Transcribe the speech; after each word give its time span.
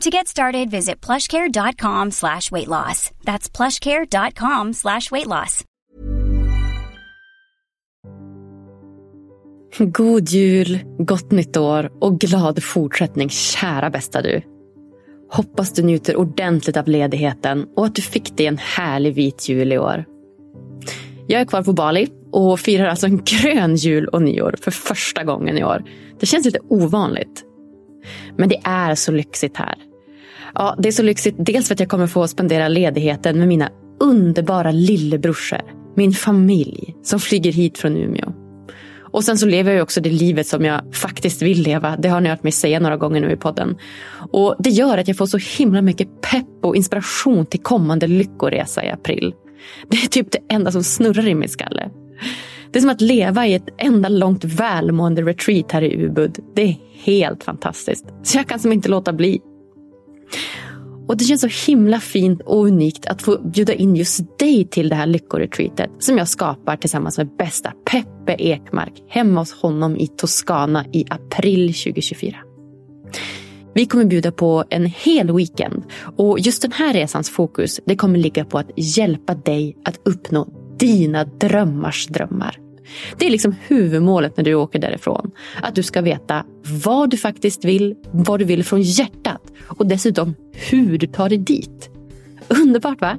To 0.00 0.10
get 0.10 0.28
started, 0.28 0.70
visit 0.70 1.06
plushcare.com 1.06 2.10
slash 2.10 2.50
weight 2.50 2.68
loss. 2.68 3.10
That's 3.24 3.56
plushcare.com 3.56 4.72
slash 4.72 5.10
weight 5.10 5.26
loss. 5.26 5.64
God 9.78 10.28
jul, 10.28 10.78
gott 10.98 11.30
nytt 11.30 11.56
år 11.56 11.90
och 12.00 12.20
glad 12.20 12.62
fortsättning 12.62 13.28
kära 13.28 13.90
bästa 13.90 14.22
du. 14.22 14.42
Hoppas 15.30 15.72
du 15.72 15.82
njuter 15.82 16.16
ordentligt 16.16 16.76
av 16.76 16.88
ledigheten 16.88 17.66
och 17.76 17.86
att 17.86 17.94
du 17.94 18.02
fick 18.02 18.36
dig 18.36 18.46
en 18.46 18.58
härlig 18.58 19.14
vit 19.14 19.48
jul 19.48 19.72
i 19.72 19.78
år. 19.78 20.04
Jag 21.26 21.40
är 21.40 21.44
kvar 21.44 21.62
på 21.62 21.72
Bali 21.72 22.08
och 22.32 22.60
firar 22.60 22.86
alltså 22.86 23.06
en 23.06 23.24
grön 23.24 23.76
jul 23.76 24.06
och 24.06 24.22
nyår 24.22 24.54
för 24.60 24.70
första 24.70 25.24
gången 25.24 25.58
i 25.58 25.64
år. 25.64 25.84
Det 26.20 26.26
känns 26.26 26.44
lite 26.44 26.60
ovanligt. 26.68 27.44
Men 28.36 28.48
det 28.48 28.60
är 28.64 28.94
så 28.94 29.12
lyxigt 29.12 29.56
här. 29.56 29.89
Ja, 30.54 30.76
det 30.78 30.88
är 30.88 30.92
så 30.92 31.02
lyxigt 31.02 31.36
dels 31.38 31.68
för 31.68 31.74
att 31.74 31.80
jag 31.80 31.88
kommer 31.88 32.06
få 32.06 32.28
spendera 32.28 32.68
ledigheten 32.68 33.38
med 33.38 33.48
mina 33.48 33.70
underbara 34.00 34.70
lillebrorsor. 34.70 35.60
Min 35.96 36.12
familj 36.12 36.94
som 37.02 37.20
flyger 37.20 37.52
hit 37.52 37.78
från 37.78 37.96
Umeå. 37.96 38.32
Och 39.12 39.24
sen 39.24 39.38
så 39.38 39.46
lever 39.46 39.70
jag 39.70 39.76
ju 39.76 39.82
också 39.82 40.00
det 40.00 40.10
livet 40.10 40.46
som 40.46 40.64
jag 40.64 40.94
faktiskt 40.94 41.42
vill 41.42 41.62
leva. 41.62 41.96
Det 41.96 42.08
har 42.08 42.20
ni 42.20 42.28
hört 42.28 42.42
mig 42.42 42.52
säga 42.52 42.80
några 42.80 42.96
gånger 42.96 43.20
nu 43.20 43.32
i 43.32 43.36
podden. 43.36 43.76
Och 44.32 44.56
det 44.58 44.70
gör 44.70 44.98
att 44.98 45.08
jag 45.08 45.16
får 45.16 45.26
så 45.26 45.38
himla 45.58 45.82
mycket 45.82 46.08
pepp 46.20 46.64
och 46.64 46.76
inspiration 46.76 47.46
till 47.46 47.60
kommande 47.60 48.06
lyckoresa 48.06 48.84
i 48.84 48.90
april. 48.90 49.34
Det 49.88 49.96
är 49.96 50.08
typ 50.08 50.32
det 50.32 50.54
enda 50.54 50.72
som 50.72 50.84
snurrar 50.84 51.28
i 51.28 51.34
min 51.34 51.48
skalle. 51.48 51.90
Det 52.72 52.78
är 52.78 52.80
som 52.80 52.90
att 52.90 53.00
leva 53.00 53.46
i 53.46 53.54
ett 53.54 53.68
enda 53.78 54.08
långt 54.08 54.44
välmående 54.44 55.22
retreat 55.22 55.72
här 55.72 55.82
i 55.82 56.04
Ubud. 56.04 56.38
Det 56.54 56.62
är 56.62 56.76
helt 57.04 57.44
fantastiskt. 57.44 58.06
Så 58.22 58.38
jag 58.38 58.48
kan 58.48 58.58
som 58.58 58.72
inte 58.72 58.88
låta 58.88 59.12
bli. 59.12 59.40
Och 61.08 61.16
det 61.16 61.24
känns 61.24 61.40
så 61.40 61.70
himla 61.70 62.00
fint 62.00 62.42
och 62.42 62.66
unikt 62.66 63.06
att 63.06 63.22
få 63.22 63.38
bjuda 63.38 63.74
in 63.74 63.96
just 63.96 64.38
dig 64.38 64.68
till 64.68 64.88
det 64.88 64.94
här 64.94 65.06
lyckoretreatet 65.06 65.90
som 65.98 66.18
jag 66.18 66.28
skapar 66.28 66.76
tillsammans 66.76 67.18
med 67.18 67.36
bästa 67.36 67.72
Peppe 67.90 68.36
Ekmark 68.38 68.92
hemma 69.08 69.40
hos 69.40 69.52
honom 69.52 69.96
i 69.96 70.06
Toscana 70.06 70.84
i 70.92 71.04
april 71.10 71.74
2024. 71.74 72.36
Vi 73.74 73.86
kommer 73.86 74.04
bjuda 74.04 74.32
på 74.32 74.64
en 74.70 74.86
hel 74.86 75.36
weekend 75.36 75.82
och 76.16 76.40
just 76.40 76.62
den 76.62 76.72
här 76.72 76.92
resans 76.92 77.30
fokus 77.30 77.80
det 77.86 77.96
kommer 77.96 78.18
ligga 78.18 78.44
på 78.44 78.58
att 78.58 78.70
hjälpa 78.76 79.34
dig 79.34 79.76
att 79.84 80.00
uppnå 80.04 80.48
dina 80.78 81.24
drömmars 81.24 82.06
drömmar. 82.06 82.56
Det 83.18 83.26
är 83.26 83.30
liksom 83.30 83.54
huvudmålet 83.66 84.36
när 84.36 84.44
du 84.44 84.54
åker 84.54 84.78
därifrån. 84.78 85.30
Att 85.62 85.74
du 85.74 85.82
ska 85.82 86.00
veta 86.00 86.44
vad 86.84 87.10
du 87.10 87.16
faktiskt 87.16 87.64
vill, 87.64 87.94
vad 88.12 88.38
du 88.38 88.44
vill 88.44 88.64
från 88.64 88.82
hjärtat 88.82 89.49
och 89.76 89.86
dessutom 89.86 90.34
hur 90.52 90.98
du 90.98 91.06
tar 91.06 91.28
dig 91.28 91.38
dit. 91.38 91.90
Underbart 92.48 93.00
va? 93.00 93.18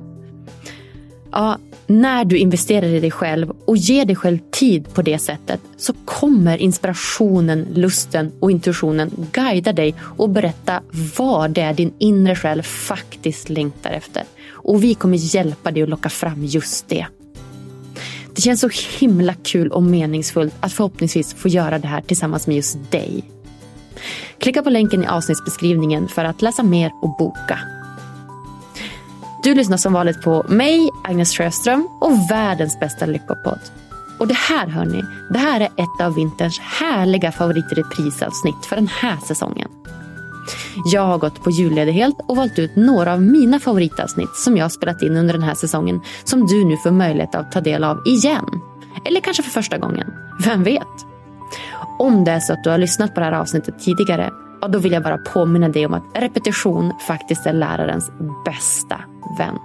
Ja, 1.31 1.57
när 1.87 2.25
du 2.25 2.37
investerar 2.37 2.87
i 2.87 2.99
dig 2.99 3.11
själv 3.11 3.51
och 3.65 3.77
ger 3.77 4.05
dig 4.05 4.15
själv 4.15 4.39
tid 4.51 4.93
på 4.93 5.01
det 5.01 5.19
sättet 5.19 5.61
så 5.77 5.93
kommer 6.05 6.57
inspirationen, 6.57 7.67
lusten 7.73 8.31
och 8.39 8.51
intuitionen 8.51 9.11
guida 9.31 9.73
dig 9.73 9.95
och 10.17 10.29
berätta 10.29 10.81
vad 11.17 11.51
det 11.51 11.61
är 11.61 11.73
din 11.73 11.93
inre 11.97 12.35
själ 12.35 12.63
faktiskt 12.63 13.49
längtar 13.49 13.91
efter. 13.91 14.23
Och 14.51 14.83
vi 14.83 14.93
kommer 14.93 15.35
hjälpa 15.35 15.71
dig 15.71 15.83
att 15.83 15.89
locka 15.89 16.09
fram 16.09 16.45
just 16.45 16.87
det. 16.87 17.05
Det 18.35 18.41
känns 18.41 18.61
så 18.61 18.69
himla 18.99 19.33
kul 19.33 19.71
och 19.71 19.83
meningsfullt 19.83 20.53
att 20.59 20.73
förhoppningsvis 20.73 21.33
få 21.33 21.47
göra 21.47 21.79
det 21.79 21.87
här 21.87 22.01
tillsammans 22.01 22.47
med 22.47 22.55
just 22.55 22.91
dig. 22.91 23.23
Klicka 24.37 24.63
på 24.63 24.69
länken 24.69 25.03
i 25.03 25.07
avsnittsbeskrivningen 25.07 26.07
för 26.07 26.25
att 26.25 26.41
läsa 26.41 26.63
mer 26.63 26.91
och 27.01 27.15
boka. 27.19 27.59
Du 29.43 29.55
lyssnar 29.55 29.77
som 29.77 29.93
vanligt 29.93 30.21
på 30.21 30.45
mig, 30.49 30.89
Agnes 31.03 31.37
Sjöström 31.37 31.87
och 32.01 32.31
världens 32.31 32.79
bästa 32.79 33.05
lyckopodd. 33.05 33.59
Och 34.19 34.27
det 34.27 34.37
här 34.37 34.67
hörni, 34.67 35.03
det 35.29 35.39
här 35.39 35.61
är 35.61 35.65
ett 35.65 36.01
av 36.01 36.15
vinterns 36.15 36.59
härliga 36.59 37.31
favoritreprisavsnitt 37.31 38.65
för 38.65 38.75
den 38.75 38.87
här 38.87 39.17
säsongen. 39.17 39.69
Jag 40.85 41.05
har 41.05 41.17
gått 41.17 41.43
på 41.43 41.51
julledighet 41.51 42.13
och 42.27 42.35
valt 42.35 42.59
ut 42.59 42.75
några 42.75 43.13
av 43.13 43.21
mina 43.21 43.59
favoritavsnitt 43.59 44.35
som 44.35 44.57
jag 44.57 44.65
har 44.65 44.69
spelat 44.69 45.01
in 45.01 45.17
under 45.17 45.33
den 45.33 45.43
här 45.43 45.55
säsongen 45.55 46.01
som 46.23 46.47
du 46.47 46.65
nu 46.65 46.77
får 46.77 46.91
möjlighet 46.91 47.35
att 47.35 47.51
ta 47.51 47.61
del 47.61 47.83
av 47.83 48.01
igen. 48.05 48.45
Eller 49.05 49.21
kanske 49.21 49.43
för 49.43 49.51
första 49.51 49.77
gången. 49.77 50.13
Vem 50.45 50.63
vet? 50.63 51.10
Om 52.01 52.23
det 52.23 52.31
är 52.31 52.39
så 52.39 52.53
att 52.53 52.63
du 52.63 52.69
har 52.69 52.77
lyssnat 52.77 53.13
på 53.13 53.19
det 53.19 53.25
här 53.25 53.33
avsnittet 53.33 53.79
tidigare, 53.79 54.31
ja, 54.61 54.67
då 54.67 54.79
vill 54.79 54.91
jag 54.91 55.03
bara 55.03 55.17
påminna 55.17 55.69
dig 55.69 55.85
om 55.85 55.93
att 55.93 56.03
repetition 56.15 56.93
faktiskt 57.07 57.45
är 57.45 57.53
lärarens 57.53 58.11
bästa 58.45 58.99
vän. 59.37 59.55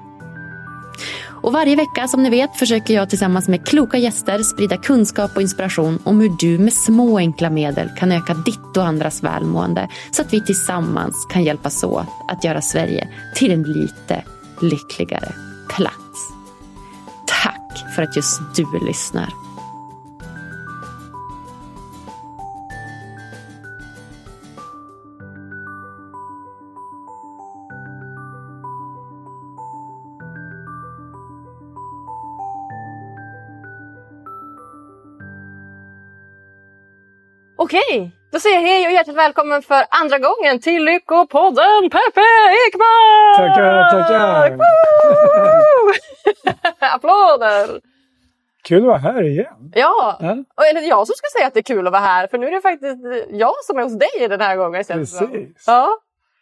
Och 1.43 1.53
varje 1.53 1.77
vecka 1.77 2.09
som 2.09 2.23
ni 2.23 2.31
vet 2.31 2.57
försöker 2.57 2.95
jag 2.95 3.11
tillsammans 3.11 3.49
med 3.49 3.67
kloka 3.67 3.99
gäster 3.99 4.43
sprida 4.43 4.77
kunskap 4.77 5.37
och 5.37 5.43
inspiration 5.43 5.99
om 6.05 6.21
hur 6.21 6.33
du 6.39 6.59
med 6.59 6.73
små 6.73 7.19
enkla 7.19 7.51
medel 7.51 7.89
kan 7.99 8.13
öka 8.13 8.35
ditt 8.35 8.77
och 8.77 8.87
andras 8.87 9.23
välmående 9.23 9.89
så 10.11 10.23
att 10.23 10.33
vi 10.33 10.45
tillsammans 10.45 11.27
kan 11.31 11.45
hjälpas 11.45 11.85
åt 11.85 12.07
att 12.29 12.45
göra 12.45 12.61
Sverige 12.63 13.09
till 13.35 13.53
en 13.53 13.63
lite 13.63 14.25
lyckligare 14.61 15.33
plats. 15.69 16.33
Tack 17.43 17.95
för 17.95 18.03
att 18.03 18.17
just 18.17 18.41
du 18.57 18.87
lyssnar. 18.87 19.46
Okej, 37.59 38.11
då 38.33 38.41
säger 38.41 38.57
jag 38.57 38.63
hej 38.63 38.87
och 38.87 38.93
hjärtligt 38.93 39.17
välkommen 39.17 39.63
för 39.63 39.85
andra 39.91 40.19
gången 40.19 40.61
till 40.61 40.85
Lyckopodden 40.85 41.83
Peppe 41.91 42.21
Ekman! 42.67 43.37
Tackar, 43.37 43.91
tackar! 43.91 44.59
Applåder! 46.95 47.81
Kul 48.65 48.79
att 48.79 48.85
vara 48.87 48.99
här 48.99 49.23
igen. 49.23 49.73
Ja, 49.75 50.17
Ja. 50.21 50.37
och 50.57 50.65
är 50.67 50.75
det 50.75 50.81
jag 50.81 51.07
som 51.07 51.15
ska 51.17 51.39
säga 51.39 51.47
att 51.47 51.55
det 51.55 51.61
är 51.61 51.75
kul 51.75 51.87
att 51.87 51.93
vara 51.93 52.03
här? 52.03 52.27
För 52.27 52.39
nu 52.39 52.47
är 52.47 52.51
det 52.51 52.61
faktiskt 52.61 52.97
jag 53.31 53.55
som 53.65 53.79
är 53.79 53.83
hos 53.83 53.99
dig 53.99 54.29
den 54.29 54.41
här 54.41 54.57
gången. 54.57 54.85
Precis. 54.85 55.65
Ja, 55.67 55.99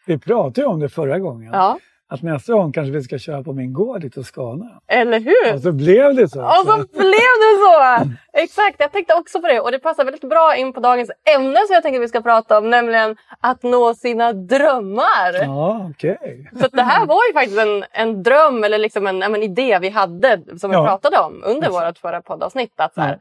Vi 0.07 0.19
pratade 0.19 0.61
ju 0.61 0.67
om 0.67 0.81
det 0.81 0.89
förra 0.89 1.19
gången. 1.19 1.53
ja. 1.53 1.79
Att 2.09 2.23
nästa 2.23 2.53
gång 2.53 2.73
kanske 2.73 2.93
vi 2.93 3.03
ska 3.03 3.19
köra 3.19 3.43
på 3.43 3.53
min 3.53 3.73
gård 3.73 4.03
lite 4.03 4.21
och 4.21 4.27
skana. 4.27 4.81
Eller 4.89 5.21
hur? 5.21 5.55
Och 5.55 5.61
så 5.61 5.73
blev 5.73 6.15
det 6.15 6.29
så. 6.29 6.43
Och 6.45 6.67
så 6.67 6.77
blev 6.93 7.35
det 7.43 7.55
så! 7.65 8.11
Exakt, 8.43 8.77
jag 8.79 8.93
tänkte 8.93 9.15
också 9.15 9.41
på 9.41 9.47
det. 9.49 9.61
Och 9.61 9.73
det 9.73 9.79
passar 9.79 10.05
väldigt 10.05 10.31
bra 10.31 10.57
in 10.57 10.73
på 10.73 10.81
dagens 10.81 11.11
ämne 11.37 11.57
som 11.67 11.75
jag 11.75 11.83
tänker 11.83 12.01
vi 12.01 12.09
ska 12.09 12.21
prata 12.21 12.59
om. 12.59 12.71
Nämligen 12.71 13.17
att 13.41 13.63
nå 13.63 13.95
sina 13.95 14.33
drömmar. 14.33 15.33
Ja, 15.43 15.91
okej. 15.91 16.51
Så 16.61 16.67
att 16.67 16.73
det 16.73 16.83
här 16.83 17.07
var 17.07 17.21
ju 17.29 17.33
faktiskt 17.33 17.59
en, 17.59 17.85
en 17.93 18.23
dröm 18.23 18.65
eller 18.65 18.79
liksom 18.79 19.07
en, 19.07 19.23
en 19.23 19.43
idé 19.43 19.79
vi 19.81 19.89
hade 19.89 20.41
som 20.59 20.71
vi 20.71 20.77
Ja. 20.77 20.87
pratade 20.87 21.19
om 21.19 21.43
under 21.45 21.71
vårt 21.71 21.99
förra 21.99 22.23
poddavsnitt. 22.23 22.73
Att 22.77 22.95
så 22.95 23.01
här, 23.01 23.11
Ja. 23.13 23.19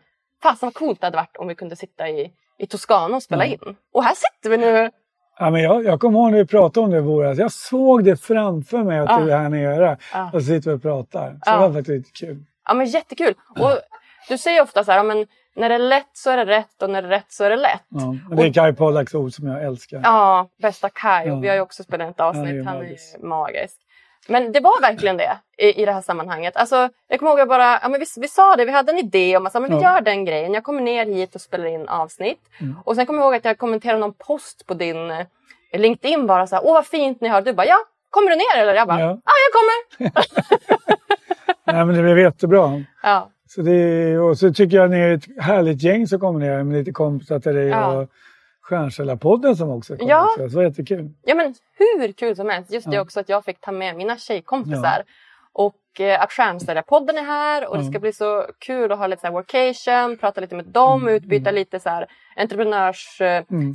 fasen 0.49 0.67
vad 0.67 0.73
coolt 0.73 1.01
det 1.01 1.07
hade 1.07 1.17
varit 1.17 1.37
om 1.37 1.47
vi 1.47 1.55
kunde 1.55 1.75
sitta 1.75 2.09
i, 2.09 2.31
i 2.57 2.67
Toscana 2.67 3.15
och 3.15 3.23
spela 3.23 3.45
Ja. 3.45 3.51
in. 3.53 3.75
Och 3.93 4.03
här 4.03 4.13
sitter 4.15 4.49
vi 4.49 4.57
nu. 4.57 4.91
Ja, 5.39 5.49
men 5.49 5.61
jag, 5.61 5.83
jag 5.85 5.99
kommer 5.99 6.19
ihåg 6.19 6.31
när 6.31 6.37
vi 6.37 6.45
pratade 6.45 6.85
om 6.85 6.91
det 6.91 6.97
i 6.97 7.01
våras. 7.01 7.37
Jag 7.37 7.51
såg 7.51 8.03
det 8.03 8.15
framför 8.21 8.83
mig 8.83 8.99
att 8.99 9.09
Ja. 9.09 9.19
du 9.19 9.31
är 9.31 9.37
här 9.37 9.49
nere. 9.49 9.97
Ja. 10.13 10.29
Och 10.33 10.43
sitter 10.43 10.73
och 10.73 10.81
pratar. 10.81 11.29
Så 11.31 11.37
Ja. 11.45 11.51
det 11.53 11.59
var 11.67 11.73
faktiskt 11.73 11.89
lite 11.89 12.25
kul. 12.25 12.43
Ja 12.67 12.73
men 12.73 12.87
jättekul. 12.87 13.33
Och 13.59 13.71
du 14.29 14.37
säger 14.37 14.61
ofta 14.61 14.83
så 14.83 14.91
här, 14.91 15.03
men 15.03 15.27
när 15.55 15.69
det 15.69 15.75
är 15.75 15.79
lätt 15.79 16.09
så 16.13 16.29
är 16.29 16.37
det 16.37 16.45
rätt 16.45 16.81
och 16.81 16.89
när 16.89 17.01
det 17.01 17.07
är 17.07 17.09
rätt 17.09 17.25
så 17.31 17.43
är 17.43 17.49
det 17.49 17.55
lätt. 17.55 17.81
Ja. 17.89 18.15
Det 18.35 18.43
är 18.43 18.53
Kai 18.53 18.73
Pollaks 18.73 19.13
ord 19.13 19.31
som 19.33 19.47
jag 19.47 19.63
älskar. 19.63 20.01
Ja, 20.03 20.49
bästa 20.61 20.89
Kaj. 20.89 21.27
Ja. 21.27 21.33
Och 21.33 21.43
vi 21.43 21.47
har 21.47 21.55
ju 21.55 21.61
också 21.61 21.83
spelat 21.83 22.09
ett 22.09 22.19
avsnitt. 22.19 22.65
Han 22.65 22.77
är 22.77 23.25
magisk. 23.27 23.79
Men 24.27 24.51
det 24.51 24.59
var 24.59 24.81
verkligen 24.81 25.17
det 25.17 25.37
i, 25.57 25.81
i 25.81 25.85
det 25.85 25.91
här 25.91 26.01
sammanhanget. 26.01 26.55
Alltså, 26.57 26.89
jag 27.07 27.19
kommer 27.19 27.31
ihåg 27.31 27.39
att 27.39 27.47
bara, 27.47 27.79
ja, 27.81 27.89
men 27.89 27.99
vi, 27.99 28.05
vi 28.17 28.27
sa 28.27 28.55
det, 28.55 28.65
vi 28.65 28.71
hade 28.71 28.91
en 28.91 28.97
idé 28.97 29.37
om 29.37 29.45
att 29.45 29.53
men 29.53 29.77
vi 29.77 29.83
gör 29.83 30.01
den 30.01 30.25
grejen. 30.25 30.53
Jag 30.53 30.63
kommer 30.63 30.81
ner 30.81 31.05
hit 31.05 31.35
och 31.35 31.41
spelar 31.41 31.65
in 31.65 31.87
avsnitt. 31.87 32.39
Mm. 32.61 32.75
Och 32.85 32.95
sen 32.95 33.05
kommer 33.05 33.19
jag 33.19 33.25
ihåg 33.25 33.35
att 33.35 33.45
jag 33.45 33.57
kommenterade 33.57 33.99
någon 33.99 34.13
post 34.13 34.67
på 34.67 34.73
din 34.73 35.11
eh, 35.11 35.25
LinkedIn 35.73 36.27
bara 36.27 36.47
så 36.47 36.55
här, 36.55 36.65
åh 36.65 36.73
vad 36.73 36.85
fint 36.85 37.21
ni 37.21 37.27
har. 37.27 37.41
Du 37.41 37.53
bara, 37.53 37.67
ja, 37.67 37.77
kommer 38.09 38.29
du 38.29 38.35
ner 38.35 38.61
eller? 38.61 38.73
Jag 38.73 38.87
bara, 38.87 38.99
ja, 38.99 39.05
Ja. 39.25 39.31
jag 39.45 39.53
kommer. 39.53 40.23
Nej, 41.65 41.85
men 41.85 41.95
det 41.95 42.01
blev 42.01 42.19
jättebra. 42.19 42.83
Ja, 43.03 43.29
Så 43.49 43.61
det, 43.61 44.17
och 44.19 44.37
så 44.37 44.53
tycker 44.53 44.77
jag 44.77 44.89
ni 44.91 44.99
är 44.99 45.11
ett 45.13 45.43
härligt 45.43 45.83
gäng 45.83 46.07
som 46.07 46.19
kommer 46.19 46.39
ner 46.39 46.63
med 46.63 46.77
lite 46.77 46.91
kompisar 46.91 47.39
till 47.39 47.55
dig 47.55 47.67
Ja. 47.67 47.87
och 47.87 48.09
Stjärnkällarpodden 48.63 49.55
som 49.55 49.69
också 49.69 49.97
kommer. 49.97 50.11
Ja. 50.11 50.29
Så 50.37 50.41
det 50.41 50.55
var 50.55 50.63
jättekul. 50.63 51.09
ja 51.23 51.35
men 51.35 51.53
hur 51.77 52.11
kul 52.11 52.35
som 52.35 52.49
helst. 52.49 52.71
Just 52.73 52.89
det 52.89 52.95
Ja. 52.95 53.01
också 53.01 53.19
att 53.19 53.29
jag 53.29 53.45
fick 53.45 53.61
ta 53.61 53.71
med 53.71 53.95
mina 53.95 54.17
tjejkompisar. 54.17 55.03
Och 55.53 55.99
eh, 56.01 56.21
att 56.21 56.31
Stjärnsäljarpodden 56.31 57.17
är 57.17 57.21
här 57.23 57.67
och 57.69 57.77
det 57.77 57.83
Ja. 57.83 57.89
ska 57.89 57.99
bli 57.99 58.13
så 58.13 58.45
kul 58.59 58.91
att 58.91 58.97
ha 58.97 59.07
lite 59.07 59.21
så 59.21 59.27
här 59.27 59.33
workation, 59.33 60.17
prata 60.17 60.41
lite 60.41 60.55
med 60.55 60.65
dem, 60.65 61.01
Mm, 61.01 61.13
utbyta 61.15 61.51
lite 61.51 61.79
så 61.79 61.89
här 61.89 62.05
entreprenörs 62.37 63.21
eh, 63.21 63.43
Mm. 63.51 63.73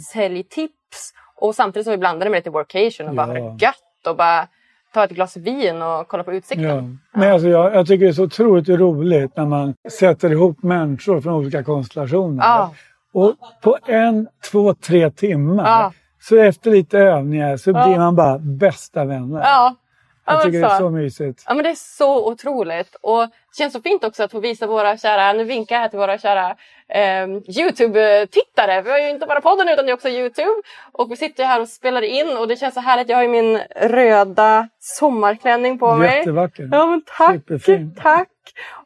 Och 1.41 1.55
samtidigt 1.55 1.85
som 1.85 1.91
vi 1.91 1.99
blandade 1.99 2.31
med 2.31 2.39
lite 2.39 2.51
workation 2.51 3.09
och 3.09 3.15
bara 3.15 3.39
Ja. 3.39 3.43
ha 3.45 3.51
det 3.51 3.65
gött 3.65 4.07
och 4.09 4.17
bara 4.17 4.49
ta 4.95 5.05
ett 5.05 5.11
glas 5.11 5.37
vin 5.37 5.83
och 5.83 6.09
kolla 6.09 6.25
på 6.25 6.33
utsikten. 6.33 6.99
Ja. 7.13 7.19
Men 7.21 7.33
alltså 7.33 7.49
jag, 7.49 7.75
jag 7.75 7.87
tycker 7.87 8.05
det 8.05 8.11
är 8.11 8.13
så 8.13 8.25
otroligt 8.25 8.69
roligt 8.69 9.37
när 9.37 9.47
man 9.47 9.75
sätter 9.91 10.31
ihop 10.33 10.63
människor 10.63 11.21
från 11.21 11.35
olika 11.35 11.63
konstellationer. 11.65 12.45
Och 13.19 13.35
på 13.63 13.79
en, 13.87 14.29
två, 14.51 14.75
tre 14.75 15.11
timmar 15.11 15.65
Ja. 15.65 15.93
så 16.21 16.37
efter 16.37 16.71
lite 16.71 16.99
övningar 16.99 17.57
så 17.57 17.71
Ja. 17.71 17.87
blir 17.87 17.99
man 17.99 18.17
bara 18.17 18.39
bästa 18.39 19.05
vänner. 19.05 19.41
Ja. 19.41 19.75
Ja, 20.27 20.35
jag 20.35 20.43
tycker 20.43 20.61
det 20.61 20.67
är 20.67 20.79
så. 20.79 20.91
mysigt. 20.91 21.45
Ja 21.47 21.55
men 21.55 21.65
det 21.65 21.71
är 21.71 21.75
så 21.97 22.29
otroligt. 22.33 22.97
Och 23.01 23.21
det 23.21 23.31
känns 23.59 23.73
så 23.73 23.81
fint 23.83 24.05
också 24.05 24.23
att 24.23 24.31
få 24.31 24.41
visa 24.41 24.67
våra 24.67 24.97
kära, 24.97 25.33
nu 25.33 25.45
vinkar 25.45 25.75
jag 25.77 25.81
här 25.83 25.89
till 25.89 25.99
våra 25.99 26.19
kära 26.19 26.51
eh, 26.89 27.27
Youtube-tittare. 27.59 28.83
Vi 28.83 28.91
har 28.91 28.99
ju 28.99 29.11
inte 29.11 29.27
bara 29.27 29.41
podden 29.41 29.69
utan 29.69 29.85
det 29.87 29.91
är 29.93 29.95
också 29.95 30.09
Youtube. 30.09 30.63
Och 30.93 31.11
vi 31.13 31.17
sitter 31.17 31.45
här 31.45 31.61
och 31.61 31.69
spelar 31.69 32.03
in 32.03 32.37
och 32.37 32.49
det 32.49 32.57
känns 32.57 32.75
så 32.75 32.81
härligt. 32.81 33.09
Jag 33.09 33.17
har 33.17 33.23
ju 33.23 33.29
min 33.29 33.59
röda 33.81 34.69
sommarklänning 34.79 35.79
på 35.79 35.95
mig. 35.97 36.17
Jättevacker. 36.19 36.69
Ja 36.73 36.87
men 36.87 37.03
tack, 37.17 37.35
Superfin. 37.35 37.95
tack. 38.03 38.29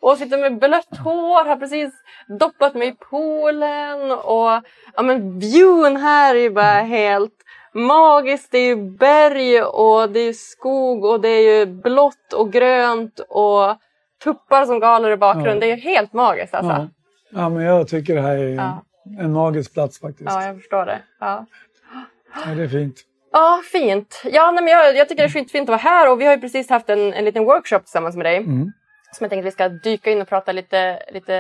Och 0.00 0.18
sitter 0.18 0.38
med 0.38 0.58
blött 0.58 0.96
hår, 1.04 1.44
har 1.44 1.56
precis 1.56 1.94
doppat 2.38 2.74
mig 2.74 2.88
i 2.88 2.92
poolen. 2.92 4.10
Och 4.10 4.62
ja 4.94 5.02
men 5.02 5.38
viewen 5.38 5.96
här 5.96 6.34
är 6.34 6.40
ju 6.40 6.50
bara 6.50 6.80
helt 6.80 7.34
magiskt. 7.72 8.48
Det 8.52 8.58
är 8.58 8.66
ju 8.66 8.76
berg 8.76 9.62
och 9.62 10.10
det 10.10 10.20
är 10.20 10.32
skog 10.32 11.04
och 11.04 11.20
det 11.20 11.28
är 11.28 11.58
ju 11.58 11.66
blått 11.66 12.32
och 12.32 12.52
grönt 12.52 13.20
och 13.28 13.76
tuppar 14.24 14.64
som 14.66 14.80
galer 14.80 15.10
i 15.10 15.16
bakgrunden. 15.16 15.54
Ja. 15.54 15.60
Det 15.60 15.66
är 15.72 15.76
ju 15.76 15.82
helt 15.82 16.12
magiskt 16.12 16.54
alltså. 16.54 16.72
Ja. 16.72 16.88
ja, 17.40 17.48
men 17.48 17.64
jag 17.64 17.88
tycker 17.88 18.14
det 18.14 18.20
här 18.20 18.36
är 18.36 18.54
Ja. 18.54 18.82
en 19.18 19.32
magisk 19.32 19.74
plats 19.74 20.00
faktiskt. 20.00 20.30
Ja, 20.30 20.44
jag 20.44 20.56
förstår 20.56 20.86
det. 20.86 20.98
Ja. 21.20 21.46
Ja, 22.46 22.54
det 22.54 22.62
är 22.62 22.68
fint. 22.68 22.96
Ja, 23.32 23.60
fint. 23.72 24.22
Ja, 24.24 24.50
nej, 24.50 24.64
men 24.64 24.72
jag, 24.72 24.96
jag 24.96 25.08
tycker 25.08 25.22
det 25.22 25.26
är 25.26 25.32
fint, 25.32 25.50
fint 25.50 25.62
att 25.62 25.68
vara 25.68 25.78
här 25.92 26.10
och 26.10 26.20
vi 26.20 26.24
har 26.24 26.34
ju 26.34 26.40
precis 26.40 26.70
haft 26.70 26.88
en, 26.90 27.12
en 27.12 27.24
liten 27.24 27.44
workshop 27.44 27.78
tillsammans 27.78 28.16
med 28.16 28.26
dig. 28.26 28.36
Mm. 28.36 28.72
Som 29.12 29.24
jag 29.24 29.30
tänkte 29.30 29.38
att 29.38 29.46
vi 29.46 29.50
ska 29.50 29.68
dyka 29.68 30.10
in 30.10 30.22
och 30.22 30.28
prata 30.28 30.52
lite, 30.52 30.98
lite 31.12 31.34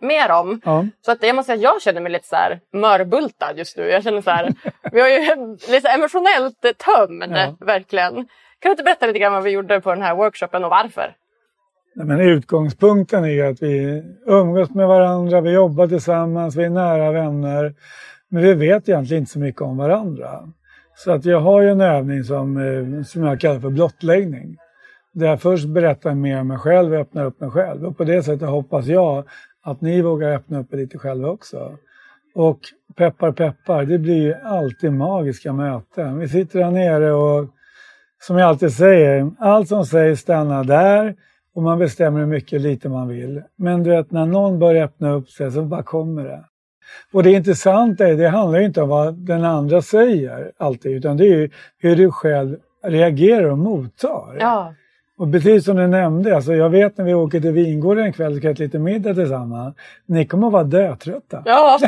mer 0.00 0.30
om. 0.30 0.60
Ja. 0.64 0.86
Så 1.00 1.12
att 1.12 1.22
jag 1.22 1.36
måste 1.36 1.46
säga 1.46 1.56
att 1.56 1.74
jag 1.74 1.82
känner 1.82 2.00
mig 2.00 2.12
lite 2.12 2.28
så 2.28 2.36
här 2.36 2.60
mörbultad 2.72 3.52
just 3.56 3.76
nu. 3.76 3.88
Jag 3.88 4.02
känner 4.02 4.20
så 4.20 4.30
här, 4.30 4.54
vi 4.92 5.00
har 5.00 5.08
ju 5.08 5.18
lite 5.72 5.88
emotionellt 5.88 6.60
tömd, 6.60 7.36
Ja. 7.36 7.56
verkligen. 7.66 8.14
Kan 8.14 8.68
du 8.68 8.70
inte 8.70 8.82
berätta 8.82 9.06
lite 9.06 9.18
grann 9.18 9.32
vad 9.32 9.42
vi 9.42 9.50
gjorde 9.50 9.80
på 9.80 9.90
den 9.94 10.02
här 10.02 10.14
workshopen 10.14 10.64
och 10.64 10.70
varför? 10.70 11.14
Nej, 11.94 12.06
Men 12.06 12.20
utgångspunkten 12.20 13.24
är 13.24 13.44
att 13.44 13.62
vi 13.62 14.02
umgås 14.26 14.70
med 14.70 14.88
varandra, 14.88 15.40
vi 15.40 15.50
jobbar 15.50 15.86
tillsammans, 15.86 16.56
vi 16.56 16.64
är 16.64 16.70
nära 16.70 17.12
vänner. 17.12 17.74
Men 18.28 18.42
vi 18.42 18.54
vet 18.54 18.88
egentligen 18.88 19.22
inte 19.22 19.32
så 19.32 19.38
mycket 19.38 19.62
om 19.62 19.76
varandra. 19.76 20.40
Så 20.96 21.12
att 21.12 21.24
jag 21.24 21.40
har 21.40 21.60
ju 21.62 21.68
en 21.70 21.80
övning 21.80 22.24
som, 22.24 22.56
eh, 22.56 23.02
som 23.04 23.24
jag 23.24 23.40
kallar 23.40 23.60
för 23.60 23.70
blottläggning. 23.70 24.56
Där 25.12 25.26
jag 25.26 25.40
först 25.40 25.68
berättar 25.68 26.14
mer 26.14 26.40
om 26.40 26.48
mig 26.48 26.58
själv 26.58 26.92
och 26.92 26.98
öppnar 26.98 27.24
upp 27.24 27.40
mig 27.40 27.50
själv. 27.50 27.84
Och 27.84 27.96
på 27.96 28.04
det 28.04 28.22
sättet 28.22 28.48
hoppas 28.48 28.86
jag 28.86 29.24
att 29.62 29.80
ni 29.80 30.02
vågar 30.02 30.32
öppna 30.32 30.60
upp 30.60 30.72
er 30.72 30.76
lite 30.76 30.98
själva 30.98 31.28
också. 31.28 31.76
Och 32.34 32.58
peppar 32.96 33.32
peppar, 33.32 33.84
det 33.84 33.98
blir 33.98 34.22
ju 34.22 34.34
alltid 34.34 34.92
magiska 34.92 35.52
möten. 35.52 36.18
Vi 36.18 36.28
sitter 36.28 36.62
här 36.62 36.70
nere 36.70 37.12
och 37.12 37.48
som 38.22 38.38
jag 38.38 38.48
alltid 38.48 38.72
säger, 38.72 39.30
allt 39.38 39.68
som 39.68 39.86
sägs 39.86 40.20
stannar 40.20 40.64
där 40.64 41.14
och 41.54 41.62
man 41.62 41.78
bestämmer 41.78 42.20
hur 42.20 42.26
mycket 42.26 42.60
lite 42.60 42.88
man 42.88 43.08
vill. 43.08 43.42
Men 43.56 43.82
du 43.82 43.90
vet, 43.90 44.10
när 44.10 44.26
någon 44.26 44.58
börjar 44.58 44.84
öppna 44.84 45.10
upp 45.10 45.28
sig 45.28 45.50
så 45.50 45.62
bara 45.62 45.82
kommer 45.82 46.24
det. 46.24 46.44
Och 47.12 47.22
det 47.22 47.30
intressanta 47.30 48.08
är, 48.08 48.16
det 48.16 48.28
handlar 48.28 48.58
ju 48.58 48.64
inte 48.64 48.82
om 48.82 48.88
vad 48.88 49.14
den 49.14 49.44
andra 49.44 49.82
säger 49.82 50.52
alltid, 50.58 50.92
utan 50.92 51.16
det 51.16 51.24
är 51.24 51.36
ju 51.36 51.50
hur 51.78 51.96
du 51.96 52.10
själv 52.10 52.56
reagerar 52.82 53.50
och 53.50 53.58
mottar. 53.58 54.36
Ja, 54.40 54.74
och 55.20 55.32
precis 55.32 55.64
som 55.64 55.76
du 55.76 55.86
nämnde, 55.86 56.36
alltså 56.36 56.54
jag 56.54 56.70
vet 56.70 56.98
när 56.98 57.04
vi 57.04 57.14
åker 57.14 57.40
till 57.40 57.52
Vingården 57.52 58.04
en 58.04 58.12
kväll 58.12 58.32
och 58.32 58.38
ska 58.38 58.50
äta 58.50 58.62
lite 58.62 58.78
middag 58.78 59.14
tillsammans, 59.14 59.76
ni 60.06 60.26
kommer 60.26 60.46
att 60.46 60.52
vara 60.52 60.64
dötrötta. 60.64 61.42
ja. 61.44 61.78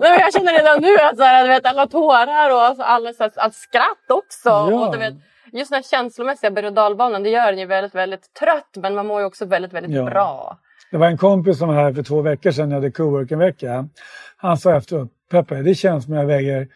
Nej, 0.00 0.20
jag 0.20 0.32
känner 0.32 0.52
redan 0.58 0.82
nu 0.82 0.96
att 1.10 1.16
så 1.16 1.22
här, 1.22 1.42
du 1.44 1.48
vet, 1.48 1.66
alla 1.66 1.86
tårar 1.86 2.50
och 2.54 2.62
alltså, 2.62 2.82
alla, 2.82 3.12
så 3.12 3.22
här, 3.22 3.32
allt 3.36 3.54
skratt 3.54 4.06
också. 4.10 4.48
Ja. 4.48 4.86
Och, 4.86 4.92
du 4.92 4.98
vet, 4.98 5.14
just 5.52 5.70
den 5.70 5.76
här 5.76 5.82
känslomässiga 5.90 6.50
berg 6.50 6.66
och 6.66 6.72
dalbanan, 6.72 7.22
det 7.22 7.28
gör 7.30 7.52
en 7.52 7.58
ju 7.58 7.66
väldigt, 7.66 7.94
väldigt 7.94 8.34
trött 8.40 8.76
men 8.76 8.94
man 8.94 9.06
mår 9.06 9.20
ju 9.20 9.26
också 9.26 9.44
väldigt, 9.44 9.72
väldigt 9.72 9.92
Ja. 9.96 10.04
bra. 10.04 10.58
Det 10.90 10.96
var 10.98 11.06
en 11.06 11.18
kompis 11.18 11.58
som 11.58 11.68
var 11.68 11.74
här 11.74 11.92
för 11.92 12.02
två 12.02 12.20
veckor 12.22 12.50
sedan, 12.50 12.70
jag 12.70 12.76
hade 12.76 12.90
coworking-vecka. 12.90 13.88
Han 14.36 14.56
sa 14.56 14.76
efteråt, 14.76 15.08
Peppe, 15.30 15.54
det 15.54 15.74
känns 15.74 16.04
som 16.04 16.14
jag 16.14 16.26
väger 16.26 16.68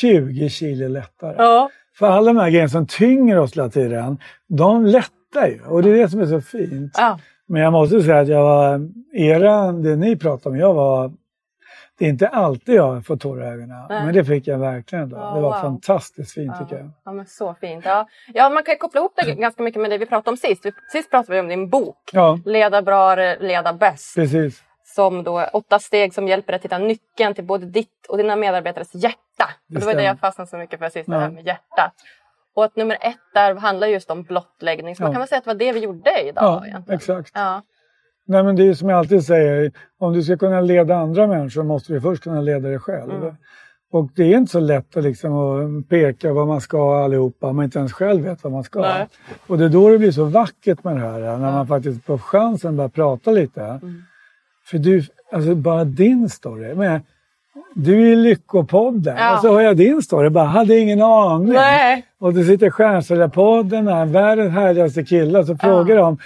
20 0.00 0.48
kilo 0.48 0.88
lättare. 0.88 1.34
Ja. 1.38 1.70
För 1.98 2.06
alla 2.06 2.26
de 2.32 2.36
här 2.40 2.50
grejerna 2.50 2.68
som 2.68 2.86
tynger 2.86 3.38
oss 3.38 3.56
hela 3.56 3.68
tiden, 3.68 4.18
de 4.48 4.86
lättar 4.86 5.21
ju. 5.40 5.60
Och 5.66 5.82
det 5.82 5.90
är 5.90 5.94
det 5.94 6.08
som 6.08 6.20
är 6.20 6.26
så 6.26 6.40
fint. 6.40 6.92
Ja. 6.98 7.18
Men 7.46 7.62
jag 7.62 7.72
måste 7.72 8.02
säga 8.02 8.20
att 8.20 8.28
jag 8.28 8.42
var, 8.42 8.80
era, 9.12 9.72
det 9.72 9.96
ni 9.96 10.16
pratar 10.16 10.50
om, 10.50 10.56
jag 10.56 10.74
var, 10.74 11.12
det 11.98 12.04
är 12.04 12.08
inte 12.08 12.28
alltid 12.28 12.74
jag 12.74 13.06
får 13.06 13.16
tårar 13.16 13.42
i 13.44 13.48
ögonen. 13.48 13.86
Nej. 13.88 14.04
Men 14.04 14.14
det 14.14 14.24
fick 14.24 14.46
jag 14.46 14.58
verkligen 14.58 15.08
då. 15.08 15.16
Ja, 15.16 15.34
det 15.34 15.40
var 15.40 15.50
wow. 15.52 15.60
fantastiskt 15.60 16.32
fint 16.32 16.52
tycker 16.58 16.76
jag. 16.76 16.90
Ja, 17.04 17.12
men 17.12 17.26
så 17.26 17.54
fint. 17.54 17.84
Ja. 17.84 18.06
ja, 18.34 18.50
man 18.50 18.62
kan 18.62 18.76
koppla 18.76 19.00
ihop 19.00 19.12
det 19.16 19.34
ganska 19.40 19.62
mycket 19.62 19.82
med 19.82 19.90
det 19.90 19.98
vi 19.98 20.06
pratade 20.06 20.30
om 20.30 20.36
sist. 20.36 20.62
Sist 20.92 21.10
pratade 21.10 21.32
vi 21.34 21.40
om 21.40 21.48
din 21.48 21.68
bok. 21.68 21.96
Ja, 22.12 22.38
Leda 22.44 22.82
bra, 22.82 23.14
leda 23.40 23.72
bäst. 23.72 24.14
precis. 24.14 24.62
Som 24.84 25.22
då 25.22 25.44
åtta 25.52 25.78
steg 25.78 26.14
som 26.14 26.28
hjälper 26.28 26.52
dig 26.52 26.56
att 26.56 26.64
hitta 26.64 26.78
nyckeln 26.78 27.34
till 27.34 27.44
både 27.44 27.66
ditt 27.66 28.06
och 28.08 28.16
dina 28.16 28.36
medarbetares 28.36 28.94
hjärta. 28.94 29.50
Och 29.74 29.80
det 29.80 29.86
var 29.86 29.94
det 29.94 30.02
jag 30.02 30.18
fastnade 30.18 30.50
så 30.50 30.56
mycket 30.56 30.78
för 30.78 30.88
sist, 30.88 31.06
det 31.06 31.14
Ja. 31.14 31.18
här 31.20 31.30
med 31.30 31.46
hjärtat. 31.46 31.92
Och 32.54 32.64
att 32.64 32.76
nummer 32.76 32.94
ett 33.00 33.16
där 33.34 33.54
handlar 33.54 33.86
just 33.86 34.10
om 34.10 34.22
blottläggning. 34.22 34.96
Så 34.96 35.02
man 35.02 35.10
Ja. 35.10 35.14
kan 35.14 35.20
väl 35.20 35.28
säga 35.28 35.38
att 35.38 35.44
det 35.44 35.50
var 35.50 35.54
det 35.58 35.72
vi 35.72 35.80
gjorde 35.80 36.10
idag 36.28 36.44
Ja, 36.44 36.66
egentligen. 36.66 36.96
exakt. 36.98 37.30
Ja. 37.34 37.62
Nej 38.26 38.42
men 38.42 38.56
det 38.56 38.68
är 38.68 38.74
som 38.74 38.88
jag 38.88 38.98
alltid 38.98 39.24
säger, 39.24 39.72
om 39.98 40.12
du 40.12 40.22
ska 40.22 40.36
kunna 40.36 40.60
leda 40.60 40.96
andra 40.96 41.26
människor 41.26 41.62
måste 41.62 41.92
du 41.92 42.00
först 42.00 42.22
kunna 42.22 42.40
leda 42.40 42.68
dig 42.68 42.78
själv. 42.78 43.12
Mm. 43.12 43.34
Och 43.92 44.08
det 44.14 44.22
är 44.22 44.36
inte 44.38 44.52
så 44.52 44.60
lätt 44.60 44.96
att, 44.96 45.04
liksom, 45.04 45.36
att 45.36 45.88
peka 45.88 46.32
vad 46.32 46.46
man 46.46 46.60
ska 46.60 47.04
allihopa 47.04 47.46
om 47.46 47.56
man 47.56 47.64
inte 47.64 47.78
ens 47.78 47.92
själv 47.92 48.24
vet 48.24 48.44
vad 48.44 48.52
man 48.52 48.64
ska. 48.64 48.80
Nej. 48.80 49.08
Och 49.46 49.58
det 49.58 49.64
är 49.64 49.68
då 49.68 49.88
det 49.88 49.98
blir 49.98 50.12
så 50.12 50.24
vackert 50.24 50.84
med 50.84 50.96
det 50.96 51.00
här, 51.00 51.20
när 51.20 51.52
man 51.52 51.66
faktiskt 51.66 52.04
får 52.04 52.18
chansen 52.18 52.70
att 52.70 52.76
börja 52.76 52.88
prata 52.88 53.30
lite. 53.30 53.62
Mm. 53.64 54.02
För 54.64 54.78
du, 54.78 55.02
alltså 55.32 55.54
bara 55.54 55.84
din 55.84 56.28
story. 56.28 56.74
Men 56.74 57.00
du 57.74 58.02
är 58.02 58.12
i 58.12 58.16
Lyckopodden 58.16 59.16
Ja. 59.18 59.34
och 59.34 59.40
så 59.40 59.52
hör 59.52 59.60
jag 59.60 59.76
din 59.76 60.02
story. 60.02 60.28
Bara, 60.30 60.44
hade 60.44 60.78
ingen 60.78 61.02
aning. 61.02 61.52
Nej. 61.52 62.04
Och 62.20 62.34
det 62.34 62.44
sitter 62.44 62.70
Stjärnsäljarpodden 62.70 63.88
här, 63.88 64.06
världens 64.06 64.52
härligaste 64.52 65.04
killar. 65.04 65.42
Så 65.42 65.56
frågar 65.56 65.96
de 65.96 66.18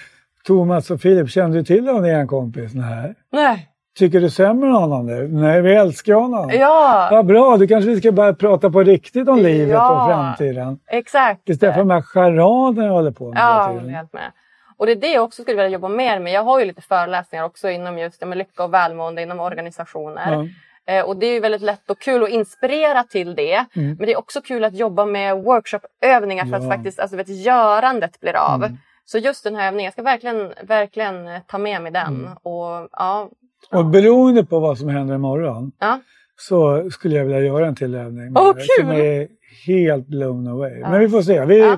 Thomas 0.46 0.90
och 0.90 1.00
Filip, 1.00 1.30
kände 1.30 1.58
du 1.58 1.64
till 1.64 1.86
honom, 1.86 2.04
er 2.04 2.26
kompis? 2.26 2.74
Nej. 2.74 3.14
Nej. 3.32 3.68
Tycker 3.98 4.20
du 4.20 4.30
sämre 4.30 4.68
om 4.68 4.74
honom 4.74 5.06
nu? 5.06 5.28
Nej, 5.28 5.62
vi 5.62 5.74
älskar 5.74 6.14
honom. 6.14 6.50
Ja, 6.54 7.08
Vad 7.12 7.26
bra, 7.26 7.56
då 7.56 7.66
kanske 7.66 7.90
vi 7.90 8.00
ska 8.00 8.12
börja 8.12 8.34
prata 8.34 8.70
på 8.70 8.82
riktigt 8.82 9.28
om 9.28 9.38
livet 9.38 9.68
Ja. 9.68 10.02
och 10.04 10.10
framtiden. 10.10 10.78
exakt. 10.86 11.48
Istället 11.48 11.74
för 11.74 11.80
de 11.82 11.90
här 11.90 12.02
charaderna 12.02 12.86
jag 12.86 12.92
håller 12.92 13.10
på 13.10 13.28
med 13.32 13.38
Ja, 13.40 13.72
jag 13.84 13.90
helt 13.90 14.12
med. 14.12 14.32
Och 14.76 14.86
det 14.86 14.92
är 14.92 14.96
det 14.96 15.12
jag 15.12 15.24
också 15.24 15.42
skulle 15.42 15.56
vilja 15.56 15.68
jobba 15.68 15.88
mer 15.88 16.20
med. 16.20 16.32
Jag 16.32 16.44
har 16.44 16.58
ju 16.60 16.64
lite 16.66 16.82
föreläsningar 16.82 17.44
också 17.44 17.70
inom 17.70 17.98
just 17.98 18.20
ja, 18.20 18.26
lycka 18.34 18.64
och 18.64 18.74
välmående 18.74 19.22
inom 19.22 19.40
organisationer. 19.40 20.48
Eh, 20.88 21.04
och 21.04 21.16
det 21.16 21.26
är 21.26 21.40
väldigt 21.40 21.62
lätt 21.62 21.90
och 21.90 21.98
kul 21.98 22.22
att 22.22 22.28
inspirera 22.28 23.02
till 23.02 23.34
det. 23.34 23.64
Mm. 23.76 23.88
Men 23.88 24.06
det 24.06 24.12
är 24.12 24.18
också 24.18 24.40
kul 24.40 24.64
att 24.64 24.74
jobba 24.74 25.04
med 25.06 25.36
workshopövningar 25.36 26.44
för 26.44 26.50
Ja. 26.52 26.56
att 26.56 26.68
faktiskt 26.68 27.00
alltså, 27.00 27.16
vet, 27.16 27.28
görandet 27.28 28.20
blir 28.20 28.36
av. 28.36 28.64
Mm. 28.64 28.76
Så 29.04 29.18
just 29.18 29.44
den 29.44 29.56
här 29.56 29.66
övningen, 29.66 29.84
jag 29.84 29.92
ska 29.92 30.02
verkligen, 30.02 30.52
verkligen 30.62 31.28
eh, 31.28 31.40
ta 31.46 31.58
med 31.58 31.82
mig 31.82 31.92
den. 31.92 32.14
Mm. 32.14 32.32
Och, 32.42 32.88
ja, 32.92 33.30
Och 33.72 33.84
beroende 33.86 34.44
på 34.44 34.60
vad 34.60 34.78
som 34.78 34.88
händer 34.88 35.14
imorgon 35.14 35.72
ja. 35.78 36.00
så 36.36 36.90
skulle 36.90 37.16
jag 37.16 37.24
vilja 37.24 37.40
göra 37.40 37.66
en 37.66 37.76
till 37.76 37.94
övning. 37.94 38.32
Åh, 38.36 38.52
kul! 38.52 38.64
Som 38.80 38.90
är 38.90 39.28
helt 39.66 40.06
blown 40.06 40.48
away. 40.48 40.78
Ja. 40.80 40.90
Men 40.90 41.00
vi 41.00 41.08
får 41.08 41.22
se. 41.22 41.44
Vi. 41.44 41.76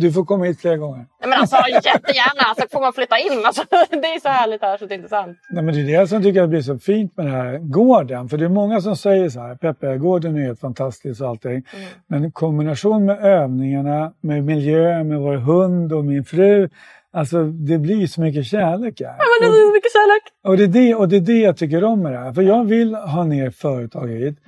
Du 0.00 0.12
får 0.12 0.24
komma 0.24 0.44
hit 0.44 0.60
fler 0.60 0.76
gånger. 0.76 0.96
Nej, 0.96 1.06
Men 1.30 1.32
alltså 1.32 1.56
jättegärna, 1.72 2.42
alltså, 2.48 2.64
får 2.70 2.80
man 2.80 2.92
flytta 2.92 3.18
in? 3.18 3.42
Alltså, 3.46 3.62
det 3.90 3.96
är 3.96 4.20
så 4.20 4.28
härligt 4.28 4.62
här 4.62 4.76
så 4.78 4.86
det 4.86 4.94
är 4.94 4.96
intressant. 4.96 5.38
Nej, 5.50 5.64
men 5.64 5.74
det 5.74 5.80
är 5.80 6.00
det 6.00 6.06
som 6.06 6.22
tycker 6.22 6.40
jag 6.40 6.48
blir 6.48 6.62
så 6.62 6.78
fint 6.78 7.16
med 7.16 7.26
den 7.26 7.34
här 7.34 7.58
gården. 7.58 8.28
För 8.28 8.36
det 8.38 8.44
är 8.44 8.48
många 8.48 8.80
som 8.80 8.96
säger 8.96 9.28
så 9.28 9.40
här, 9.40 9.54
Peppe, 9.54 9.96
gården 9.96 10.36
är 10.36 10.40
helt 10.40 10.60
fantastisk 10.60 11.20
och 11.20 11.28
allting. 11.28 11.52
Mm. 11.52 11.88
Men 12.06 12.32
kombination 12.32 13.04
med 13.04 13.24
övningarna, 13.24 14.12
med 14.20 14.44
miljö, 14.44 15.04
med 15.04 15.18
vår 15.18 15.36
hund 15.36 15.92
och 15.92 16.04
min 16.04 16.24
fru. 16.24 16.68
Alltså 17.12 17.44
det 17.44 17.78
blir 17.78 18.06
så 18.06 18.20
mycket 18.20 18.46
kärlek 18.46 19.00
här. 19.00 19.06
Ja, 19.06 19.24
men 19.40 19.50
det 19.50 19.56
är 19.56 19.66
så 19.66 19.72
mycket 19.72 19.92
kärlek. 19.92 20.22
Och 20.44 20.56
det, 20.56 20.64
är 20.64 20.86
det, 20.86 20.94
och 20.94 21.08
det 21.08 21.16
är 21.16 21.20
det 21.20 21.40
jag 21.40 21.56
tycker 21.56 21.84
om 21.84 22.02
med 22.02 22.12
det 22.12 22.18
här. 22.18 22.32
För 22.32 22.42
jag 22.42 22.64
vill 22.64 22.94
ha 22.94 23.24
ner 23.24 23.50
företag 23.50 24.08
hit. 24.08 24.38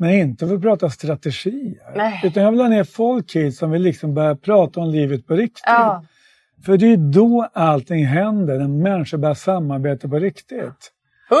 Men 0.00 0.10
inte 0.10 0.46
för 0.46 0.54
att 0.54 0.62
prata 0.62 0.90
strategier. 0.90 1.92
Nej. 1.96 2.20
Utan 2.24 2.42
jag 2.42 2.50
vill 2.50 2.60
ha 2.60 2.68
ner 2.68 2.84
folk 2.84 3.36
hit 3.36 3.56
som 3.56 3.70
vill 3.70 3.82
liksom 3.82 4.14
börja 4.14 4.36
prata 4.36 4.80
om 4.80 4.88
livet 4.90 5.26
på 5.26 5.34
riktigt. 5.34 5.62
Ja. 5.66 6.04
För 6.66 6.76
det 6.76 6.86
är 6.92 6.96
då 6.96 7.48
allting 7.52 8.04
händer, 8.06 8.58
när 8.58 8.68
människor 8.68 9.18
börjar 9.18 9.34
samarbeta 9.34 10.08
på 10.08 10.18
riktigt. 10.18 10.92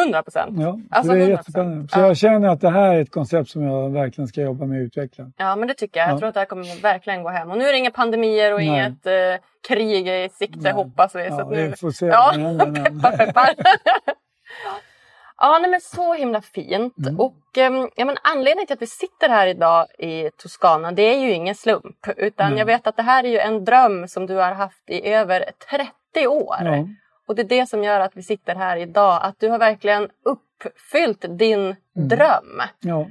100 0.04 0.22
procent. 0.22 0.60
Ja, 0.60 0.78
Alltså, 0.90 1.12
så 1.12 1.16
det 1.18 1.22
är 1.24 1.26
100%. 1.26 1.30
jättespännande. 1.30 1.88
Så 1.88 2.00
Ja. 2.00 2.06
jag 2.06 2.16
känner 2.16 2.48
att 2.48 2.60
det 2.60 2.70
här 2.70 2.94
är 2.94 3.00
ett 3.00 3.10
koncept 3.10 3.50
som 3.50 3.62
jag 3.62 3.90
verkligen 3.90 4.28
ska 4.28 4.40
jobba 4.42 4.66
med 4.66 4.80
att 4.82 4.86
utveckla. 4.86 5.30
Ja, 5.36 5.56
men 5.56 5.68
det 5.68 5.74
tycker 5.74 6.00
jag. 6.00 6.08
Jag 6.08 6.14
Ja. 6.14 6.18
tror 6.18 6.28
att 6.28 6.34
det 6.34 6.40
här 6.40 6.46
kommer 6.46 6.82
verkligen 6.82 7.22
gå 7.22 7.28
hem. 7.28 7.50
Och 7.50 7.58
nu 7.58 7.64
är 7.64 7.72
det 7.72 7.78
inga 7.78 7.90
pandemier 7.90 8.52
och 8.52 8.58
Nej. 8.58 8.66
inget 8.68 9.06
eh, 9.06 9.12
krig 9.68 10.08
i 10.08 10.28
sikte, 10.32 10.58
Nej. 10.62 10.72
hoppas 10.72 11.14
vi. 11.14 11.28
så 11.28 11.34
Ja, 11.38 11.48
nu... 11.50 11.68
vi 11.68 11.76
får 11.76 11.90
se 11.90 12.06
Ja, 12.06 12.32
peppar, 13.02 13.16
peppar. 13.16 13.48
ja, 15.38 15.58
nej, 15.58 15.70
men 15.70 15.80
så 15.80 16.14
himla 16.14 16.40
fint. 16.40 16.98
Mm. 16.98 17.20
Och 17.20 17.36
ehm, 17.56 17.90
ja, 17.96 18.04
men 18.04 18.16
anledningen 18.22 18.66
till 18.66 18.74
att 18.74 18.82
vi 18.82 18.86
sitter 18.86 19.28
här 19.28 19.46
idag 19.46 19.86
i 19.98 20.30
Toscana, 20.30 20.92
det 20.92 21.02
är 21.02 21.18
ju 21.18 21.30
ingen 21.32 21.54
slump. 21.54 22.08
Utan 22.16 22.50
Nej. 22.50 22.58
jag 22.58 22.66
vet 22.66 22.86
att 22.86 22.96
det 22.96 23.02
här 23.02 23.24
är 23.24 23.28
ju 23.28 23.38
en 23.38 23.64
dröm 23.64 24.08
som 24.08 24.26
du 24.26 24.34
har 24.34 24.52
haft 24.52 24.90
i 24.90 25.08
över 25.08 25.44
30 25.70 26.26
år. 26.26 26.56
Ja. 26.60 26.88
Och 27.28 27.34
det 27.34 27.42
är 27.42 27.48
det 27.48 27.66
som 27.66 27.84
gör 27.84 28.00
att 28.00 28.16
vi 28.16 28.22
sitter 28.22 28.54
här 28.54 28.76
idag. 28.76 29.20
Att 29.22 29.40
du 29.40 29.48
har 29.48 29.58
verkligen 29.58 30.08
uppfyllt 30.24 31.24
din 31.28 31.76
Mm. 31.96 32.08
dröm. 32.08 32.62
Ja. 32.80 33.06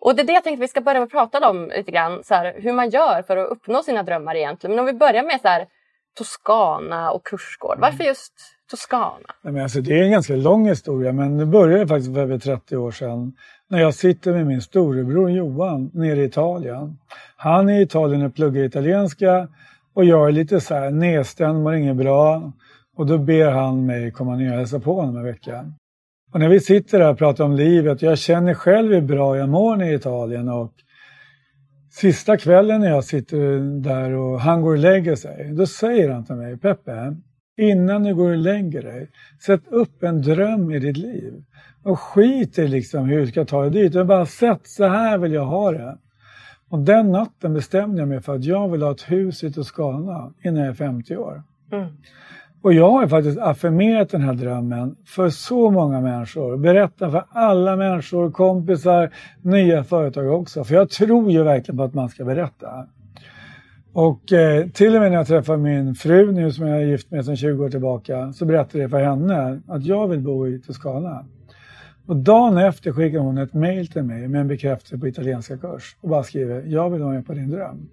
Och 0.00 0.16
det 0.16 0.22
är 0.22 0.26
det 0.26 0.32
jag 0.32 0.44
tänkte 0.44 0.60
vi 0.60 0.68
ska 0.68 0.80
börja 0.80 1.00
med 1.00 1.06
att 1.06 1.12
prata 1.12 1.50
om 1.50 1.70
lite 1.76 1.90
grann. 1.90 2.24
Så 2.24 2.34
här, 2.34 2.54
hur 2.60 2.72
man 2.72 2.90
gör 2.90 3.22
för 3.22 3.36
att 3.36 3.48
uppnå 3.48 3.82
sina 3.82 4.02
drömmar 4.02 4.34
egentligen. 4.36 4.76
Men 4.76 4.80
om 4.80 4.86
vi 4.86 4.92
börjar 4.92 5.22
med 5.22 5.40
så 5.40 5.48
här, 5.48 5.66
Toscana 6.14 7.10
och 7.10 7.26
kursgård. 7.26 7.76
Mm. 7.76 7.80
Varför 7.80 8.04
just 8.04 8.32
Toscana? 8.70 9.34
Nej, 9.42 9.52
men 9.52 9.62
alltså, 9.62 9.80
det 9.80 9.98
är 9.98 10.02
en 10.02 10.10
ganska 10.10 10.36
lång 10.36 10.68
historia 10.68 11.12
men 11.12 11.38
det 11.38 11.46
började 11.46 11.86
faktiskt 11.86 12.14
för 12.14 12.20
över 12.20 12.38
30 12.38 12.76
år 12.76 12.90
sedan. 12.90 13.32
När 13.68 13.80
jag 13.80 13.94
sitter 13.94 14.32
med 14.32 14.46
min 14.46 14.62
storebror 14.62 15.30
Johan 15.30 15.90
nere 15.94 16.20
i 16.20 16.24
Italien. 16.24 16.98
Han 17.36 17.68
är 17.68 17.78
i 17.78 17.82
Italien 17.82 18.22
och 18.22 18.34
pluggar 18.34 18.64
italienska 18.64 19.48
och 19.94 20.04
jag 20.04 20.28
är 20.28 20.32
lite 20.32 20.60
så 20.60 20.74
här 20.74 20.90
nedstämd, 20.90 21.62
mår 21.62 21.74
inget 21.74 21.96
bra. 21.96 22.52
Och 22.96 23.06
då 23.06 23.18
ber 23.18 23.50
han 23.50 23.86
mig 23.86 24.10
komma 24.10 24.36
ner 24.36 24.52
och 24.52 24.58
hälsa 24.58 24.80
på 24.80 24.94
honom 24.94 25.16
en 25.16 25.24
vecka. 25.24 25.72
Och 26.32 26.40
när 26.40 26.48
vi 26.48 26.60
sitter 26.60 26.98
där 26.98 27.10
och 27.10 27.18
pratar 27.18 27.44
om 27.44 27.52
livet, 27.52 28.02
jag 28.02 28.18
känner 28.18 28.54
själv 28.54 28.92
hur 28.92 29.00
bra 29.00 29.36
jag 29.36 29.48
mår 29.48 29.82
i 29.82 29.94
Italien 29.94 30.48
och 30.48 30.72
sista 31.90 32.36
kvällen 32.36 32.80
när 32.80 32.88
jag 32.88 33.04
sitter 33.04 33.60
där 33.80 34.12
och 34.12 34.40
han 34.40 34.62
går 34.62 34.70
och 34.70 34.78
lägger 34.78 35.16
sig, 35.16 35.52
då 35.52 35.66
säger 35.66 36.10
han 36.10 36.24
till 36.24 36.34
mig, 36.34 36.58
Peppe, 36.58 37.16
innan 37.56 38.02
du 38.02 38.14
går 38.14 38.30
och 38.30 38.36
lägger 38.36 38.82
dig, 38.82 39.10
sätt 39.46 39.62
upp 39.68 40.02
en 40.02 40.22
dröm 40.22 40.70
i 40.70 40.78
ditt 40.78 40.96
liv. 40.96 41.44
Och 41.82 42.00
skit 42.00 42.58
i 42.58 42.68
liksom 42.68 43.08
hur 43.08 43.20
du 43.20 43.26
ska 43.26 43.44
ta 43.44 43.62
dig 43.62 43.70
dit, 43.70 43.94
men 43.94 44.06
bara 44.06 44.26
sätt, 44.26 44.60
så 44.64 44.84
här 44.84 45.18
vill 45.18 45.32
jag 45.32 45.46
ha 45.46 45.72
det. 45.72 45.98
Och 46.68 46.78
den 46.78 47.12
natten 47.12 47.54
bestämde 47.54 47.98
jag 47.98 48.08
mig 48.08 48.20
för 48.20 48.34
att 48.34 48.44
jag 48.44 48.68
vill 48.68 48.82
ha 48.82 48.90
ett 48.90 49.10
hus 49.10 49.44
i 49.44 49.52
Toscana 49.52 50.32
innan 50.44 50.60
jag 50.60 50.68
är 50.68 50.74
50 50.74 51.16
år. 51.16 51.42
Mm. 51.72 51.86
Och 52.62 52.72
jag 52.72 52.90
har 52.90 53.02
ju 53.02 53.08
faktiskt 53.08 53.38
affirmerat 53.38 54.10
den 54.10 54.22
här 54.22 54.34
drömmen 54.34 54.96
för 55.06 55.28
så 55.28 55.70
många 55.70 56.00
människor. 56.00 56.56
Berätta 56.56 57.10
för 57.10 57.24
alla 57.28 57.76
människor, 57.76 58.30
kompisar, 58.30 59.10
nya 59.42 59.84
företag 59.84 60.40
också. 60.40 60.64
För 60.64 60.74
jag 60.74 60.90
tror 60.90 61.30
ju 61.30 61.42
verkligen 61.42 61.76
på 61.76 61.84
att 61.84 61.94
man 61.94 62.08
ska 62.08 62.24
berätta. 62.24 62.86
Och 63.92 64.32
eh, 64.32 64.66
till 64.66 64.94
och 64.94 65.00
med 65.00 65.10
när 65.10 65.18
jag 65.18 65.26
träffar 65.26 65.56
min 65.56 65.94
fru 65.94 66.32
nu 66.32 66.52
som 66.52 66.66
jag 66.66 66.82
är 66.82 66.86
gift 66.86 67.10
med 67.10 67.24
sedan 67.24 67.36
20 67.36 67.64
år 67.64 67.70
tillbaka 67.70 68.32
så 68.32 68.44
berättade 68.44 68.82
jag 68.82 68.90
för 68.90 69.02
henne 69.02 69.60
att 69.68 69.84
jag 69.84 70.08
vill 70.08 70.20
bo 70.20 70.48
i 70.48 70.58
Toscana. 70.58 71.24
Och 72.06 72.16
dagen 72.16 72.58
efter 72.58 72.92
skickar 72.92 73.18
hon 73.18 73.38
ett 73.38 73.54
mail 73.54 73.88
till 73.88 74.02
mig 74.02 74.28
med 74.28 74.40
en 74.40 74.48
bekräftelse 74.48 74.98
på 74.98 75.08
italienska 75.08 75.58
kurs 75.58 75.96
och 76.00 76.08
bara 76.08 76.22
skriver 76.22 76.62
jag 76.66 76.90
vill 76.90 77.02
vara 77.02 77.12
med 77.12 77.26
på 77.26 77.32
din 77.32 77.50
dröm. 77.50 77.88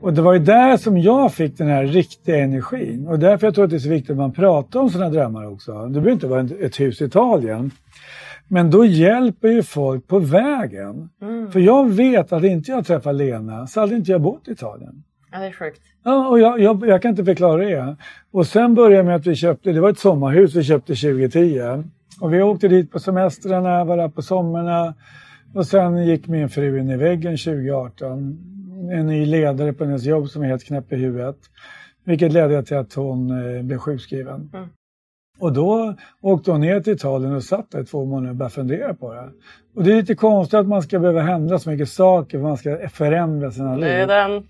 Och 0.00 0.12
det 0.12 0.22
var 0.22 0.32
ju 0.32 0.38
där 0.38 0.76
som 0.76 0.98
jag 0.98 1.34
fick 1.34 1.58
den 1.58 1.68
här 1.68 1.84
riktiga 1.84 2.36
energin. 2.36 3.06
Och 3.06 3.18
därför 3.18 3.46
jag 3.46 3.54
tror 3.54 3.64
att 3.64 3.70
det 3.70 3.76
är 3.76 3.80
så 3.80 3.88
viktigt 3.88 4.10
att 4.10 4.16
man 4.16 4.32
pratar 4.32 4.80
om 4.80 4.90
sina 4.90 5.08
drömmar 5.08 5.52
också. 5.52 5.72
Det 5.72 5.90
behöver 5.90 6.10
inte 6.10 6.26
vara 6.26 6.40
ett 6.60 6.80
hus 6.80 7.00
i 7.00 7.04
Italien. 7.04 7.70
Men 8.48 8.70
då 8.70 8.84
hjälper 8.84 9.48
ju 9.48 9.62
folk 9.62 10.06
på 10.06 10.18
vägen. 10.18 11.08
För 11.52 11.60
jag 11.60 11.90
vet 11.90 12.32
att 12.32 12.44
inte 12.44 12.70
jag 12.70 12.86
träffar 12.86 13.12
Lena 13.12 13.66
så 13.66 13.80
hade 13.80 13.94
inte 13.94 14.12
jag 14.12 14.20
bott 14.20 14.48
i 14.48 14.50
Italien. 14.50 15.02
Ja, 15.32 15.38
det 15.38 15.46
är 15.46 15.52
sjukt. 15.52 15.80
Ja, 16.04 16.28
och 16.28 16.40
jag, 16.40 16.60
jag, 16.60 16.88
jag 16.88 17.02
kan 17.02 17.10
inte 17.10 17.24
förklara 17.24 17.64
det. 17.64 17.96
Och 18.30 18.46
sen 18.46 18.74
började 18.74 19.04
med 19.04 19.16
att 19.16 19.26
vi 19.26 19.34
köpte, 19.34 19.72
det 19.72 19.80
var 19.80 19.90
ett 19.90 19.98
sommarhus 19.98 20.54
vi 20.54 20.64
köpte 20.64 20.94
2010. 20.94 21.84
Och 22.20 22.34
vi 22.34 22.42
åkte 22.42 22.68
dit 22.68 22.92
på 22.92 22.98
semestrarna, 22.98 23.84
var 23.84 23.96
där 23.96 24.08
på 24.08 24.22
sommarna. 24.22 24.94
Och 25.54 25.66
sen 25.66 26.06
gick 26.06 26.26
min 26.26 26.48
fru 26.48 26.80
in 26.80 26.90
i 26.90 26.96
väggen 26.96 27.36
2018. 27.36 28.38
En 28.92 29.06
ny 29.06 29.26
ledare 29.26 29.72
på 29.72 29.84
hennes 29.84 30.04
jobb 30.04 30.28
som 30.28 30.42
är 30.42 30.46
helt 30.46 30.64
knäpp 30.64 30.92
i 30.92 30.96
huvudet. 30.96 31.36
Vilket 32.04 32.32
ledde 32.32 32.62
till 32.62 32.76
att 32.76 32.94
hon 32.94 33.30
eh, 33.30 33.62
blev 33.62 33.78
sjukskriven. 33.78 34.50
Mm. 34.54 34.68
Och 35.38 35.52
då 35.52 35.94
åkte 36.20 36.50
hon 36.50 36.60
ner 36.60 36.80
till 36.80 36.92
Italien 36.92 37.34
och 37.34 37.44
satt 37.44 37.70
där 37.70 37.80
i 37.80 37.84
två 37.84 38.04
månader 38.04 38.30
och 38.30 38.36
började 38.36 38.54
fundera 38.54 38.94
på 38.94 39.12
det. 39.12 39.30
Och 39.74 39.84
det 39.84 39.92
är 39.92 39.96
lite 39.96 40.14
konstigt 40.14 40.54
att 40.58 40.68
man 40.68 40.82
ska 40.82 40.98
behöva 40.98 41.20
hända 41.20 41.58
så 41.58 41.70
mycket 41.70 41.88
saker, 41.88 42.38
för 42.38 42.42
man 42.42 42.56
ska 42.56 42.88
förändra 42.88 43.50
sina 43.50 43.76
liv. 43.76 43.84
Det 43.84 43.92
är 43.92 44.06
den. 44.06 44.46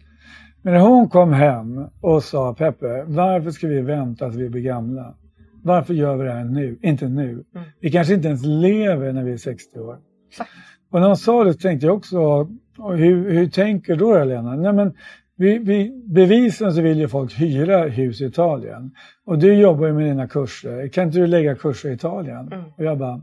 Men 0.62 0.75
när 0.75 0.80
hon 0.80 1.09
kom 1.09 1.33
hem 1.33 1.87
och 2.00 2.25
sa 2.25 2.54
Peppe, 2.54 3.04
varför 3.07 3.50
ska 3.50 3.66
vi 3.66 3.80
vänta 3.80 4.26
att 4.26 4.35
vi 4.35 4.49
blir 4.49 4.62
gamla? 4.62 5.14
Varför 5.62 5.95
gör 5.95 6.16
vi 6.16 6.25
det 6.25 6.33
här 6.33 6.45
nu? 6.45 6.78
Inte 6.83 7.09
nu. 7.09 7.30
Mm. 7.30 7.45
Vi 7.80 7.90
kanske 7.90 8.14
inte 8.14 8.28
ens 8.28 8.45
lever 8.45 9.12
när 9.12 9.25
vi 9.25 9.33
är 9.33 9.37
60 9.37 9.78
år. 9.78 9.99
Exakt. 10.30 10.50
Och 10.90 11.00
när 11.00 11.07
hon 11.07 11.16
sa 11.16 11.45
det 11.45 11.54
tänkte 11.54 11.87
jag 11.87 11.97
också, 11.97 12.49
och 12.78 12.99
hur, 12.99 13.30
hur 13.30 13.49
tänker 13.49 13.92
du 13.92 13.99
då 13.99 14.25
Lena? 14.25 14.56
Nej, 14.56 14.73
men 14.73 14.94
vi, 15.37 15.58
vi, 15.58 16.02
bevisligen 16.06 16.75
så 16.75 16.80
vill 16.80 16.99
ju 16.99 17.08
folk 17.08 17.40
hyra 17.40 17.82
hus 17.82 18.20
i 18.20 18.25
Italien. 18.25 18.90
Och 19.26 19.38
du 19.38 19.54
jobbar 19.54 19.87
ju 19.87 19.92
med 19.92 20.04
dina 20.04 20.28
kurser. 20.28 20.88
Kan 20.88 21.04
inte 21.06 21.18
du 21.18 21.26
lägga 21.26 21.54
kurser 21.54 21.88
i 21.88 21.92
Italien? 21.92 22.52
Mm. 22.52 22.64
Och 22.76 22.85
jag 22.85 22.99
bara, 22.99 23.20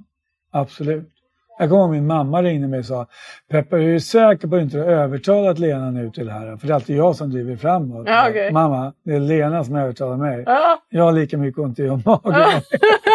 absolut. 0.52 1.12
Jag 1.60 1.70
kommer 1.70 1.82
ihåg 1.84 1.92
min 1.92 2.08
mamma 2.08 2.42
ringde 2.44 2.68
mig 2.68 2.80
och 2.80 2.86
sa 2.86 3.08
Peppe, 3.50 3.76
är 3.78 3.94
du 3.94 4.00
säker 4.00 4.48
på 4.48 4.56
att 4.56 4.62
inte 4.62 4.78
du 4.78 4.84
har 4.84 4.90
övertalat 4.90 5.60
Lena 5.60 5.92
nu 5.92 6.10
till 6.12 6.26
det 6.26 6.32
här? 6.32 6.58
För 6.58 6.68
det 6.68 6.74
är 6.74 6.76
alltid 6.76 6.98
jag 6.98 7.16
som 7.16 7.30
driver 7.30 7.56
framåt. 7.56 8.08
Ja, 8.08 8.30
okej. 8.30 8.52
Mamma, 8.52 8.94
det 9.04 9.16
är 9.16 9.20
Lena 9.20 9.64
som 9.64 9.76
övertalar 9.76 10.18
mig. 10.18 10.44
Ja, 10.46 10.80
Jag 10.90 11.04
har 11.04 11.12
lika 11.12 11.38
mycket 11.38 11.60
ont 11.60 11.80
i 11.80 11.88
magen. 11.88 12.02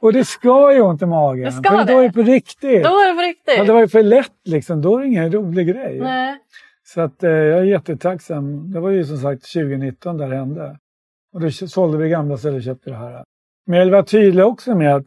och 0.00 0.12
det 0.12 0.24
ska 0.24 0.74
ju 0.74 0.80
ont 0.80 1.02
i 1.02 1.06
magen. 1.06 1.44
Det 1.44 1.52
ska 1.52 1.70
för 1.70 1.78
då 1.78 1.84
det. 1.84 1.92
är 1.92 2.02
det 2.02 2.12
på 2.12 2.22
riktigt. 2.22 2.84
då 2.84 2.88
är 2.88 3.08
det 3.08 3.14
på 3.14 3.22
riktigt. 3.22 3.58
Ja, 3.58 3.64
det 3.64 3.72
var 3.72 3.80
ju 3.80 3.88
för 3.88 4.02
lätt 4.02 4.32
liksom. 4.44 4.82
Då 4.82 4.96
är 4.96 5.00
det 5.00 5.06
ingen 5.06 5.32
rolig 5.32 5.68
grej. 5.68 6.00
Nej. 6.00 6.38
Så 6.84 7.00
att, 7.00 7.22
eh, 7.22 7.30
jag 7.30 7.58
är 7.58 7.64
jättetacksam. 7.64 8.72
Det 8.72 8.80
var 8.80 8.90
ju 8.90 9.04
som 9.04 9.18
sagt 9.18 9.52
2019 9.52 10.18
där 10.18 10.28
det 10.28 10.36
hände. 10.36 10.78
Och 11.34 11.40
då 11.40 11.50
sålde 11.50 11.98
vi 11.98 12.08
gamla 12.08 12.38
stället 12.38 12.56
och 12.56 12.62
köpte 12.62 12.90
det 12.90 12.96
här. 12.96 13.24
Men 13.66 13.78
jag 13.78 13.84
vill 13.84 13.92
vara 13.92 14.04
tydlig 14.04 14.44
också 14.44 14.74
med 14.74 14.94
att 14.94 15.04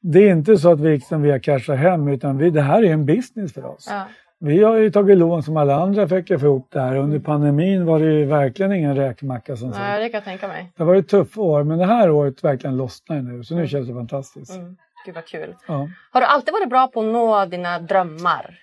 det 0.00 0.18
är 0.18 0.32
inte 0.32 0.56
så 0.56 0.72
att 0.72 0.80
vi, 0.80 0.90
liksom, 0.90 1.22
vi 1.22 1.30
har 1.30 1.38
cashat 1.38 1.78
hem 1.78 2.08
utan 2.08 2.38
vi, 2.38 2.50
det 2.50 2.62
här 2.62 2.82
är 2.82 2.92
en 2.92 3.06
business 3.06 3.52
för 3.52 3.64
oss. 3.64 3.86
Ja. 3.90 4.06
Vi 4.40 4.62
har 4.64 4.76
ju 4.76 4.90
tagit 4.90 5.18
lån 5.18 5.42
som 5.42 5.56
alla 5.56 5.74
andra 5.74 6.08
för 6.08 6.18
att 6.18 6.40
få 6.40 6.46
ihop 6.46 6.68
det 6.70 6.80
här. 6.80 6.96
Under 6.96 7.18
pandemin 7.18 7.84
var 7.84 7.98
det 7.98 8.12
ju 8.12 8.24
verkligen 8.24 8.72
ingen 8.72 8.96
räkmacka 8.96 9.56
som 9.56 9.72
sagt. 9.72 9.82
Nej, 9.82 10.02
det 10.02 10.08
kan 10.08 10.18
jag 10.18 10.24
tänka 10.24 10.48
mig. 10.48 10.72
Det 10.76 10.82
har 10.82 10.86
varit 10.86 11.08
tuffa 11.08 11.40
år 11.40 11.64
men 11.64 11.78
det 11.78 11.86
här 11.86 12.10
året 12.10 12.44
verkligen 12.44 12.76
lossnar 12.76 13.22
nu 13.22 13.44
så 13.44 13.54
nu 13.54 13.68
känns 13.68 13.88
det 13.88 13.94
fantastiskt. 13.94 14.56
Mm. 14.56 14.76
Gud 15.06 15.14
vad 15.14 15.26
kul. 15.26 15.54
Ja. 15.68 15.88
Har 16.10 16.20
du 16.20 16.26
alltid 16.26 16.52
varit 16.52 16.68
bra 16.68 16.86
på 16.86 17.00
att 17.00 17.06
nå 17.06 17.44
dina 17.44 17.78
drömmar? 17.78 18.58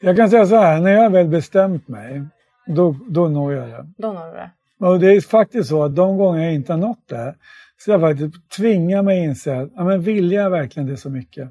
Jag 0.00 0.16
kan 0.16 0.30
säga 0.30 0.46
så 0.46 0.56
här, 0.56 0.80
när 0.80 0.90
jag 0.90 1.10
väl 1.10 1.28
bestämt 1.28 1.88
mig 1.88 2.22
då, 2.66 2.96
då 3.08 3.28
når 3.28 3.52
jag 3.52 3.68
det. 3.68 3.86
Då 3.96 4.12
når 4.12 4.26
du 4.26 4.32
det. 4.32 4.50
Och 4.86 5.00
det 5.00 5.06
är 5.06 5.20
faktiskt 5.20 5.68
så 5.68 5.84
att 5.84 5.96
de 5.96 6.18
gånger 6.18 6.44
jag 6.44 6.54
inte 6.54 6.72
har 6.72 6.80
nått 6.80 7.08
det 7.08 7.34
så 7.78 7.90
jag 7.90 8.00
faktiskt 8.00 8.50
tvingar 8.50 9.02
mig 9.02 9.24
inse 9.24 9.60
att 9.60 9.70
ja, 9.76 9.84
men 9.84 10.02
vill 10.02 10.32
jag 10.32 10.50
verkligen 10.50 10.88
det 10.88 10.96
så 10.96 11.10
mycket? 11.10 11.50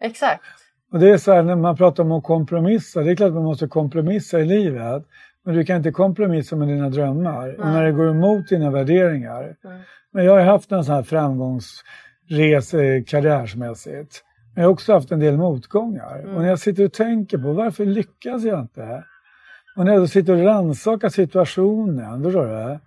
Exakt. 0.00 0.42
Och 0.94 1.00
det 1.00 1.10
är 1.10 1.16
så 1.16 1.32
här 1.32 1.42
när 1.42 1.56
man 1.56 1.76
pratar 1.76 2.02
om 2.04 2.12
att 2.12 2.24
kompromissa, 2.24 3.00
det 3.00 3.10
är 3.10 3.16
klart 3.16 3.28
att 3.28 3.34
man 3.34 3.44
måste 3.44 3.66
kompromissa 3.66 4.40
i 4.40 4.44
livet. 4.44 5.04
Men 5.44 5.54
du 5.54 5.64
kan 5.64 5.76
inte 5.76 5.90
kompromissa 5.90 6.56
med 6.56 6.68
dina 6.68 6.88
drömmar 6.88 7.60
och 7.60 7.66
när 7.66 7.84
det 7.84 7.92
går 7.92 8.10
emot 8.10 8.48
dina 8.48 8.70
värderingar. 8.70 9.56
Men 10.12 10.24
jag 10.24 10.32
har 10.32 10.40
haft 10.40 10.72
en 10.72 10.84
sån 10.84 10.94
här 10.94 11.02
framgångsresa 11.02 12.78
karriärsmässigt. 13.06 14.24
Men 14.54 14.62
jag 14.62 14.68
har 14.68 14.72
också 14.72 14.92
haft 14.92 15.12
en 15.12 15.20
del 15.20 15.36
motgångar. 15.36 16.34
Och 16.34 16.42
när 16.42 16.48
jag 16.48 16.58
sitter 16.58 16.84
och 16.84 16.92
tänker 16.92 17.38
på 17.38 17.52
varför 17.52 17.86
lyckas 17.86 18.44
jag 18.44 18.60
inte? 18.60 19.04
Och 19.76 19.84
när 19.84 19.92
jag 19.92 20.02
då 20.02 20.06
sitter 20.06 20.32
och 20.32 20.44
rannsakar 20.44 21.08
situationen, 21.08 22.22
förstår 22.22 22.46
du? 22.46 22.78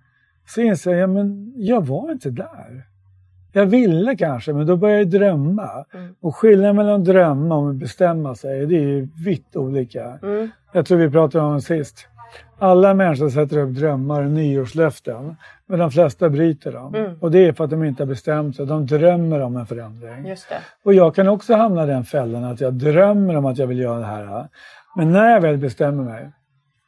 Så 0.46 0.62
inser 0.62 0.92
jag, 0.92 1.02
ja, 1.02 1.08
men 1.08 1.54
jag 1.56 1.86
var 1.86 2.12
inte 2.12 2.30
där. 2.30 2.84
Jag 3.58 3.66
ville 3.66 4.16
kanske, 4.16 4.54
men 4.54 4.66
då 4.68 4.76
började 4.76 5.02
jag 5.02 5.10
drömma. 5.10 5.86
Och 6.22 6.36
skillnaden 6.36 6.76
mellan 6.76 7.04
drömma 7.04 7.56
och 7.58 7.70
att 7.70 7.76
bestämma 7.76 8.36
sig, 8.36 8.66
det 8.66 8.76
är 8.76 8.82
ju 8.82 9.08
vitt 9.26 9.56
olika. 9.56 10.20
Jag 10.74 10.86
tror 10.86 10.98
vi 10.98 11.10
pratade 11.10 11.44
om 11.44 11.56
det 11.56 11.62
sist. 11.62 12.08
Alla 12.60 12.94
människor 12.94 13.30
sätter 13.30 13.58
upp 13.58 13.70
drömmar 13.70 14.22
och 14.24 14.32
nyårslöften, 14.32 15.36
men 15.66 15.80
de 15.80 15.92
flesta 15.92 16.30
bryter 16.30 16.72
dem. 16.72 17.16
Och 17.20 17.32
det 17.32 17.48
är 17.48 17.54
för 17.54 17.64
att 17.64 17.70
de 17.70 17.84
inte 17.84 18.04
har 18.04 18.08
bestämt 18.08 18.56
sig. 18.56 18.66
De 18.66 18.86
drömmer 18.86 19.40
om 19.40 19.58
en 19.58 19.66
förändring. 19.66 20.24
Och 20.84 20.94
jag 20.94 21.16
kan 21.16 21.28
också 21.28 21.56
hamna 21.56 21.84
i 21.84 21.88
den 21.88 22.04
fällan 22.06 22.44
att 22.44 22.62
jag 22.62 22.74
drömmer 22.74 23.36
om 23.36 23.46
att 23.46 23.58
jag 23.58 23.68
vill 23.68 23.80
göra 23.80 24.00
det 24.00 24.06
här. 24.06 24.48
Men 24.96 25.12
när 25.12 25.32
jag 25.32 25.42
väl 25.42 25.58
bestämmer 25.58 26.04
mig, 26.04 26.32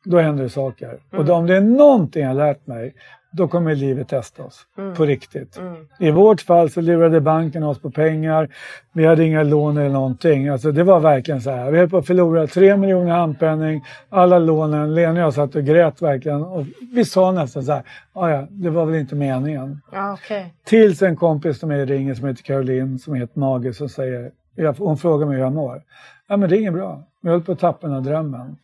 då 0.05 0.19
händer 0.19 0.43
det 0.43 0.49
saker. 0.49 0.99
Och 1.17 1.25
då, 1.25 1.33
om 1.33 1.47
det 1.47 1.55
är 1.57 1.61
någonting 1.61 2.21
jag 2.21 2.29
har 2.29 2.35
lärt 2.35 2.67
mig, 2.67 2.93
då 3.31 3.47
kommer 3.47 3.75
livet 3.75 4.07
testa 4.07 4.43
oss. 4.43 4.65
På 4.97 5.05
riktigt. 5.05 5.59
I 5.99 6.11
vårt 6.11 6.41
fall 6.41 6.69
så 6.69 6.81
lurade 6.81 7.21
banken 7.21 7.63
oss 7.63 7.79
på 7.81 7.91
pengar. 7.91 8.49
Vi 8.93 9.05
hade 9.05 9.25
inga 9.25 9.43
lån 9.43 9.77
eller 9.77 9.89
någonting. 9.89 10.47
Alltså 10.47 10.71
det 10.71 10.83
var 10.83 10.99
verkligen 10.99 11.41
så 11.41 11.51
här. 11.51 11.71
Vi 11.71 11.77
höll 11.77 11.89
på 11.89 11.97
att 11.97 12.07
förlora 12.07 12.47
tre 12.47 12.77
miljoner 12.77 13.11
handpenning, 13.11 13.83
alla 14.09 14.39
lånen. 14.39 14.95
Lena 14.95 15.11
och 15.11 15.17
jag 15.19 15.33
satt 15.33 15.55
och 15.55 15.63
grät 15.63 16.01
verkligen. 16.01 16.43
Och 16.43 16.65
vi 16.93 17.05
sa 17.05 17.31
nästan 17.31 17.63
så 17.63 17.71
här, 17.71 17.83
"Ja, 18.13 18.29
ja, 18.31 18.47
det 18.49 18.69
var 18.69 18.85
väl 18.85 18.95
inte 18.95 19.15
meningen. 19.15 19.81
Ja, 19.91 20.13
okej. 20.13 20.53
Tills 20.65 21.01
en 21.01 21.15
kompis 21.15 21.59
till 21.59 21.67
mig 21.67 21.85
ringer 21.85 22.13
som 22.13 22.27
heter 22.27 22.43
Caroline, 22.43 22.99
som 22.99 23.13
är 23.13 23.17
helt 23.17 23.35
magisk 23.35 23.81
och 23.81 23.91
säger, 23.91 24.31
hon 24.77 24.97
frågar 24.97 25.25
mig 25.27 25.35
hur 25.35 25.43
jag 25.43 25.53
mår. 25.53 25.81
Ja 26.27 26.37
men 26.37 26.49
det 26.49 26.57
är 26.57 26.59
inget 26.59 26.73
bra, 26.73 27.03
jag 27.21 27.31
höll 27.31 27.41
på 27.41 27.51
att 27.51 27.59
tappa 27.59 27.87
den 27.87 27.95
här 27.95 28.01
drömmen. 28.11 28.57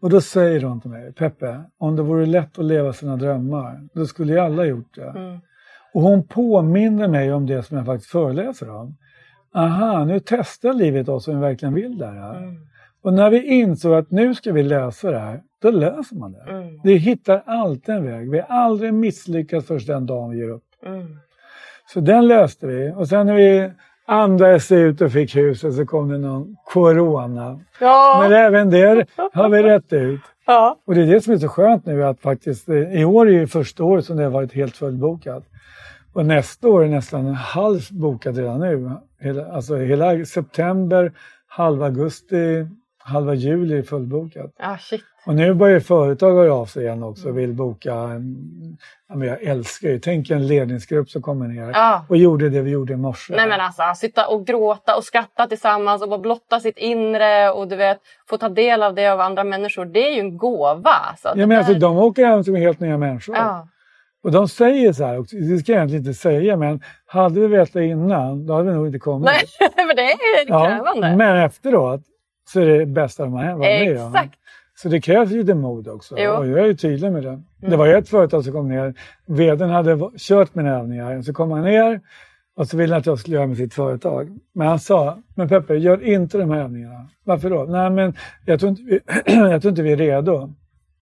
Och 0.00 0.10
då 0.10 0.20
säger 0.20 0.62
hon 0.62 0.80
till 0.80 0.90
mig, 0.90 1.12
Peppe, 1.12 1.60
om 1.78 1.96
det 1.96 2.02
vore 2.02 2.26
lätt 2.26 2.58
att 2.58 2.64
leva 2.64 2.92
sina 2.92 3.16
drömmar, 3.16 3.88
då 3.94 4.06
skulle 4.06 4.32
ju 4.32 4.38
alla 4.38 4.64
gjort 4.64 4.94
det. 4.94 5.40
Och 5.94 6.02
hon 6.02 6.26
påminner 6.26 7.08
mig 7.08 7.32
om 7.32 7.46
det 7.46 7.62
som 7.62 7.76
jag 7.76 7.86
faktiskt 7.86 8.10
föreläser 8.10 8.70
om. 8.70 8.96
Aha, 9.54 10.04
nu 10.04 10.20
testar 10.20 10.72
livet 10.72 11.08
oss 11.08 11.28
om 11.28 11.34
vi 11.34 11.40
verkligen 11.40 11.74
vill 11.74 11.98
det 11.98 12.06
här. 12.06 12.56
Och 13.02 13.14
när 13.14 13.30
vi 13.30 13.44
insåg 13.46 13.94
att 13.94 14.10
nu 14.10 14.34
ska 14.34 14.52
vi 14.52 14.62
lösa 14.62 15.10
det 15.10 15.18
här, 15.18 15.42
då 15.62 15.70
löser 15.70 16.16
man 16.16 16.32
det. 16.32 16.78
Vi 16.84 16.96
hittar 16.96 17.42
alltid 17.46 17.94
en 17.94 18.04
väg. 18.04 18.30
Vi 18.30 18.38
har 18.38 18.46
aldrig 18.46 18.94
misslyckats 18.94 19.66
först 19.66 19.86
den 19.86 20.06
dagen 20.06 20.30
vi 20.30 20.38
ger 20.38 20.50
upp. 20.50 20.64
Så 21.92 22.00
den 22.00 22.26
löste 22.26 22.66
vi. 22.66 22.92
Och 22.96 23.08
sen 23.08 23.26
när 23.26 23.34
vi 23.34 23.72
andades 24.10 24.72
ut 24.72 25.00
och 25.00 25.12
fick 25.12 25.36
huset 25.36 25.74
så 25.74 25.86
kom 25.86 26.08
det 26.08 26.18
någon 26.18 26.56
corona. 26.64 27.60
Ja. 27.80 28.18
Men 28.22 28.32
även 28.32 28.70
det 28.70 29.06
har 29.32 29.48
vi 29.48 29.62
rätt 29.62 29.92
ut. 29.92 30.20
ja. 30.46 30.76
Och 30.86 30.94
det 30.94 31.02
är 31.02 31.06
det 31.06 31.20
som 31.20 31.32
är 31.32 31.38
så 31.38 31.48
skönt 31.48 31.86
nu 31.86 32.04
att 32.04 32.20
faktiskt, 32.20 32.68
eh, 32.68 33.00
i 33.00 33.04
år 33.04 33.28
är 33.28 33.32
ju 33.32 33.46
första 33.46 33.84
året 33.84 34.04
som 34.04 34.16
det 34.16 34.22
har 34.22 34.30
varit 34.30 34.52
helt 34.52 34.76
fullbokat. 34.76 35.44
Och 36.12 36.26
nästa 36.26 36.68
år 36.68 36.84
är 36.84 36.88
nästan 36.88 37.26
en 37.26 37.34
halv 37.34 37.80
bokat 37.90 38.36
redan 38.36 38.60
nu. 38.60 38.90
Hela, 39.20 39.52
alltså 39.52 39.76
hela 39.76 40.24
september, 40.24 41.12
halva 41.46 41.86
augusti, 41.86 42.66
halva 43.04 43.34
juli 43.34 43.78
är 43.78 43.82
fullbokat. 43.82 44.50
Ah, 44.58 44.76
shit. 44.78 45.00
Och 45.26 45.34
nu 45.34 45.54
börjar 45.54 45.80
företag 45.80 46.34
höra 46.34 46.54
av 46.54 46.66
sig 46.66 46.84
igen 46.84 47.02
också 47.02 47.28
och 47.28 47.38
vill 47.38 47.52
boka. 47.52 47.92
En, 47.94 48.36
ja, 49.08 49.14
men 49.16 49.28
jag 49.28 49.42
älskar 49.42 49.88
ju, 49.88 49.98
tänk 49.98 50.30
en 50.30 50.46
ledningsgrupp 50.46 51.10
som 51.10 51.22
kommer 51.22 51.48
ner 51.48 51.70
Ja. 51.74 52.04
och 52.08 52.16
gjorde 52.16 52.48
det 52.48 52.60
vi 52.60 52.70
gjorde 52.70 52.92
i 52.92 52.96
morse. 52.96 53.34
Nej 53.36 53.48
men 53.48 53.60
alltså, 53.60 53.82
sitta 53.96 54.26
och 54.28 54.46
gråta 54.46 54.96
och 54.96 55.04
skratta 55.04 55.46
tillsammans 55.46 56.02
och 56.02 56.08
bara 56.08 56.18
blotta 56.20 56.60
sitt 56.60 56.78
inre 56.78 57.50
och 57.50 57.68
du 57.68 57.76
vet, 57.76 57.98
få 58.28 58.36
ta 58.38 58.48
del 58.48 58.82
av 58.82 58.94
det 58.94 59.08
av 59.08 59.20
andra 59.20 59.44
människor. 59.44 59.84
Det 59.84 60.08
är 60.08 60.14
ju 60.14 60.20
en 60.20 60.36
gåva. 60.36 60.90
Alltså. 60.90 61.32
Ja, 61.36 61.46
men 61.46 61.58
alltså, 61.58 61.72
där- 61.72 61.80
de 61.80 61.96
åker 61.98 62.26
hem 62.26 62.44
som 62.44 62.54
helt 62.54 62.80
nya 62.80 62.98
människor. 62.98 63.36
ja. 63.36 63.68
Och 64.22 64.32
de 64.32 64.48
säger 64.48 64.92
så 64.92 65.04
här, 65.04 65.18
också, 65.20 65.36
det 65.36 65.58
ska 65.58 65.72
jag 65.72 65.76
egentligen 65.78 66.06
inte 66.06 66.14
säga, 66.20 66.56
men 66.56 66.80
hade 67.06 67.40
vi 67.40 67.46
vetat 67.46 67.72
det 67.72 67.84
innan, 67.86 68.46
då 68.46 68.54
hade 68.54 68.68
vi 68.68 68.74
nog 68.74 68.86
inte 68.86 68.98
kommit. 68.98 69.24
Nej, 69.26 69.70
för 69.88 69.96
det 69.96 70.02
är 70.12 70.46
krävande. 70.46 71.16
men 71.16 71.36
efteråt 71.36 72.00
så 72.52 72.60
är 72.60 72.66
det 72.66 72.86
bästa 72.86 73.22
de 73.22 73.32
har 73.32 73.54
varit 73.54 73.60
med 73.60 74.02
om. 74.02 74.28
Så 74.82 74.88
det 74.88 75.00
krävs 75.00 75.30
lite 75.30 75.54
mod 75.54 75.88
också. 75.88 76.18
Jo. 76.18 76.30
Och 76.30 76.46
jag 76.46 76.58
är 76.58 76.66
ju 76.66 76.74
tydlig 76.74 77.12
med 77.12 77.22
det. 77.22 77.42
Det 77.56 77.76
var 77.76 77.86
ju 77.86 77.94
ett 77.94 78.08
företag 78.08 78.44
som 78.44 78.52
kom 78.52 78.68
ner. 78.68 78.94
Vdn 79.26 79.70
hade 79.70 80.10
kört 80.18 80.54
mina 80.54 80.78
övningar. 80.78 81.22
Så 81.22 81.32
kom 81.32 81.50
han 81.50 81.62
ner 81.62 82.00
och 82.56 82.68
så 82.68 82.76
ville 82.76 82.94
han 82.94 83.00
att 83.00 83.06
jag 83.06 83.18
skulle 83.18 83.36
göra 83.36 83.46
med 83.46 83.56
sitt 83.56 83.74
företag. 83.74 84.38
Men 84.52 84.68
han 84.68 84.78
sa, 84.78 85.18
men 85.34 85.48
Peppe, 85.48 85.74
gör 85.74 86.04
inte 86.04 86.38
de 86.38 86.50
här 86.50 86.60
övningarna. 86.60 87.08
Varför 87.24 87.50
då? 87.50 87.64
Nej, 87.64 87.90
men 87.90 88.14
jag 88.46 88.60
tror 88.60 88.70
inte 88.70 88.82
vi, 88.82 89.00
jag 89.26 89.62
tror 89.62 89.70
inte 89.70 89.82
vi 89.82 89.92
är 89.92 89.96
redo. 89.96 90.54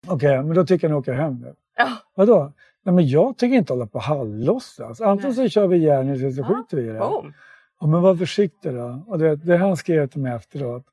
Okej, 0.07 0.43
men 0.43 0.55
då 0.55 0.65
tycker 0.65 0.87
jag 0.87 0.91
ni 0.91 0.99
åker 0.99 1.13
hem 1.13 1.33
nu. 1.33 1.53
Ja. 1.77 1.87
Vadå? 2.15 2.53
Nej, 2.85 2.95
men 2.95 3.07
jag 3.07 3.37
tänker 3.37 3.57
inte 3.57 3.73
hålla 3.73 3.87
på 3.87 3.97
och 3.97 4.03
halvlåtsas. 4.03 5.01
Antingen 5.01 5.33
så 5.33 5.49
kör 5.49 5.67
vi 5.67 5.77
järnet 5.77 6.17
eller 6.17 6.31
så 6.31 6.43
skiter 6.43 6.77
vi 6.77 6.83
i 6.83 6.87
det. 6.87 6.99
Boom. 6.99 7.33
Ja, 7.79 7.87
men 7.87 8.01
var 8.01 8.15
försiktig 8.15 8.73
då. 8.73 9.03
Och 9.07 9.19
det, 9.19 9.35
det 9.35 9.57
han 9.57 9.77
skrev 9.77 10.07
till 10.07 10.21
mig 10.21 10.33
efteråt, 10.33 10.83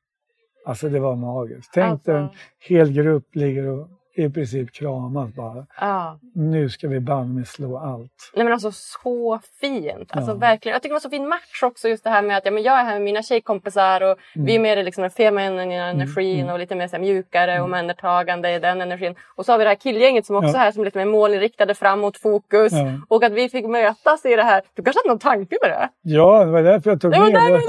alltså 0.65 0.89
det 0.89 0.99
var 0.99 1.15
magiskt. 1.15 1.71
Tänk 1.73 1.91
Alltså. 1.91 2.11
en 2.11 2.29
hel 2.59 2.91
grupp 2.91 3.35
ligger 3.35 3.67
och 3.67 3.87
i 4.15 4.29
princip 4.29 4.71
kramas 4.73 5.33
bara. 5.35 5.65
Ja. 5.81 6.19
Nu 6.35 6.69
ska 6.69 6.87
vi 6.87 6.99
banne 6.99 7.33
mig 7.33 7.45
slå 7.45 7.77
allt. 7.77 8.31
Nej 8.35 8.43
men 8.43 8.53
alltså 8.53 8.71
så 8.71 9.39
fint. 9.61 10.09
Alltså 10.15 10.31
Ja. 10.31 10.35
verkligen. 10.35 10.73
Jag 10.73 10.81
tycker 10.81 10.89
det 10.89 10.95
var 10.95 10.99
så 10.99 11.09
fin 11.09 11.27
match 11.27 11.63
också 11.63 11.89
just 11.89 12.03
det 12.03 12.09
här 12.09 12.21
med 12.21 12.37
att 12.37 12.45
ja, 12.45 12.51
men 12.51 12.63
jag 12.63 12.79
är 12.79 12.83
här 12.83 12.93
med 12.93 13.01
mina 13.01 13.21
tjejkompisar 13.23 14.01
och 14.01 14.17
vi 14.35 14.41
är 14.41 14.49
Mm. 14.59 14.61
mer 14.61 14.77
i 14.77 14.83
liksom 14.83 15.01
den 15.01 15.11
feminina 15.11 15.63
energin 15.89 16.49
och 16.49 16.59
lite 16.59 16.75
mer 16.75 16.87
så 16.87 16.95
här, 16.95 17.01
mjukare 17.01 17.59
och 17.59 17.65
omhändertagande 17.65 18.51
i 18.55 18.59
den 18.59 18.81
energin. 18.81 19.15
Och 19.35 19.45
så 19.45 19.51
har 19.51 19.57
vi 19.57 19.63
det 19.63 19.69
här 19.69 19.75
killgänget 19.75 20.25
som 20.25 20.35
också 20.35 20.47
Ja. 20.49 20.55
är 20.55 20.59
här 20.59 20.71
som 20.71 20.81
är 20.81 20.85
lite 20.85 20.97
mer 20.97 21.05
målinriktade 21.05 21.75
framåt, 21.75 22.17
fokus. 22.17 22.73
Ja. 22.73 22.91
Och 23.07 23.23
att 23.23 23.31
vi 23.31 23.49
fick 23.49 23.65
mötas 23.65 24.25
i 24.25 24.35
det 24.35 24.43
här. 24.43 24.61
Du 24.73 24.83
kanske 24.83 24.99
hade 24.99 25.09
någon 25.09 25.19
tanke 25.19 25.57
med 25.61 25.71
det? 25.71 25.89
Ja, 26.01 26.43
det 26.45 26.51
var 26.51 26.63
därför 26.63 26.89
jag 26.91 27.01
tog 27.01 27.11
Det 27.11 27.19
var 27.19 27.25
med 27.31 27.33
det. 27.33 27.59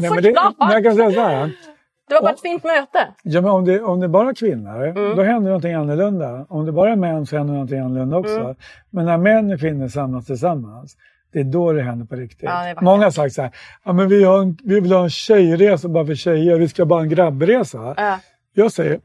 Nej, 0.00 0.10
men 0.10 0.22
det, 0.22 0.28
Såklart! 0.28 0.54
men 0.58 0.70
jag 0.70 0.84
kan 0.84 0.94
säga 0.96 1.10
så 1.12 1.20
här. 1.20 1.50
Det 2.08 2.14
var 2.14 2.22
bara 2.22 2.32
ett 2.32 2.40
fint 2.40 2.64
möte. 2.64 3.08
Ja, 3.22 3.40
men 3.40 3.50
om, 3.50 3.64
det, 3.64 3.80
om 3.80 4.00
det 4.00 4.08
bara 4.08 4.28
är 4.30 4.34
kvinnor, 4.34 4.86
Mm. 4.86 5.16
då 5.16 5.22
händer 5.22 5.48
någonting 5.50 5.74
annorlunda. 5.74 6.46
Om 6.48 6.66
det 6.66 6.72
bara 6.72 6.92
är 6.92 6.96
män 6.96 7.26
så 7.26 7.36
händer 7.36 7.52
någonting 7.54 7.78
annorlunda 7.78 8.16
också. 8.16 8.38
Mm. 8.40 8.54
Men 8.90 9.06
när 9.06 9.16
män 9.18 9.52
och 9.52 9.60
kvinnor 9.60 9.88
samlas 9.88 10.26
tillsammans, 10.26 10.96
det 11.32 11.40
är 11.40 11.44
då 11.44 11.72
det 11.72 11.82
händer 11.82 12.06
på 12.06 12.16
riktigt. 12.16 12.42
Ja. 12.48 12.74
Många 12.80 13.04
har 13.04 13.10
sagt 13.10 13.34
så 13.34 13.42
här, 13.42 13.50
ja, 13.84 13.92
men 13.92 14.08
vi, 14.08 14.24
har 14.24 14.38
en, 14.38 14.56
vi 14.64 14.80
vill 14.80 14.92
ha 14.92 15.02
en 15.02 15.10
tjejresa 15.10 15.88
bara 15.88 16.06
för 16.06 16.14
tjejer, 16.14 16.58
vi 16.58 16.68
ska 16.68 16.84
bara 16.84 16.98
ha 16.98 17.02
en 17.02 17.08
grabbresa. 17.08 17.94
Ja, 17.96 18.18
Jag 18.54 18.72
säger, 18.72 19.00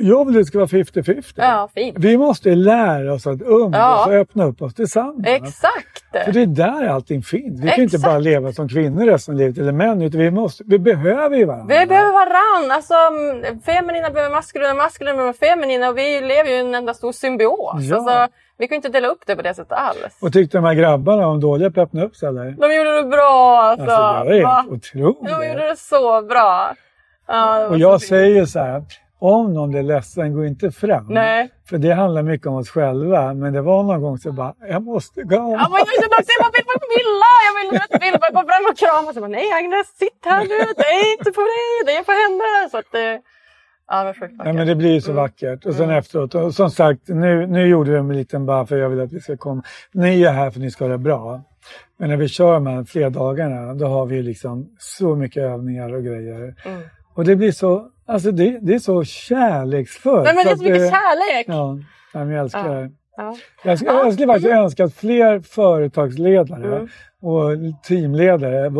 jag 0.00 0.24
vill 0.26 0.36
att 0.36 0.40
det 0.42 0.44
ska 0.46 0.58
vara 0.58 0.66
50-50. 0.68 1.24
ja 1.36 1.68
fint. 1.74 1.96
Vi 1.98 2.18
måste 2.18 2.54
lära 2.54 3.12
oss 3.12 3.26
att 3.26 3.42
umgås 3.42 3.70
Ja. 3.74 4.06
och 4.06 4.12
öppna 4.12 4.44
upp 4.44 4.62
oss 4.62 4.74
tillsammans. 4.74 5.26
Exakt! 5.26 6.24
För 6.24 6.32
det 6.32 6.42
är 6.42 6.46
där 6.46 6.86
allting 6.88 7.22
finns. 7.22 7.60
Vi 7.60 7.68
kan 7.68 7.82
inte 7.82 7.96
Exakt. 7.96 8.04
bara 8.04 8.18
leva 8.18 8.52
som 8.52 8.68
kvinnor 8.68 9.06
resten 9.06 9.34
av 9.34 9.38
livet, 9.40 9.58
eller 9.58 9.72
män, 9.72 10.02
utan 10.02 10.20
vi, 10.20 10.30
måste, 10.30 10.64
vi 10.66 10.78
behöver 10.78 11.36
ju 11.36 11.44
varandra. 11.44 11.78
Vi 11.80 11.86
behöver 11.86 12.12
varann. 12.12 12.70
Alltså, 12.70 12.94
feminina 13.66 14.10
behöver 14.10 14.34
maskulina, 14.34 14.74
maskulina 14.74 15.16
behöver 15.16 15.32
feminina. 15.32 15.88
Och 15.88 15.98
vi 15.98 16.20
lever 16.20 16.50
ju 16.50 16.56
i 16.56 16.60
en 16.60 16.74
enda 16.74 16.94
stor 16.94 17.12
symbios. 17.12 17.82
Ja. 17.82 17.96
Alltså, 17.96 18.34
vi 18.58 18.68
kan 18.68 18.76
inte 18.76 18.88
dela 18.88 19.08
upp 19.08 19.22
det 19.26 19.36
på 19.36 19.42
det 19.42 19.54
sättet 19.54 19.72
alls. 19.72 20.18
Och 20.20 20.32
tyckte 20.32 20.58
de 20.58 20.64
här 20.64 20.74
grabbarna 20.74 21.26
om 21.26 21.40
dåliga 21.40 21.70
på 21.70 21.80
att 21.80 21.88
öppna 21.88 22.04
upp 22.04 22.16
sig 22.16 22.28
eller? 22.28 22.44
De 22.44 22.74
gjorde 22.74 22.96
det 23.02 23.08
bra 23.08 23.58
alltså. 23.60 23.90
Alltså, 23.90 24.30
jag 24.30 24.38
är 24.38 24.42
Va? 24.42 24.50
helt 24.56 24.68
otrolig. 24.72 25.32
De 25.40 25.48
gjorde 25.48 25.68
det 25.68 25.76
så 25.76 26.22
bra. 26.22 26.74
Ja, 27.28 27.58
det 27.58 27.64
var 27.66 27.68
Och 27.68 27.72
så 27.74 27.80
jag 27.80 28.00
fint. 28.00 28.08
säger 28.08 28.44
så 28.46 28.58
här, 28.58 28.82
om 29.18 29.54
någon 29.54 29.70
blir 29.70 29.82
ledsen, 29.82 30.34
gå 30.34 30.44
inte 30.44 30.70
fram. 30.70 31.06
Nej. 31.08 31.50
För 31.68 31.78
det 31.78 31.92
handlar 31.92 32.22
mycket 32.22 32.46
om 32.46 32.54
oss 32.54 32.70
själva. 32.70 33.34
Men 33.34 33.52
det 33.52 33.62
var 33.62 33.82
någon 33.82 34.02
gång 34.02 34.18
så 34.18 34.32
bara, 34.32 34.54
jag 34.68 34.82
måste 34.82 35.22
gå. 35.22 35.34
Ja, 35.36 35.42
men 35.70 35.78
jag 35.78 35.88
kände 36.00 36.16
också, 36.18 36.32
jag 36.40 36.50
vill 36.56 36.64
vara 36.66 36.80
Villa! 36.96 37.32
Jag 37.46 37.54
vill 37.70 37.80
att 37.82 38.02
Villa 38.02 38.18
bara 38.22 38.42
gå 38.42 38.48
fram 38.48 38.64
och 38.70 38.78
krama. 38.78 39.12
Så 39.12 39.16
jag 39.16 39.22
bara, 39.22 39.36
nej 39.40 39.52
Agnes, 39.58 39.86
sitt 39.98 40.22
här 40.24 40.40
nu! 40.40 40.58
Det 40.76 40.88
är 41.00 41.12
inte 41.18 41.30
på 41.32 41.40
dig, 41.40 41.66
det 41.86 41.92
är 42.00 42.04
på 42.10 42.12
henne! 42.22 42.70
Så 42.70 42.76
att, 42.78 42.94
eh, 42.94 43.22
ja, 43.88 44.04
det 44.04 44.14
sjukt 44.14 44.32
Ja, 44.32 44.38
vackert. 44.38 44.54
men 44.54 44.66
det 44.66 44.74
blir 44.74 44.92
ju 44.92 45.00
så 45.00 45.12
vackert. 45.12 45.66
Och 45.66 45.74
sen 45.74 45.84
Mm. 45.84 45.96
efteråt, 45.98 46.34
och 46.34 46.54
som 46.54 46.70
sagt, 46.70 47.08
nu, 47.08 47.46
nu 47.46 47.66
gjorde 47.66 47.90
vi 47.90 47.96
en 47.98 48.08
liten 48.16 48.46
bara 48.46 48.66
för 48.66 48.76
jag 48.76 48.88
vill 48.88 49.00
att 49.00 49.12
vi 49.12 49.20
ska 49.20 49.36
komma. 49.36 49.62
Ni 49.92 50.22
är 50.22 50.32
här 50.32 50.50
för 50.50 50.58
att 50.58 50.64
ni 50.64 50.70
ska 50.70 50.84
ha 50.84 50.90
det 50.92 50.98
bra. 50.98 51.42
Men 51.98 52.08
när 52.10 52.16
vi 52.16 52.28
kör 52.28 52.52
de 52.54 52.66
här 52.66 52.84
fredagarna, 52.84 53.74
då 53.74 53.86
har 53.86 54.06
vi 54.06 54.22
liksom 54.22 54.68
så 54.78 55.16
mycket 55.16 55.42
övningar 55.42 55.94
och 55.94 56.02
grejer. 56.04 56.54
Mm. 56.64 56.80
Och 57.14 57.24
det 57.24 57.36
blir 57.36 57.52
så, 57.52 57.86
alltså 58.08 58.30
det, 58.32 58.58
det 58.62 58.74
är 58.74 58.78
så 58.78 59.04
kärleksfullt. 59.04 60.24
Nej, 60.24 60.34
men 60.34 60.44
det 60.44 60.50
är 60.50 60.56
så 60.56 60.62
mycket 60.62 60.90
kärlek! 60.90 61.46
Ja, 61.48 61.78
men 62.12 62.30
jag 62.30 62.40
älskar 62.40 62.74
det. 62.74 62.90
Ja. 63.16 63.36
Jag, 63.64 63.78
skulle, 63.78 63.92
jag 63.92 64.12
skulle 64.12 64.26
faktiskt 64.26 64.48
önska 64.52 64.84
att 64.84 64.94
fler 64.94 65.40
företagsledare 65.40 66.76
Mm. 66.76 66.88
och 67.22 67.50
teamledare 67.82 68.70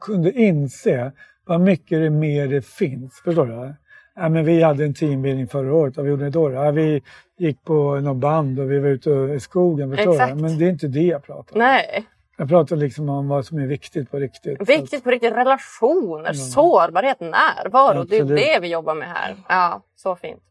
kunde 0.00 0.32
inse 0.32 1.12
vad 1.46 1.60
mycket 1.60 2.00
det 2.00 2.10
mer 2.10 2.46
det 2.48 2.66
finns. 2.66 3.20
Förstår 3.24 3.46
du? 3.46 3.74
Ja, 4.16 4.28
men 4.28 4.44
vi 4.44 4.62
hade 4.62 4.84
en 4.84 4.94
teambildning 4.94 5.48
förra 5.48 5.74
året. 5.74 5.96
Vad 5.96 6.04
vi 6.06 6.10
gjorde 6.10 6.30
då? 6.30 6.52
Ja, 6.52 6.70
vi 6.70 7.02
gick 7.38 7.64
på 7.64 8.00
något 8.00 8.16
band 8.16 8.60
och 8.60 8.70
vi 8.70 8.78
var 8.78 8.88
ute 8.88 9.10
i 9.10 9.40
skogen. 9.40 9.96
Förstår 9.96 10.12
Exakt. 10.12 10.36
du? 10.36 10.42
Men 10.42 10.58
det 10.58 10.64
är 10.64 10.70
inte 10.70 10.88
det 10.88 11.00
jag 11.00 11.22
pratar 11.22 11.54
om. 11.54 11.58
Nej, 11.58 12.06
Jag 12.36 12.48
pratar 12.48 12.76
liksom 12.76 13.08
om 13.08 13.28
vad 13.28 13.46
som 13.46 13.58
är 13.58 13.66
viktigt 13.66 14.10
på 14.10 14.16
riktigt. 14.16 14.68
viktigt 14.68 15.04
på 15.04 15.10
riktigt. 15.10 15.32
Relationer, 15.32 16.32
sårbarhet, 16.32 17.20
närvaro. 17.20 18.04
Det 18.04 18.16
är 18.16 18.22
Absolut. 18.22 18.44
det 18.44 18.58
vi 18.60 18.68
jobbar 18.68 18.94
med 18.94 19.08
här. 19.08 19.36
Ja, 19.48 19.82
så 19.96 20.16
fint. 20.16 20.42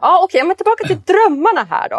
Ja, 0.00 0.20
okej, 0.24 0.44
men 0.44 0.56
tillbaka 0.56 0.84
till 0.84 1.00
drömmarna 1.00 1.64
här 1.70 1.88
då. 1.88 1.96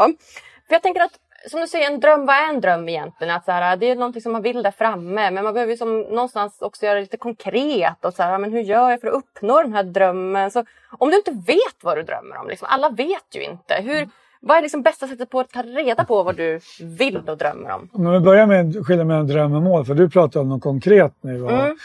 För 0.68 0.76
jag 0.76 0.82
tänker 0.82 1.02
att 1.02 1.20
som 1.50 1.62
du 1.62 1.68
säger, 1.68 1.92
en 1.92 2.00
dröm, 2.00 2.26
vad 2.26 2.36
är 2.36 2.50
en 2.50 2.62
dröm 2.62 2.90
egentligen? 2.90 3.36
Att 3.36 3.46
så 3.46 3.52
här, 3.52 3.78
det 3.78 3.86
är 3.86 3.96
någonting 3.96 4.22
som 4.22 4.32
man 4.32 4.42
vill 4.42 4.64
där 4.64 4.72
framme, 4.72 5.32
men 5.32 5.44
man 5.44 5.54
behöver 5.54 5.72
ju 5.72 5.78
som 5.78 6.02
någonstans 6.02 6.62
också 6.62 6.86
göra 6.86 6.96
det 6.96 7.02
lite 7.02 7.18
konkret. 7.18 8.06
Och 8.06 8.14
så 8.14 8.24
här, 8.24 8.38
men 8.38 8.52
hur 8.52 8.62
gör 8.62 8.90
jag 8.90 9.02
för 9.02 9.08
att 9.08 9.14
uppnå 9.14 9.62
den 9.62 9.74
här 9.74 9.84
drömmen? 9.84 10.52
Så 10.52 10.66
om 10.92 11.10
du 11.10 11.18
inte 11.18 11.32
vet 11.32 11.78
vad 11.82 11.98
du 11.98 12.04
drömmer 12.04 12.38
om, 12.38 12.48
liksom, 12.48 12.68
alla 12.72 12.90
vet 12.90 13.36
ju 13.36 13.44
inte. 13.44 13.76
Hur, 13.76 14.10
vad 14.46 14.58
är 14.58 14.62
liksom 14.62 14.82
bästa 14.82 15.08
sättet 15.08 15.30
på 15.30 15.40
att 15.40 15.50
ta 15.50 15.62
reda 15.62 16.06
på 16.06 16.24
vad 16.24 16.38
du 16.38 16.60
vill 16.82 17.18
och 17.18 17.38
drömmer 17.38 17.72
om? 17.72 17.90
Om 17.94 18.12
vi 18.12 18.20
börjar 18.20 18.48
med 18.48 18.86
skillnaden 18.86 19.08
mellan 19.08 19.28
dröm 19.28 19.54
och 19.54 19.62
mål, 19.62 19.86
för 19.86 19.96
du 19.96 20.10
pratar 20.10 20.40
om 20.40 20.50
något 20.50 20.62
konkret 20.62 21.14
nu. 21.22 21.38
va? 21.38 21.66
Mm. 21.66 21.78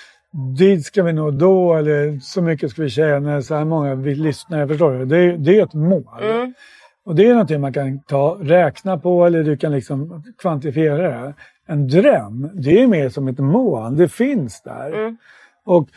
Dit 0.59 0.87
ska 0.87 1.03
vi 1.03 1.13
nå 1.13 1.31
då, 1.31 1.75
eller 1.75 2.19
så 2.21 2.43
mycket 2.43 2.71
ska 2.71 2.83
vi 2.83 2.91
tjäna, 2.91 3.43
så 3.43 3.55
här 3.55 3.65
många 3.65 3.95
vi 3.95 4.15
lyssnar. 4.15 4.67
Förstår 4.67 4.93
du? 4.93 5.05
Det 5.05 5.17
är, 5.17 5.37
det 5.37 5.59
är 5.59 5.65
ett 5.65 5.75
mål. 5.75 6.23
Mm. 6.23 6.55
Och 7.05 7.15
det 7.15 7.27
är 7.27 7.33
någonting 7.33 7.61
man 7.61 7.73
kan 7.73 8.03
ta, 8.03 8.39
räkna 8.41 8.99
på 8.99 9.27
eller 9.27 9.45
du 9.45 9.57
kan 9.57 9.73
liksom 9.73 10.23
kvantifiera 10.39 10.97
det. 10.97 11.35
En 11.67 11.89
dröm, 11.89 12.51
det 12.55 12.83
är 12.83 12.87
mer 12.87 13.09
som 13.09 13.29
ett 13.29 13.39
mål, 13.39 13.97
det 13.97 14.09
finns 14.09 14.63
där. 14.63 14.93
Mm. 14.93 15.17
Och 15.65 15.89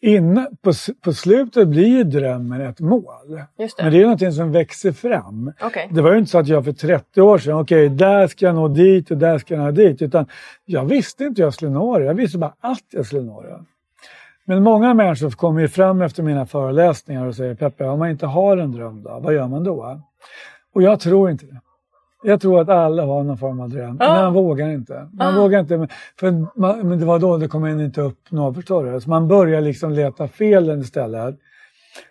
innan, 0.00 0.56
på, 0.62 0.72
på 1.00 1.12
slutet 1.12 1.68
blir 1.68 1.86
ju 1.86 2.04
drömmen 2.04 2.60
ett 2.60 2.80
mål. 2.80 3.04
Det. 3.28 3.68
Men 3.82 3.92
det 3.92 3.98
är 3.98 4.02
någonting 4.02 4.32
som 4.32 4.52
växer 4.52 4.92
fram. 4.92 5.52
Okej. 5.62 5.88
Det 5.92 6.02
var 6.02 6.12
ju 6.12 6.18
inte 6.18 6.30
så 6.30 6.38
att 6.38 6.48
jag 6.48 6.64
för 6.64 6.72
30 6.72 7.20
år 7.20 7.38
sedan, 7.38 7.54
okej, 7.54 7.88
där 7.88 8.26
ska 8.26 8.46
jag 8.46 8.54
nå 8.54 8.68
dit 8.68 9.10
och 9.10 9.16
där 9.16 9.38
ska 9.38 9.54
jag 9.54 9.64
nå 9.64 9.70
dit. 9.70 10.02
Utan 10.02 10.26
jag 10.64 10.84
visste 10.84 11.24
inte 11.24 11.42
jag 11.42 11.54
skulle 11.54 11.70
nå 11.70 11.98
det. 11.98 12.04
Jag 12.04 12.14
visste 12.14 12.38
bara 12.38 12.54
att 12.60 12.84
jag 12.90 13.06
skulle 13.06 13.22
nå 13.22 13.42
det. 13.42 13.64
Men 14.44 14.62
många 14.62 14.94
människor 14.94 15.30
kommer 15.30 15.60
ju 15.60 15.68
fram 15.68 16.02
efter 16.02 16.22
mina 16.22 16.46
föreläsningar 16.46 17.26
och 17.26 17.34
säger 17.34 17.54
Peppe, 17.54 17.84
om 17.84 17.98
man 17.98 18.10
inte 18.10 18.26
har 18.26 18.56
en 18.56 18.72
dröm 18.72 19.02
då, 19.02 19.20
vad 19.22 19.34
gör 19.34 19.48
man 19.48 19.64
då? 19.64 20.02
Och 20.74 20.82
jag 20.82 21.00
tror 21.00 21.30
inte 21.30 21.46
det. 21.46 21.60
Jag 22.22 22.40
tror 22.40 22.60
att 22.60 22.68
alla 22.68 23.04
har 23.04 23.22
någon 23.22 23.38
form 23.38 23.60
av 23.60 23.70
dröm, 23.70 23.96
men 23.96 24.08
man 24.08 24.32
vågar 24.32 24.70
inte. 24.70 25.08
Man 25.12 25.34
vågar 25.34 25.60
inte, 25.60 25.88
för 26.20 26.58
man, 26.58 26.88
men 26.88 26.98
det 26.98 27.04
var 27.04 27.18
då 27.18 27.36
det 27.36 27.48
kom 27.48 27.66
in 27.66 27.80
inte 27.80 28.00
upp 28.00 28.30
något, 28.30 28.54
förstår 28.54 28.84
du? 28.92 29.00
Så 29.00 29.10
man 29.10 29.28
börjar 29.28 29.60
liksom 29.60 29.92
leta 29.92 30.28
felen 30.28 30.80
istället. 30.80 31.38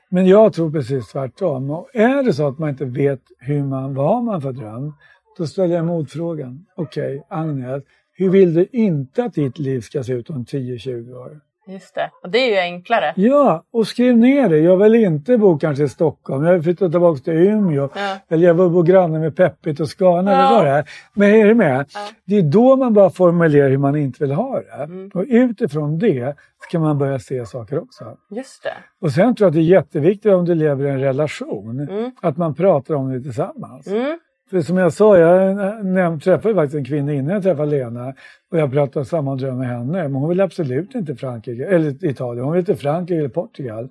Men 0.10 0.28
jag 0.28 0.54
tror 0.54 0.72
precis 0.72 1.08
tvärtom. 1.12 1.72
Och 1.72 1.90
är 1.94 2.24
det 2.24 2.34
så 2.34 2.48
att 2.48 2.60
man 2.60 2.70
inte 2.70 2.86
vet 2.86 3.22
hur 3.40 3.64
man, 3.64 3.94
vad 3.94 4.08
har 4.08 4.22
man 4.22 4.42
för 4.42 4.52
dröm, 4.52 4.94
då 5.38 5.48
ställer 5.48 5.76
jag 5.76 5.86
motfrågan. 5.86 6.66
Okej, 6.76 7.26
Agnes, 7.30 7.84
hur 8.14 8.30
vill 8.30 8.54
du 8.54 8.68
inte 8.72 9.24
att 9.24 9.34
ditt 9.34 9.60
liv 9.60 9.82
ska 9.82 10.04
se 10.04 10.14
ut 10.14 10.30
om 10.30 10.46
10-20 10.46 11.14
år? 11.14 11.40
Just 11.68 11.96
det. 11.96 12.12
Och 12.24 12.30
det 12.30 12.38
är 12.38 12.50
ju 12.50 12.58
enklare. 12.58 13.14
Ja, 13.16 13.64
och 13.74 13.88
skriv 13.88 14.18
ner 14.18 14.50
det. 14.50 14.58
Jag 14.58 14.78
vill 14.78 14.96
inte 14.96 15.38
bo 15.38 15.58
kanske 15.58 15.84
i 15.84 15.90
Stockholm. 15.90 16.44
Jag 16.44 16.54
vill 16.54 16.64
flytta 16.64 16.90
tillbaka 16.90 17.20
till 17.20 17.34
Umeå. 17.34 17.90
Ja. 17.96 18.18
Eller 18.30 18.48
jag 18.48 18.54
vill 18.54 18.70
bo 18.70 18.82
granne 18.82 19.20
med 19.20 19.36
Peppi 19.36 19.76
Toscana. 19.76 20.32
Ja. 20.32 20.38
Eller 20.38 20.56
vad 20.56 20.66
det 20.66 20.72
är. 20.72 20.90
Men 21.14 21.30
är 21.30 21.46
du 21.46 21.56
med? 21.56 21.86
Ja. 21.94 22.00
Det 22.26 22.38
är 22.38 22.42
då 22.42 22.76
man 22.76 22.94
bara 22.94 23.10
formulerar 23.10 23.70
hur 23.70 23.78
man 23.78 23.96
inte 23.96 24.24
vill 24.24 24.32
ha 24.32 24.60
det. 24.60 24.84
Mm. 24.84 25.12
Och 25.14 25.26
utifrån 25.28 26.00
det 26.00 26.36
ska 26.60 26.80
man 26.80 26.98
börja 26.98 27.20
se 27.20 27.46
saker 27.46 27.80
också. 27.80 28.18
Just 28.30 28.64
det. 28.64 28.74
Och 29.02 29.12
sen 29.12 29.36
tror 29.36 29.46
jag 29.46 29.50
att 29.50 29.54
det 29.54 29.60
är 29.60 29.64
jätteviktigt 29.64 30.34
om 30.34 30.46
du 30.46 30.56
lever 30.56 30.86
i 30.86 30.90
en 30.90 31.00
relation. 31.00 31.80
Mm. 31.80 32.12
Att 32.22 32.38
man 32.38 32.56
pratar 32.56 32.96
om 32.96 33.14
det 33.14 33.22
tillsammans. 33.22 33.88
Mm. 33.88 34.20
För 34.50 34.62
som 34.62 34.78
jag 34.78 34.94
sa, 34.94 35.18
jag 35.18 36.24
träffade 36.24 36.56
faktiskt 36.56 36.76
en 36.76 36.86
kvinna 36.86 37.14
innan 37.14 37.34
jag 37.34 37.44
träffade 37.44 37.72
Lena 37.72 38.14
och 38.52 38.58
jag 38.60 38.72
pratade 38.72 39.06
samma 39.06 39.36
dröm 39.36 39.58
med 39.58 39.68
henne. 39.68 40.04
Men 40.04 40.14
hon 40.14 40.30
vill 40.30 40.42
absolut 40.42 40.96
inte 40.96 41.16
Frankrike, 41.16 41.66
eller 41.66 42.06
Italien, 42.06 42.46
hon 42.46 42.54
vill 42.54 42.60
inte 42.60 42.76
Frankrike 42.76 43.20
eller 43.20 43.30
Portugal. 43.30 43.90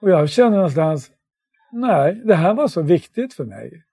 Och 0.00 0.10
jag 0.10 0.30
kände 0.30 0.56
någonstans, 0.56 1.10
nej, 1.72 2.22
det 2.24 2.34
här 2.34 2.54
var 2.54 2.68
så 2.68 2.82
viktigt 2.82 3.34
för 3.34 3.44
mig. 3.44 3.84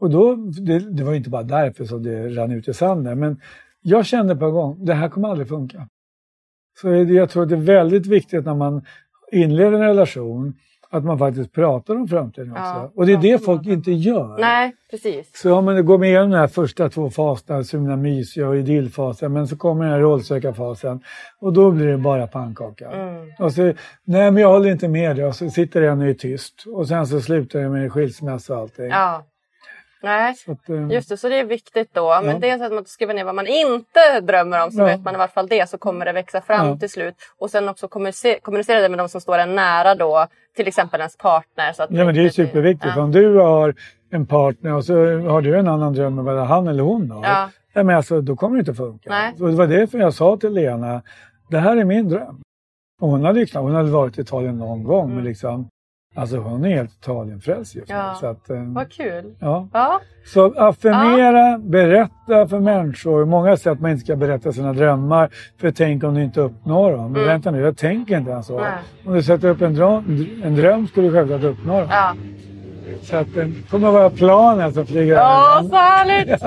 Och 0.00 0.10
då, 0.10 0.34
det, 0.36 0.78
det 0.78 1.04
var 1.04 1.10
ju 1.12 1.18
inte 1.18 1.30
bara 1.30 1.42
därför 1.42 1.84
som 1.84 2.02
det 2.02 2.28
rann 2.28 2.52
ut 2.52 2.68
i 2.68 2.74
sanden, 2.74 3.20
men 3.20 3.40
jag 3.80 4.06
kände 4.06 4.36
på 4.36 4.44
en 4.44 4.52
gång, 4.52 4.84
det 4.84 4.94
här 4.94 5.08
kommer 5.08 5.28
aldrig 5.28 5.48
funka. 5.48 5.88
Så 6.80 6.88
jag 6.88 7.30
tror 7.30 7.42
att 7.42 7.48
det 7.48 7.54
är 7.54 7.60
väldigt 7.60 8.06
viktigt 8.06 8.44
när 8.44 8.54
man 8.54 8.84
inleder 9.32 9.72
en 9.72 9.80
relation, 9.80 10.54
att 10.90 11.04
man 11.04 11.18
faktiskt 11.18 11.52
pratar 11.52 11.94
om 11.94 12.08
framtiden 12.08 12.50
också. 12.50 12.62
Ja, 12.62 12.92
och 12.94 13.06
det 13.06 13.12
är 13.12 13.18
det 13.18 13.38
folk 13.38 13.66
inte 13.66 13.92
gör. 13.92 14.38
Nej, 14.38 14.72
precis. 14.90 15.30
Så 15.34 15.54
om 15.54 15.64
man 15.64 15.86
går 15.86 15.98
med 15.98 16.08
igenom 16.08 16.30
de 16.30 16.36
här 16.36 16.46
första 16.46 16.88
två 16.88 17.10
faserna, 17.10 17.64
så 17.64 17.76
himla 17.76 17.96
mysiga 17.96 18.48
och 18.48 18.56
idyllfasen, 18.56 19.32
men 19.32 19.48
så 19.48 19.56
kommer 19.56 19.84
den 19.84 19.92
här 19.92 20.00
rollsökarfasen 20.00 21.00
och 21.40 21.52
då 21.52 21.70
blir 21.70 21.86
det 21.86 21.98
bara 21.98 22.26
pannkaka. 22.26 22.90
Mm. 22.90 23.32
Och 23.38 23.52
så, 23.52 23.62
nej 24.04 24.30
men 24.30 24.36
jag 24.36 24.48
håller 24.48 24.70
inte 24.70 24.88
med 24.88 25.16
dig 25.16 25.24
och 25.24 25.34
så 25.34 25.50
sitter 25.50 25.82
en 25.82 26.00
och 26.00 26.06
är 26.06 26.14
tyst 26.14 26.64
och 26.66 26.88
sen 26.88 27.06
så 27.06 27.20
slutar 27.20 27.60
det 27.60 27.68
med 27.68 27.92
skilsmässa 27.92 28.54
och 28.54 28.60
allting. 28.60 28.88
Ja. 28.88 29.24
Nej, 30.02 30.34
att, 30.46 30.68
eh, 30.68 30.90
just 30.90 31.08
det. 31.08 31.16
Så 31.16 31.28
det 31.28 31.36
är 31.40 31.44
viktigt 31.44 31.94
då. 31.94 32.20
Men 32.22 32.30
Ja. 32.34 32.38
det 32.38 32.50
är 32.50 32.58
så 32.58 32.64
att 32.64 32.72
man 32.72 32.84
skriver 32.84 33.14
ner 33.14 33.24
vad 33.24 33.34
man 33.34 33.46
inte 33.46 34.20
drömmer 34.22 34.64
om 34.64 34.70
så 34.70 34.80
Ja. 34.80 34.84
vet 34.86 35.00
man 35.04 35.14
i 35.14 35.18
varje 35.18 35.32
fall 35.32 35.46
det 35.48 35.68
så 35.68 35.78
kommer 35.78 36.04
det 36.04 36.12
växa 36.12 36.40
fram 36.40 36.66
Ja. 36.68 36.76
till 36.76 36.90
slut. 36.90 37.14
Och 37.38 37.50
sen 37.50 37.68
också 37.68 37.88
kommunicera, 37.88 38.40
kommunicera 38.40 38.80
det 38.80 38.88
med 38.88 38.98
de 38.98 39.08
som 39.08 39.20
står 39.20 39.38
en 39.38 39.54
nära 39.54 39.94
då. 39.94 40.26
Till 40.56 40.68
exempel 40.68 41.00
ens 41.00 41.16
partner. 41.16 41.72
Så 41.72 41.82
att 41.82 41.90
ja 41.90 42.04
men 42.04 42.14
det 42.14 42.24
är 42.24 42.28
superviktigt. 42.28 42.96
Om 42.96 43.12
du 43.12 43.36
har 43.36 43.74
en 44.10 44.26
partner 44.26 44.72
och 44.74 44.84
så 44.84 44.94
har 45.28 45.40
du 45.42 45.58
en 45.58 45.68
annan 45.68 45.92
dröm 45.92 46.18
än 46.18 46.24
vad 46.24 46.46
han 46.46 46.68
eller 46.68 46.82
hon 46.82 47.10
har. 47.10 47.24
Ja. 47.24 47.50
Ja, 47.72 47.82
men 47.82 47.96
alltså, 47.96 48.20
då 48.20 48.36
kommer 48.36 48.56
det 48.56 48.60
inte 48.60 48.74
funka. 48.74 49.10
Nej. 49.10 49.34
Så 49.38 49.46
det 49.46 49.52
var 49.56 49.66
därför 49.66 49.98
jag 49.98 50.14
sa 50.14 50.36
till 50.36 50.52
Lena, 50.52 51.02
det 51.50 51.58
här 51.58 51.76
är 51.76 51.84
min 51.84 52.08
dröm. 52.08 52.40
Och 53.00 53.08
hon 53.08 53.24
hade, 53.24 53.40
ju 53.40 53.46
knappt- 53.46 53.62
hon 53.62 53.74
hade 53.74 53.90
varit 53.90 54.18
i 54.18 54.20
Italien 54.20 54.58
någon 54.58 54.84
gång, 54.84 55.14
men 55.14 55.24
liksom, 55.24 55.68
alltså 56.14 56.36
hon 56.36 56.64
är 56.64 56.68
helt 56.76 56.92
Italienfrälst 56.92 57.74
just 57.74 57.88
nu. 57.88 57.94
Ja. 57.94 58.14
Så 58.20 58.26
att, 58.26 58.50
eh, 58.50 58.56
Vad 58.66 58.92
kul. 58.92 59.34
ja. 59.38 59.68
Ja, 59.72 60.00
Så 60.26 60.54
affirmera, 60.56 61.58
berätta 61.58 62.48
för 62.48 62.60
människor. 62.60 63.24
Många 63.24 63.56
säger 63.56 63.74
att 63.74 63.80
man 63.80 63.90
inte 63.90 64.04
ska 64.04 64.16
berätta 64.16 64.52
sina 64.52 64.72
drömmar, 64.72 65.30
för 65.60 65.70
tänk 65.70 66.04
om 66.04 66.14
du 66.14 66.22
inte 66.22 66.40
uppnår 66.40 66.92
dem. 66.92 67.12
Men 67.12 67.22
Mm. 67.22 67.26
vänta 67.28 67.50
nu, 67.50 67.60
jag 67.60 67.76
tänker 67.76 68.18
inte 68.18 68.30
ens 68.30 68.46
så. 68.46 68.60
Nej. 68.60 68.72
Om 69.06 69.14
du 69.14 69.22
sätter 69.22 69.48
upp 69.48 69.60
en 69.62 69.74
dröm, 69.74 70.26
en 70.44 70.56
dröm 70.56 70.86
ska 70.86 71.00
du 71.00 71.12
självklart 71.12 71.42
uppnå 71.42 71.78
dem. 71.80 71.88
ja. 71.90 72.14
Så 73.02 73.16
att 73.16 73.34
det 73.34 73.52
kommer 73.70 73.88
att 73.88 73.94
vara 73.94 74.10
planen 74.10 74.72
som 74.72 74.86
flyger 74.86 75.14
Ja, 75.14 75.62
så 75.70 75.76
härligt! 75.76 76.42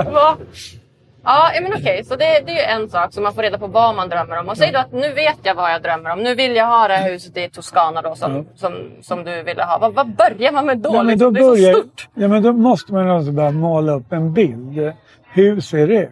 Ja, 1.23 1.51
men 1.61 1.73
okej. 1.73 2.03
Så 2.03 2.15
det, 2.15 2.25
det 2.45 2.51
är 2.51 2.55
ju 2.77 2.81
en 2.83 2.89
sak, 2.89 3.13
så 3.13 3.21
man 3.21 3.33
får 3.33 3.41
reda 3.41 3.57
på 3.57 3.67
vad 3.67 3.95
man 3.95 4.09
drömmer 4.09 4.39
om. 4.39 4.49
Och 4.49 4.57
säg 4.57 4.71
då 4.71 4.79
att 4.79 4.91
nu 4.91 5.13
vet 5.13 5.37
jag 5.43 5.55
vad 5.55 5.71
jag 5.71 5.81
drömmer 5.81 6.09
om. 6.09 6.19
Nu 6.19 6.35
vill 6.35 6.55
jag 6.55 6.65
ha 6.67 6.87
det 6.87 6.93
här 6.93 7.11
huset 7.11 7.37
i 7.37 7.49
Toscana 7.49 8.01
då, 8.01 8.15
som, 8.15 8.35
Ja. 8.35 8.43
som, 8.55 8.73
som 9.01 9.23
du 9.23 9.43
ville 9.43 9.63
ha. 9.63 9.77
Vad, 9.77 9.93
vad 9.93 10.15
börjar 10.15 10.51
man 10.51 10.65
med 10.65 10.77
då? 10.77 10.89
Ja, 10.93 10.97
men 11.03 11.07
liksom? 11.07 11.33
då, 11.33 11.39
det 11.39 11.39
är 11.39 11.43
så 11.43 11.49
börjar, 11.61 11.73
stort. 11.73 12.07
ja, 12.13 12.27
men 12.27 12.43
då 12.43 12.53
måste 12.53 12.93
man 12.93 13.09
alltså 13.09 13.31
börja 13.31 13.51
måla 13.51 13.91
upp 13.93 14.11
en 14.13 14.33
bild. 14.33 14.93
Hur 15.33 15.59
ser 15.61 15.87
det 15.87 16.01
ut? 16.03 16.09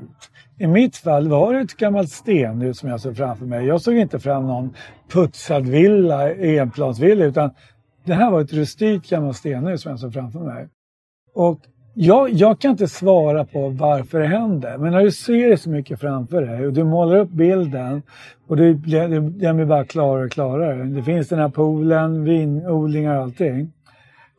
I 0.59 0.67
mitt 0.67 0.97
fall 0.97 1.27
var 1.27 1.53
det 1.53 1.59
ett 1.59 1.77
gammalt 1.77 2.11
stenhus 2.11 2.79
som 2.79 2.89
jag 2.89 2.99
såg 3.01 3.17
framför 3.17 3.45
mig. 3.45 3.65
Jag 3.65 3.81
såg 3.81 3.95
inte 3.95 4.19
fram 4.19 4.47
någon 4.47 4.73
putsad 5.13 5.67
villa, 5.67 6.33
enplansvilla, 6.35 7.25
utan 7.25 7.51
det 8.05 8.13
här 8.13 8.31
var 8.31 8.41
ett 8.41 8.53
rustikt 8.53 9.09
gammalt 9.09 9.37
stenhus 9.37 9.81
som 9.81 9.89
jag 9.91 9.99
såg 9.99 10.13
framför 10.13 10.39
mig. 10.39 10.67
Och 11.35 11.59
jag, 11.93 12.29
jag 12.29 12.59
kan 12.59 12.71
inte 12.71 12.87
svara 12.87 13.45
på 13.45 13.69
varför 13.69 14.19
det 14.19 14.27
händer, 14.27 14.77
men 14.77 14.91
när 14.91 15.03
du 15.03 15.11
ser 15.11 15.49
det 15.49 15.57
så 15.57 15.69
mycket 15.69 15.99
framför 15.99 16.41
dig 16.41 16.67
och 16.67 16.73
du 16.73 16.83
målar 16.83 17.17
upp 17.17 17.29
bilden 17.29 18.01
och 18.47 18.57
det, 18.57 18.73
den 19.19 19.55
blir 19.55 19.65
bara 19.65 19.85
klarare 19.85 20.25
och 20.25 20.31
klarare. 20.31 20.83
Det 20.83 21.03
finns 21.03 21.27
den 21.27 21.39
här 21.39 21.49
poolen, 21.49 22.23
vinodlingar 22.23 23.15
och 23.15 23.23
allting. 23.23 23.71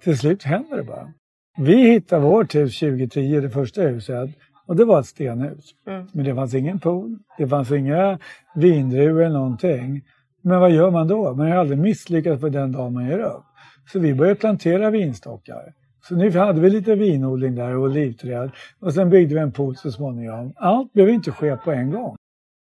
till 0.04 0.18
slut 0.18 0.42
händer 0.42 0.76
det 0.76 0.82
bara. 0.82 1.12
Vi 1.58 1.90
hittade 1.90 2.22
vårt 2.22 2.54
hus 2.54 2.78
2010, 2.78 3.40
det 3.40 3.50
första 3.50 3.82
huset. 3.82 4.30
Och 4.66 4.76
det 4.76 4.84
var 4.84 5.00
ett 5.00 5.06
stenhus. 5.06 5.70
Mm. 5.88 6.06
Men 6.12 6.24
det 6.24 6.34
fanns 6.34 6.54
ingen 6.54 6.80
pool, 6.80 7.18
det 7.38 7.48
fanns 7.48 7.72
inga 7.72 8.18
vindruvor 8.54 9.22
eller 9.22 9.38
någonting. 9.38 10.02
Men 10.42 10.60
vad 10.60 10.70
gör 10.70 10.90
man 10.90 11.08
då? 11.08 11.34
Man 11.34 11.50
har 11.50 11.56
aldrig 11.56 11.78
misslyckats 11.78 12.40
på 12.40 12.48
den 12.48 12.72
dag 12.72 12.92
man 12.92 13.08
ger 13.08 13.18
upp. 13.18 13.44
Så 13.92 13.98
vi 13.98 14.14
började 14.14 14.40
plantera 14.40 14.90
vinstockar. 14.90 15.72
Så 16.08 16.16
nu 16.16 16.30
hade 16.30 16.60
vi 16.60 16.70
lite 16.70 16.94
vinodling 16.94 17.54
där 17.54 17.76
och 17.76 17.82
olivträd. 17.82 18.50
Och 18.80 18.94
sen 18.94 19.10
byggde 19.10 19.34
vi 19.34 19.40
en 19.40 19.52
pool 19.52 19.76
så 19.76 19.92
småningom. 19.92 20.52
Allt 20.56 20.92
behöver 20.92 21.12
inte 21.12 21.30
ske 21.30 21.56
på 21.56 21.72
en 21.72 21.90
gång. 21.90 22.16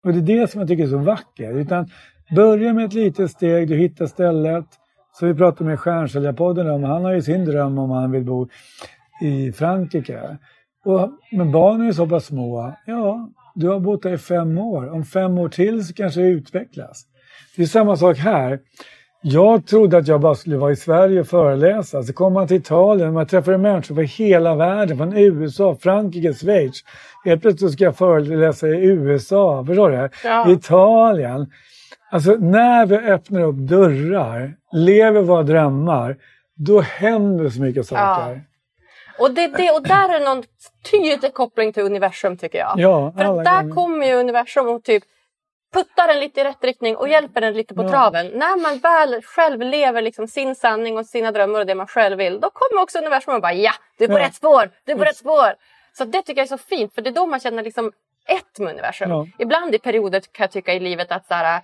Och 0.05 0.13
det 0.13 0.19
är 0.19 0.41
det 0.41 0.51
som 0.51 0.61
jag 0.61 0.69
tycker 0.69 0.85
är 0.85 0.89
så 0.89 0.99
vackert. 0.99 1.55
Utan 1.55 1.89
börja 2.37 2.73
med 2.73 2.85
ett 2.85 2.95
litet 2.95 3.31
steg, 3.31 3.69
du 3.69 3.77
hittar 3.77 4.07
stället. 4.07 4.67
Så 5.13 5.27
vi 5.27 5.35
pratade 5.35 5.71
med 5.71 5.81
Stjärnsäljarpodden 5.81 6.71
om, 6.71 6.85
han 6.85 7.05
har 7.05 7.13
ju 7.13 7.23
sin 7.23 7.45
dröm 7.45 7.79
om 7.79 7.91
han 7.91 8.11
vill 8.11 8.25
bo 8.25 8.49
i 9.23 9.53
Frankrike. 9.53 10.39
Och, 10.85 11.11
men 11.33 11.53
barnen 11.53 11.89
är 11.89 11.93
så 11.93 12.07
pass 12.07 12.25
små. 12.25 12.75
Ja, 12.87 13.31
du 13.55 13.69
har 13.69 13.81
bott 13.81 14.03
där 14.03 14.13
i 14.13 14.19
fem 14.19 14.59
år. 14.59 14.91
Om 14.91 15.05
fem 15.05 15.39
år 15.39 15.49
till 15.49 15.87
så 15.87 15.95
kanske 15.95 16.21
det 16.21 16.29
utvecklas. 16.29 17.05
Det 17.57 17.63
är 17.63 17.67
samma 17.67 17.97
sak 17.97 18.19
här. 18.19 18.61
Jag 19.23 19.67
trodde 19.67 19.99
att 19.99 20.09
jag 20.09 20.21
bara 20.21 20.35
skulle 20.35 20.57
vara 20.57 20.73
i 20.73 20.77
Sverige 20.77 21.21
och 21.21 21.27
föreläsa. 21.27 22.03
Så 22.03 22.13
kom 22.13 22.33
man 22.33 22.49
till 22.49 22.57
Italien, 22.57 23.13
man 23.13 23.27
träffade 23.27 23.59
människor 23.59 23.95
från 23.95 24.05
hela 24.05 24.55
världen, 24.55 24.99
från 24.99 25.17
USA, 25.17 25.77
Frankrike, 25.81 26.35
Schweiz. 26.35 26.85
Helt 27.25 27.43
plötsligt 27.43 27.73
ska 27.73 27.85
jag 27.85 27.97
föreläsa 27.97 28.69
i 28.69 28.85
USA, 28.85 29.65
förstår 29.67 29.91
du? 29.91 30.09
Ja. 30.25 30.51
Italien. 30.51 31.51
Alltså 32.11 32.31
när 32.31 32.87
vi 32.87 32.97
öppnar 32.97 33.41
upp 33.41 33.57
dörrar, 33.57 34.55
lever 34.73 35.23
våra 35.23 35.43
drömmar, 35.43 36.17
då 36.55 36.81
händer 36.81 37.49
så 37.49 37.61
mycket 37.61 37.87
saker. 37.87 38.43
Och, 39.19 39.31
det, 39.31 39.47
det, 39.47 39.71
och 39.71 39.83
där 39.83 40.21
är 40.21 40.25
någon 40.25 40.43
tydlig 40.91 41.35
koppling 41.35 41.73
till 41.73 41.83
universum 41.83 42.37
tycker 42.37 42.59
jag. 42.59 42.75
Ja, 42.77 43.13
För 43.17 43.45
där 43.45 43.75
kommer 43.75 44.07
ju 44.07 44.15
universum 44.15 44.69
och 44.69 44.85
typ 44.85 45.03
puttar 45.73 46.07
den 46.09 46.21
lite 46.21 46.41
i 46.41 46.45
rätt 46.45 46.65
riktning 46.65 46.97
och 46.97 47.09
hjälper 47.09 47.41
den 47.41 47.53
lite 47.55 47.75
på 47.75 47.83
Ja. 47.83 47.89
traven. 47.91 48.27
När 48.27 48.57
man 48.63 48.79
väl 48.79 49.23
själv 49.23 49.61
lever 49.61 50.03
liksom 50.03 50.27
sin 50.27 50.55
sanning 50.55 50.99
och 50.99 51.07
sina 51.07 51.33
drömmar 51.33 51.61
och 51.61 51.67
det 51.67 51.75
man 51.75 51.87
själv 51.87 52.19
vill, 52.19 52.41
då 52.41 52.51
kommer 52.51 52.83
också 52.83 52.99
universum 52.99 53.35
och 53.35 53.41
bara 53.43 53.53
ja, 53.53 53.73
du 53.99 54.05
är 54.05 54.09
på 54.09 54.15
Ja. 54.19 54.25
rätt 54.25 54.35
spår, 54.35 54.71
du 54.85 54.93
är 54.93 54.97
på 54.97 55.05
rätt 55.05 55.17
spår. 55.17 55.55
Så 55.93 56.05
det 56.05 56.23
tycker 56.23 56.41
jag 56.41 56.45
är 56.53 56.57
så 56.57 56.59
fint 56.59 56.95
för 56.95 57.03
det 57.03 57.11
är 57.11 57.15
då 57.15 57.27
man 57.27 57.41
känner 57.41 57.63
liksom 57.63 57.93
ett 58.29 58.59
med 58.59 58.73
universum. 58.73 59.11
Ja. 59.11 59.27
Ibland 59.39 59.75
i 59.75 59.79
perioder 59.79 60.21
kan 60.21 60.45
jag 60.45 60.51
tycka 60.51 60.75
i 60.75 60.81
livet 60.81 61.13
att 61.13 61.27
så 61.27 61.35
här, 61.35 61.57
eh, 61.57 61.61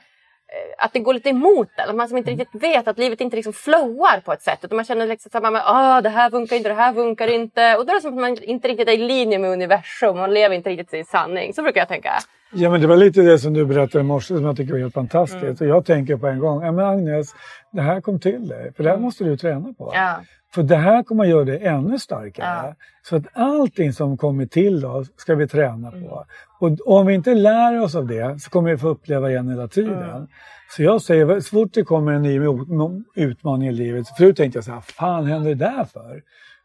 att 0.85 0.93
det 0.93 0.99
går 0.99 1.15
lite 1.15 1.29
emot 1.29 1.69
en. 1.77 1.89
Att 1.89 1.95
man 1.97 2.09
som 2.09 2.19
inte 2.19 2.31
Mm. 2.31 2.39
riktigt 2.39 2.63
vet 2.63 2.89
att 2.89 2.99
livet 2.99 3.21
inte 3.21 3.37
liksom 3.37 3.53
flowar 3.53 4.21
på 4.25 4.33
ett 4.33 4.43
sätt. 4.43 4.59
Utan 4.65 4.77
man 4.77 4.85
känner 4.85 5.07
liksom 5.07 5.31
att 5.35 5.53
man, 5.53 5.57
ah, 5.65 6.01
det 6.01 6.09
här 6.09 6.31
funkar 6.31 6.57
inte, 6.57 6.69
det 6.69 6.75
här 6.75 6.93
funkar 6.95 7.29
inte. 7.29 7.77
Och 7.77 7.87
då 7.87 7.91
är 7.91 7.95
det 7.95 8.01
som 8.01 8.13
att 8.15 8.21
man 8.21 8.43
inte 8.43 8.69
riktigt 8.69 8.89
är 8.89 8.93
i 8.93 8.97
linje 8.97 9.39
med 9.39 9.51
universum. 9.51 10.17
Man 10.19 10.35
lever 10.35 10.55
inte 10.55 10.71
riktigt 10.71 10.91
sin 10.91 11.05
sanning. 11.05 11.55
Så 11.55 11.63
brukar 11.63 11.81
jag 11.81 11.89
tänka. 11.89 12.13
Ja, 12.53 12.71
men 12.71 12.81
det 12.81 12.87
var 12.87 12.97
lite 12.97 13.23
det 13.23 13.39
som 13.39 13.53
du 13.53 13.67
berättade 13.67 14.01
i 14.01 14.07
morse 14.07 14.35
som 14.35 14.45
jag 14.45 14.57
tycker 14.57 14.73
var 14.73 14.81
helt 14.81 14.95
fantastiskt. 14.95 15.43
Mm. 15.43 15.57
Och 15.61 15.77
jag 15.77 15.85
tänker 15.85 16.17
på 16.17 16.27
en 16.27 16.39
gång, 16.39 16.65
ja, 16.65 16.73
men 16.73 16.85
Agnes, 16.85 17.35
det 17.73 17.81
här 17.81 18.01
kom 18.01 18.21
till 18.21 18.49
dig, 18.49 18.73
för 18.77 18.85
det 18.85 18.91
här 18.91 18.99
måste 18.99 19.25
du 19.25 19.37
träna 19.37 19.73
på. 19.79 19.93
Mm. 19.93 20.05
Ja. 20.05 20.17
För 20.55 20.63
det 20.63 20.77
här 20.77 21.03
kommer 21.03 21.25
att 21.25 21.31
göra 21.31 21.45
dig 21.45 21.67
ännu 21.67 21.99
starkare. 21.99 22.67
Ja. 22.67 22.75
Så 23.03 23.17
att 23.17 23.25
allting 23.33 23.93
som 23.93 24.17
kommer 24.17 24.47
till 24.47 24.85
oss 24.85 25.07
ska 25.17 25.35
vi 25.35 25.49
träna 25.49 25.91
på. 25.91 25.97
Mm. 25.97 26.77
Och 26.85 26.99
om 26.99 27.07
vi 27.07 27.15
inte 27.15 27.35
lär 27.35 27.81
oss 27.81 27.95
av 27.95 28.07
det 28.07 28.43
så 28.43 28.51
kommer 28.51 28.71
vi 28.71 28.77
få 28.77 28.89
uppleva 28.89 29.31
igen 29.31 29.49
hela 29.49 29.69
tiden. 29.69 30.03
Mm. 30.03 30.27
Så 30.71 30.83
jag 30.83 31.03
säger, 31.03 31.41
så 31.41 31.51
fort 31.51 31.75
det 31.75 31.83
kommer 31.83 32.13
en 32.13 32.23
ny 32.23 32.41
utmaning 33.15 33.69
i 33.69 33.73
livet, 33.73 34.09
förut 34.19 34.37
tänkte 34.37 34.57
jag 34.57 34.65
så 34.65 34.73
här, 34.73 34.81
fan 34.81 35.27
händer 35.27 35.55
det 35.55 35.65
där 35.65 35.85
för? 35.85 36.23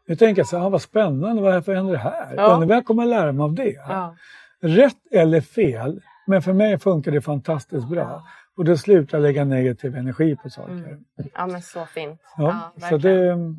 Nu 0.08 0.16
tänker 0.16 0.40
jag 0.40 0.46
så 0.46 0.58
här, 0.58 0.66
ah, 0.66 0.68
vad 0.68 0.82
spännande, 0.82 1.42
varför 1.42 1.74
händer 1.74 1.92
det 1.92 1.98
här? 1.98 2.34
Ja. 2.36 2.54
Undrar 2.54 2.68
vad 2.68 2.76
jag 2.76 2.84
kommer 2.84 3.06
lära 3.06 3.32
mig 3.32 3.44
av 3.44 3.54
det? 3.54 3.76
Ja. 3.88 4.14
Rätt 4.62 5.12
eller 5.12 5.40
fel, 5.40 6.00
men 6.26 6.42
för 6.42 6.52
mig 6.52 6.78
funkar 6.78 7.12
det 7.12 7.20
fantastiskt 7.20 7.88
bra. 7.88 8.22
Och 8.56 8.64
då 8.64 8.76
slutar 8.76 9.18
jag 9.18 9.22
lägga 9.22 9.44
negativ 9.44 9.96
energi 9.96 10.36
på 10.42 10.50
saker. 10.50 10.98
ja, 11.34 11.46
men 11.46 11.62
så 11.62 11.86
fint. 11.86 12.20
Ja, 12.36 12.72
så, 12.74 12.80
verkligen. 12.80 13.52
det, 13.52 13.56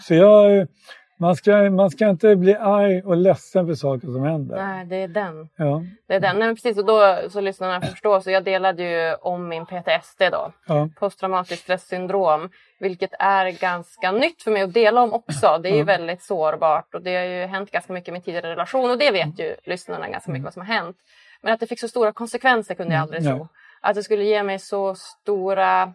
så 0.00 0.14
jag, 0.14 0.68
man, 1.20 1.36
ska, 1.36 1.70
man 1.70 1.90
ska 1.90 2.08
inte 2.08 2.36
bli 2.36 2.54
arg 2.54 3.02
och 3.02 3.16
ledsen 3.16 3.66
för 3.66 3.74
saker 3.74 4.06
som 4.06 4.22
händer. 4.24 4.56
Nej, 4.56 4.86
det 4.86 4.96
är 4.96 5.08
den. 5.08 5.48
Ja, 5.56 5.82
Det 6.06 6.14
är 6.14 6.20
den. 6.20 6.38
Nej, 6.38 6.46
men 6.46 6.56
precis, 6.56 6.78
och 6.78 6.84
då 6.84 7.18
så 7.30 7.40
lyssnarna 7.40 7.80
förstår 7.80 8.20
så 8.20 8.30
jag 8.30 8.44
delade 8.44 8.82
ju 8.82 9.14
om 9.14 9.48
min 9.48 9.66
PTSD 9.66 10.22
då. 10.32 10.52
ja, 10.66 10.88
Posttraumatiskt 10.98 11.62
stressyndrom. 11.62 12.50
Vilket 12.80 13.10
är 13.18 13.50
ganska 13.50 14.12
nytt 14.12 14.42
för 14.42 14.50
mig 14.50 14.62
att 14.62 14.74
dela 14.74 15.02
om 15.02 15.12
också. 15.12 15.58
Det 15.62 15.68
är 15.68 15.76
ju 15.76 15.84
väldigt 15.84 16.22
sårbart 16.22 16.94
och 16.94 17.02
det 17.02 17.16
har 17.16 17.24
ju 17.24 17.46
hänt 17.46 17.70
ganska 17.70 17.92
mycket 17.92 18.08
i 18.08 18.12
min 18.12 18.22
tidigare 18.22 18.50
relation 18.50 18.90
och 18.90 18.98
det 18.98 19.10
vet 19.10 19.38
ju 19.38 19.54
lyssnarna 19.64 20.08
ganska 20.08 20.32
mycket 20.32 20.44
vad 20.44 20.52
som 20.52 20.62
har 20.66 20.74
hänt. 20.74 20.96
Men 21.42 21.54
att 21.54 21.60
det 21.60 21.66
fick 21.66 21.80
så 21.80 21.88
stora 21.88 22.12
konsekvenser 22.12 22.74
kunde 22.74 22.94
jag 22.94 23.02
aldrig 23.02 23.22
ja. 23.22 23.36
tro. 23.36 23.48
Att 23.80 23.94
det 23.94 24.02
skulle 24.02 24.24
ge 24.24 24.42
mig 24.42 24.58
så 24.58 24.94
stora 24.94 25.94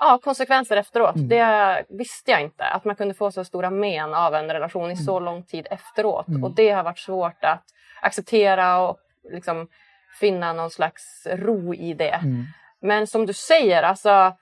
ja, 0.00 0.18
konsekvenser 0.24 0.76
efteråt. 0.76 1.14
Det 1.16 1.84
visste 1.88 2.30
jag 2.30 2.40
inte. 2.42 2.64
Att 2.64 2.84
man 2.84 2.96
kunde 2.96 3.14
få 3.14 3.30
så 3.30 3.44
stora 3.44 3.70
men 3.70 4.14
av 4.14 4.34
en 4.34 4.50
relation 4.52 4.90
i 4.90 4.96
så 4.96 5.20
lång 5.20 5.42
tid 5.42 5.66
efteråt. 5.70 6.26
Och 6.44 6.50
det 6.50 6.70
har 6.70 6.82
varit 6.82 6.98
svårt 6.98 7.44
att 7.44 7.64
acceptera 8.02 8.78
och 8.78 8.96
liksom 9.32 9.68
finna 10.20 10.52
någon 10.52 10.70
slags 10.70 11.26
ro 11.30 11.74
i 11.74 11.94
det. 11.94 12.20
Men 12.80 13.06
som 13.06 13.26
du 13.26 13.32
säger, 13.32 13.82
alltså 13.82 14.32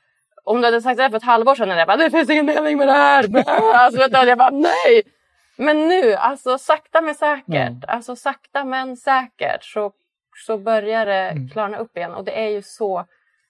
om 0.45 0.61
du 0.61 0.67
hade 0.67 0.81
sagt 0.81 0.99
det 0.99 1.11
för 1.11 1.17
ett 1.17 1.23
halvår 1.23 1.55
sedan, 1.55 1.79
jag 1.79 1.87
bara, 1.87 1.97
det 1.97 2.11
finns 2.11 2.31
ingen 2.31 2.47
mening 2.47 2.79
med 2.79 2.89
det 2.89 2.93
här. 2.93 3.25
alltså, 3.75 4.01
vet 4.01 4.13
du, 4.13 4.29
jag 4.29 4.39
bara, 4.39 4.51
nej! 4.51 5.03
Men 5.57 5.89
nu, 5.89 6.15
alltså 6.15 6.59
sakta 6.59 7.01
men 7.01 7.15
säkert, 7.15 7.85
alltså 7.89 8.17
sakta 8.17 8.65
men 8.65 8.97
säkert 8.97 9.65
så, 9.65 9.93
så 10.47 10.59
börjar 10.59 11.07
det 11.07 11.37
klarna 11.53 11.79
upp 11.79 11.97
igen. 11.97 12.15
Och 12.15 12.25
det 12.25 12.45
är 12.45 12.49
ju 12.49 12.63
så, 12.63 13.05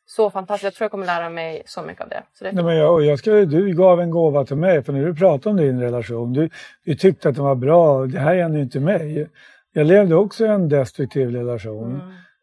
så 0.06 0.30
fantastiskt. 0.30 0.64
Jag 0.64 0.74
tror 0.74 0.84
jag 0.84 0.90
kommer 0.90 1.06
lära 1.06 1.30
mig 1.30 1.62
så 1.66 1.82
mycket 1.82 2.02
av 2.02 2.08
det. 2.08 2.22
Det 2.40 2.52
Nej, 2.52 2.64
men 2.64 2.76
jag, 2.76 3.04
jag 3.04 3.18
ska, 3.18 3.30
du 3.30 3.74
gav 3.74 4.00
en 4.00 4.10
gåva 4.10 4.44
till 4.44 4.56
mig, 4.56 4.82
för 4.82 4.92
när 4.92 5.04
du 5.04 5.14
pratade 5.14 5.50
om 5.50 5.56
din 5.56 5.80
relation, 5.80 6.32
du, 6.32 6.50
du 6.84 6.94
tyckte 6.94 7.28
att 7.28 7.34
den 7.34 7.44
var 7.44 7.54
bra, 7.54 8.06
det 8.06 8.18
här 8.18 8.34
gäller 8.34 8.56
ju 8.56 8.62
inte 8.62 8.80
mig. 8.80 9.28
Jag 9.72 9.86
levde 9.86 10.14
också 10.14 10.44
i 10.44 10.48
en 10.48 10.68
destruktiv 10.68 11.30
relation. 11.30 12.00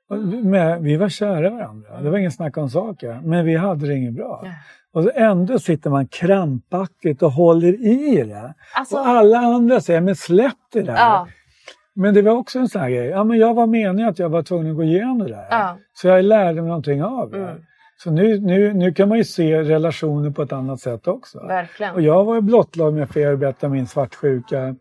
Mm. 0.09 0.49
Men 0.49 0.83
vi 0.83 0.97
var 0.97 1.09
kära 1.09 1.49
varandra, 1.49 2.01
det 2.01 2.09
var 2.09 2.17
ingen 2.17 2.31
snack 2.31 2.57
om 2.57 2.69
saker, 2.69 3.21
men 3.23 3.45
vi 3.45 3.55
hade 3.55 3.87
det 3.87 3.93
inget 3.93 4.13
bra. 4.13 4.41
Nej. 4.43 4.53
Och 4.93 5.03
så 5.03 5.11
ändå 5.15 5.59
sitter 5.59 5.89
man 5.89 6.07
krampaktigt 6.07 7.21
och 7.23 7.31
håller 7.31 7.85
i 7.87 8.23
det. 8.23 8.53
Alltså- 8.75 8.95
och 8.95 9.07
alla 9.07 9.37
andra 9.37 9.81
säger, 9.81 10.01
men 10.01 10.15
släpp 10.15 10.57
det 10.73 10.81
där. 10.81 10.95
Ja, 10.95 11.27
Men 11.95 12.13
det 12.13 12.21
var 12.21 12.31
också 12.31 12.59
en 12.59 12.69
sån 12.69 12.81
här 12.81 12.89
grej, 12.89 13.07
ja 13.07 13.23
men 13.23 13.37
jag 13.37 13.53
var 13.53 13.67
meningen 13.67 14.09
att 14.09 14.19
jag 14.19 14.29
var 14.29 14.43
tvungen 14.43 14.71
att 14.71 14.75
gå 14.77 14.83
igenom 14.83 15.19
det 15.19 15.27
där. 15.29 15.47
Ja. 15.49 15.77
Så 15.93 16.07
jag 16.07 16.25
lärde 16.25 16.61
mig 16.61 16.67
någonting 16.67 17.03
av 17.03 17.31
det. 17.31 17.37
Mm. 17.37 17.61
Så 18.03 18.11
nu, 18.11 18.39
nu, 18.39 18.73
nu 18.73 18.93
kan 18.93 19.09
man 19.09 19.17
ju 19.17 19.23
se 19.23 19.61
relationer 19.63 20.29
på 20.29 20.41
ett 20.41 20.51
annat 20.51 20.79
sätt 20.79 21.07
också. 21.07 21.39
verkligen. 21.47 21.93
Och 21.95 22.01
jag 22.01 22.23
var 22.23 22.35
ju 22.35 22.41
blottlagd 22.41 22.95
med 22.95 23.09
för 23.09 23.33
att 23.33 23.39
berätta 23.39 23.69
min 23.69 23.87
svartsjuka 23.87 24.75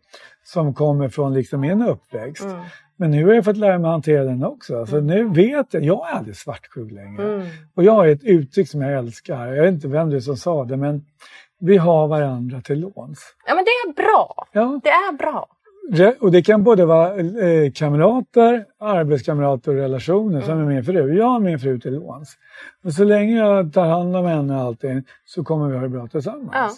som 0.45 0.75
kommer 0.75 1.09
från 1.09 1.35
liksom 1.35 1.61
min 1.61 1.83
uppväxt. 1.83 2.45
Mm. 2.45 2.61
Men 2.97 3.11
nu 3.11 3.27
har 3.27 3.35
jag 3.35 3.45
fått 3.45 3.57
lära 3.57 3.79
mig 3.79 3.89
att 3.89 3.93
hantera 3.93 4.25
den 4.25 4.45
också. 4.45 4.87
Så 4.87 5.01
nu 5.01 5.25
vet 5.29 5.75
jag, 5.75 5.85
jag 5.85 6.09
är 6.09 6.13
aldrig 6.15 6.37
svartsjuk 6.37 6.93
längre. 6.93 7.35
Mm. 7.35 7.47
Och 7.75 7.85
jag 7.85 7.93
har 7.93 8.07
ett 8.07 8.25
uttryck 8.25 8.69
som 8.69 8.83
jag 8.83 8.99
älskar, 8.99 9.47
jag 9.47 9.63
vet 9.63 9.75
inte 9.75 9.89
vem 9.89 10.11
det 10.11 10.17
är 10.17 10.21
som 10.21 10.37
sa 10.37 10.65
det, 10.65 10.77
men 10.77 11.05
vi 11.61 11.77
har 11.77 12.09
varandra 12.09 12.61
till 12.61 12.81
låns. 12.81 13.35
Ja 13.47 13.55
men 13.55 13.65
det 13.65 13.71
är 13.71 13.93
bra. 13.93 14.47
Ja, 14.53 14.81
Det 14.83 14.89
är 14.91 15.13
bra. 15.17 15.47
Och 16.21 16.31
det 16.33 16.43
kan 16.43 16.63
både 16.63 16.85
vara 16.85 17.17
eh, 17.17 17.73
kamrater, 17.73 18.65
arbetskamrater 18.79 19.71
och 19.71 19.77
relationer 19.77 20.41
som 20.41 20.53
Mm. 20.53 20.69
är 20.69 20.75
min 20.75 20.85
fru. 20.85 21.15
Jag 21.15 21.27
har 21.27 21.41
min 21.41 21.59
fru 21.59 21.81
till 21.81 21.95
låns. 21.95 22.37
Och 22.85 22.93
så 22.93 23.05
länge 23.05 23.37
jag 23.37 23.73
tar 23.73 23.87
hand 23.87 24.17
om 24.17 24.27
henne 24.27 24.55
och 24.57 24.61
allting 24.61 25.03
så 25.25 25.45
kommer 25.45 25.69
vi 25.69 25.75
ha 25.75 25.83
det 25.83 25.89
bra 25.89 26.07
tillsammans. 26.07 26.51
Ja. 26.53 26.71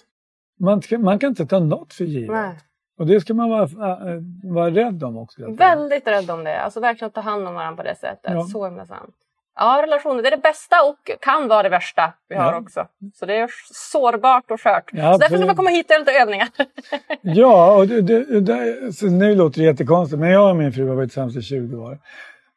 Man, 0.66 0.82
man 0.98 1.18
kan 1.18 1.28
inte 1.28 1.46
ta 1.46 1.58
något 1.58 1.92
för 1.92 2.04
givet. 2.04 2.30
Nej. 2.30 2.58
Och 2.98 3.06
det 3.06 3.20
ska 3.20 3.34
man 3.34 3.50
vara, 3.50 3.62
äh, 3.62 4.20
vara 4.42 4.70
rädd 4.70 5.04
om 5.04 5.16
också. 5.16 5.50
Väldigt 5.52 6.06
rädd 6.06 6.30
om 6.30 6.44
det. 6.44 6.60
Alltså 6.60 6.80
verkligen 6.80 7.10
ta 7.12 7.20
hand 7.20 7.48
om 7.48 7.54
varandra 7.54 7.82
på 7.82 7.88
det 7.88 7.94
sättet. 7.96 8.32
Ja. 8.32 8.42
Så 8.42 8.64
himla 8.64 8.86
sant. 8.86 9.14
Ja, 9.54 9.80
relationer 9.82 10.22
det 10.22 10.28
är 10.28 10.30
det 10.30 10.42
bästa 10.42 10.82
och 10.82 11.10
kan 11.20 11.48
vara 11.48 11.62
det 11.62 11.68
värsta 11.68 12.12
vi 12.28 12.34
har 12.36 12.52
Ja. 12.52 12.58
också. 12.58 12.86
Så 13.14 13.26
det 13.26 13.34
är 13.36 13.50
sårbart 13.92 14.50
och 14.50 14.60
skört. 14.60 14.90
Ja, 14.92 15.12
så 15.12 15.18
därför 15.18 15.36
ska 15.36 15.46
man 15.46 15.56
komma 15.56 15.70
hit 15.70 15.86
och 15.86 15.92
göra 15.92 16.00
lite 16.00 16.12
övningar. 16.12 16.48
Ja, 17.22 17.72
och 17.76 17.88
det, 17.88 18.02
det, 18.02 18.40
det, 18.40 18.92
så 18.92 19.06
nu 19.06 19.34
låter 19.34 19.58
det 19.60 19.64
jättekonstigt, 19.66 20.20
men 20.20 20.30
jag 20.30 20.50
och 20.50 20.56
min 20.56 20.72
fru 20.72 20.88
har 20.88 20.94
varit 20.96 21.10
tillsammans 21.10 21.36
i 21.36 21.42
20 21.42 21.76
år. 21.76 21.98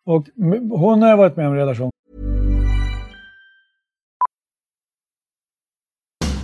Och 0.06 0.26
hon 0.80 1.02
har 1.02 1.18
varit 1.18 1.38
med 1.38 1.48
om 1.48 1.56
relation 1.56 1.90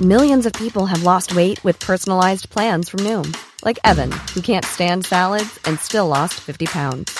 Millions 0.01 0.45
of 0.47 0.53
people 0.53 0.87
have 0.87 1.03
lost 1.03 1.35
weight 1.35 1.63
with 1.63 1.79
personalized 1.79 2.49
plans 2.49 2.89
from 2.89 3.01
Noom, 3.03 3.33
like 3.63 3.77
Evan, 3.83 4.11
who 4.33 4.41
can't 4.41 4.65
stand 4.65 5.05
salads 5.05 5.59
and 5.67 5.79
still 5.79 6.07
lost 6.07 6.33
50 6.39 6.65
pounds. 6.65 7.19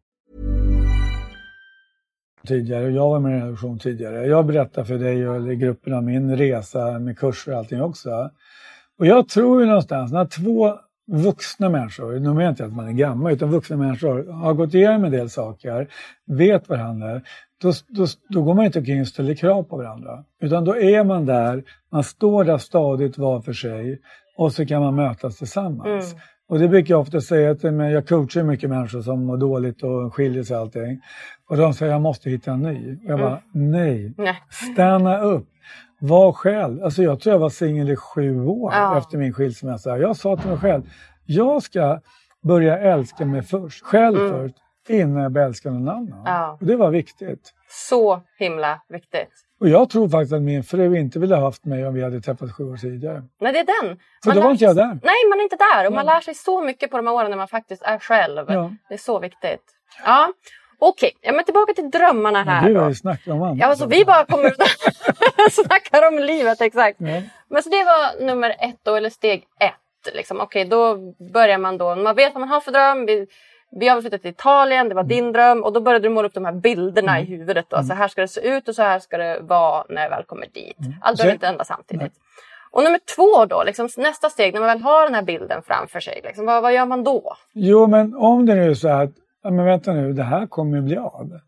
Tidigare, 2.47 2.89
jag 2.89 3.09
var 3.09 3.19
med 3.19 3.31
i 3.31 3.35
en 3.35 3.45
redaktion 3.45 3.79
tidigare. 3.79 4.27
Jag 4.27 4.45
berättar 4.45 4.83
för 4.83 4.97
dig 4.97 5.29
och 5.29 5.47
grupperna 5.47 6.01
min 6.01 6.37
resa 6.37 6.99
med 6.99 7.17
kurser 7.17 7.51
och 7.51 7.57
allting 7.57 7.81
också. 7.81 8.29
Och 8.99 9.05
jag 9.05 9.29
tror 9.29 9.61
ju 9.61 9.67
någonstans 9.67 10.11
när 10.11 10.25
två 10.25 10.73
vuxna 11.11 11.69
människor, 11.69 12.13
nu 12.13 12.19
menar 12.19 12.41
jag 12.41 12.51
inte 12.51 12.65
att 12.65 12.73
man 12.73 12.87
är 12.87 12.91
gammal, 12.91 13.31
utan 13.31 13.51
vuxna 13.51 13.77
människor 13.77 14.31
har 14.31 14.53
gått 14.53 14.73
igenom 14.73 15.05
en 15.05 15.11
del 15.11 15.29
saker, 15.29 15.87
vet 16.25 16.69
varandra, 16.69 17.21
då, 17.61 17.73
då, 17.87 18.05
då 18.29 18.41
går 18.41 18.53
man 18.53 18.65
inte 18.65 18.79
omkring 18.79 19.01
och 19.01 19.07
ställer 19.07 19.33
krav 19.33 19.63
på 19.63 19.77
varandra. 19.77 20.23
Utan 20.41 20.65
då 20.65 20.77
är 20.77 21.03
man 21.03 21.25
där, 21.25 21.63
man 21.91 22.03
står 22.03 22.43
där 22.43 22.57
stadigt 22.57 23.17
var 23.17 23.41
för 23.41 23.53
sig 23.53 24.01
och 24.37 24.53
så 24.53 24.65
kan 24.65 24.81
man 24.81 24.95
mötas 24.95 25.37
tillsammans. 25.37 26.11
Mm. 26.11 26.21
Och 26.47 26.59
det 26.59 26.67
brukar 26.67 26.93
jag 26.93 27.01
ofta 27.01 27.21
säga 27.21 27.71
mig, 27.71 27.93
jag 27.93 28.07
coachar 28.07 28.43
mycket 28.43 28.69
människor 28.69 29.01
som 29.01 29.25
mår 29.25 29.37
dåligt 29.37 29.83
och 29.83 30.13
skiljer 30.13 30.43
sig 30.43 30.55
och 30.55 30.61
allting. 30.61 31.01
Och 31.51 31.57
de 31.57 31.73
säger 31.73 31.91
jag 31.91 32.01
måste 32.01 32.29
hitta 32.29 32.51
en 32.51 32.61
ny. 32.61 32.93
Och 32.93 33.11
jag 33.11 33.19
bara, 33.19 33.41
mm. 33.55 33.71
nej, 33.71 34.13
stanna 34.49 35.19
upp. 35.19 35.47
Var 35.99 36.31
själv. 36.31 36.83
Alltså 36.83 37.03
jag 37.03 37.19
tror 37.19 37.33
jag 37.33 37.39
var 37.39 37.49
singel 37.49 37.89
i 37.89 37.95
sju 37.95 38.45
år 38.45 38.73
ja. 38.73 38.97
efter 38.97 39.17
min 39.17 39.33
skilsmässa. 39.33 39.97
Jag 39.97 40.15
sa 40.15 40.37
till 40.37 40.49
mig 40.49 40.57
själv, 40.57 40.83
jag 41.25 41.63
ska 41.63 41.99
börja 42.43 42.77
älska 42.77 43.25
mig 43.25 43.41
först, 43.41 43.85
själv 43.85 44.17
mm. 44.17 44.31
först, 44.31 44.55
innan 44.89 45.23
jag 45.23 45.31
börjar 45.31 45.47
älska 45.47 45.71
någon 45.71 45.89
annan. 45.89 46.23
Ja. 46.25 46.57
Och 46.61 46.65
det 46.65 46.75
var 46.75 46.91
viktigt. 46.91 47.53
Så 47.69 48.21
himla 48.37 48.81
viktigt. 48.89 49.31
Och 49.59 49.69
jag 49.69 49.89
tror 49.89 50.09
faktiskt 50.09 50.33
att 50.33 50.41
min 50.41 50.63
fru 50.63 50.97
inte 50.97 51.19
ville 51.19 51.35
ha 51.35 51.43
haft 51.43 51.65
mig 51.65 51.87
om 51.87 51.93
vi 51.93 52.03
hade 52.03 52.21
träffats 52.21 52.53
sju 52.53 52.63
år 52.63 52.77
tidigare. 52.77 53.23
Nej, 53.39 53.53
det 53.53 53.59
är 53.59 53.83
den. 53.83 53.99
För 54.23 54.31
då 54.31 54.41
var 54.41 54.51
inte 54.51 54.63
jag 54.63 54.75
där. 54.75 54.99
Nej, 55.03 55.29
man 55.29 55.39
är 55.39 55.43
inte 55.43 55.57
där. 55.73 55.87
Och 55.87 55.93
man 55.93 56.05
lär 56.05 56.21
sig 56.21 56.33
så 56.33 56.61
mycket 56.61 56.91
på 56.91 56.97
de 56.97 57.07
här 57.07 57.13
åren 57.13 57.29
när 57.29 57.37
man 57.37 57.47
faktiskt 57.47 57.81
är 57.83 57.99
själv. 57.99 58.45
Ja. 58.47 58.71
Det 58.89 58.93
är 58.93 58.97
så 58.97 59.19
viktigt. 59.19 59.63
Ja. 60.05 60.33
Okej, 60.83 61.11
ja, 61.21 61.31
men 61.31 61.45
tillbaka 61.45 61.73
till 61.73 61.89
drömmarna 61.89 62.43
här. 62.43 62.69
Du 62.69 62.77
har 62.77 62.89
ju 62.89 62.95
snackat 62.95 63.27
om 63.27 63.41
annat. 63.41 63.57
Ja, 63.57 63.67
alltså, 63.67 63.85
vi 63.85 64.05
bara 64.05 64.25
kommer 64.25 64.45
och 64.45 65.51
snackar 65.51 66.07
om 66.07 66.19
livet, 66.19 66.61
exakt. 66.61 66.97
Ja. 66.99 67.21
Men 67.49 67.63
så 67.63 67.69
det 67.69 67.83
var 67.83 68.25
nummer 68.25 68.49
ett 68.49 68.79
då, 68.83 68.95
eller 68.95 69.09
steg 69.09 69.43
ett. 69.59 70.15
Liksom. 70.15 70.41
Okej, 70.41 70.65
då 70.65 70.97
börjar 71.33 71.57
man 71.57 71.77
då, 71.77 71.95
man 71.95 72.15
vet 72.15 72.33
vad 72.33 72.39
man 72.39 72.49
har 72.49 72.59
för 72.59 72.71
dröm. 72.71 73.05
Vi, 73.05 73.27
vi 73.79 73.87
har 73.87 74.01
flyttat 74.01 74.21
till 74.21 74.31
Italien, 74.31 74.89
det 74.89 74.95
var 74.95 75.03
din 75.03 75.19
mm. 75.19 75.33
dröm 75.33 75.63
och 75.63 75.73
då 75.73 75.81
började 75.81 76.07
du 76.07 76.13
måla 76.13 76.27
upp 76.27 76.33
de 76.33 76.45
här 76.45 76.53
bilderna 76.53 77.17
mm. 77.17 77.23
i 77.23 77.37
huvudet. 77.37 77.65
Då. 77.69 77.77
Mm. 77.77 77.87
Så 77.87 77.93
här 77.93 78.07
ska 78.07 78.21
det 78.21 78.27
se 78.27 78.41
ut 78.41 78.67
och 78.67 78.75
så 78.75 78.81
här 78.81 78.99
ska 78.99 79.17
det 79.17 79.39
vara 79.41 79.85
när 79.89 80.01
jag 80.01 80.09
väl 80.09 80.23
kommer 80.23 80.47
dit. 80.53 80.79
Mm. 80.79 80.93
Allt 81.01 81.17
behöver 81.17 81.33
inte 81.33 81.47
hända 81.47 81.63
samtidigt. 81.63 82.01
Nej. 82.01 82.11
Och 82.71 82.83
nummer 82.83 82.99
två 83.15 83.45
då, 83.45 83.63
liksom, 83.63 83.89
nästa 83.97 84.29
steg 84.29 84.53
när 84.53 84.61
man 84.61 84.69
väl 84.69 84.81
har 84.81 85.03
den 85.05 85.15
här 85.15 85.21
bilden 85.21 85.61
framför 85.67 85.99
sig. 85.99 86.21
Liksom, 86.23 86.45
vad, 86.45 86.61
vad 86.61 86.73
gör 86.73 86.85
man 86.85 87.03
då? 87.03 87.35
Jo, 87.53 87.87
men 87.87 88.15
om 88.15 88.45
det 88.45 88.55
nu 88.55 88.69
är 88.69 88.73
så 88.73 88.89
att 88.89 89.11
ja, 89.43 89.51
men 89.51 89.65
vänta 89.65 89.93
nu, 89.93 90.13
det 90.13 90.23
här 90.23 90.47
kommer 90.47 90.77
ju 90.77 90.83
bli 90.83 90.97
av. 90.97 91.39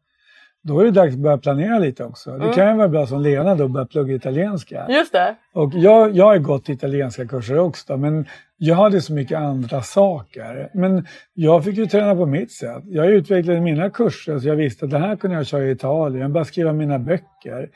Då 0.64 0.80
är 0.80 0.86
det 0.86 0.92
dags 0.92 1.14
att 1.14 1.20
börja 1.20 1.38
planera 1.38 1.80
lite 1.80 2.04
också. 2.04 2.32
Det 2.32 2.44
mm. 2.44 2.54
kan 2.54 2.70
ju 2.70 2.78
vara 2.78 2.88
bra 2.88 3.08
som 3.08 3.22
Lena 3.22 3.56
då, 3.56 3.68
börja 3.68 3.86
plugga 3.86 4.16
italienska. 4.16 4.86
Just 4.90 5.14
det. 5.14 5.36
Och 5.54 5.74
jag, 5.74 6.16
jag 6.16 6.26
har 6.26 6.38
gått 6.38 6.70
italienska 6.70 7.28
kurser 7.28 7.60
också, 7.60 7.98
men 7.98 8.26
jag 8.58 8.76
hade 8.76 9.02
så 9.02 9.14
mycket 9.14 9.38
andra 9.38 9.82
saker. 9.82 10.70
Men 10.74 11.08
jag 11.34 11.64
fick 11.64 11.78
ju 11.78 11.86
träna 11.86 12.16
på 12.16 12.26
mitt 12.26 12.52
sätt. 12.52 12.84
Jag 12.86 13.12
utvecklade 13.12 13.62
mina 13.62 13.90
kurser 13.90 14.40
så 14.40 14.48
jag 14.48 14.56
visste 14.56 14.86
att 14.86 14.92
det 14.92 15.00
här 15.00 15.16
kunde 15.16 15.38
jag 15.38 15.46
köra 15.46 15.64
i 15.64 15.72
Italien, 15.72 16.34
bara 16.34 16.46
skriva 16.46 16.74
mina 16.74 17.00
böcker. 17.00 17.70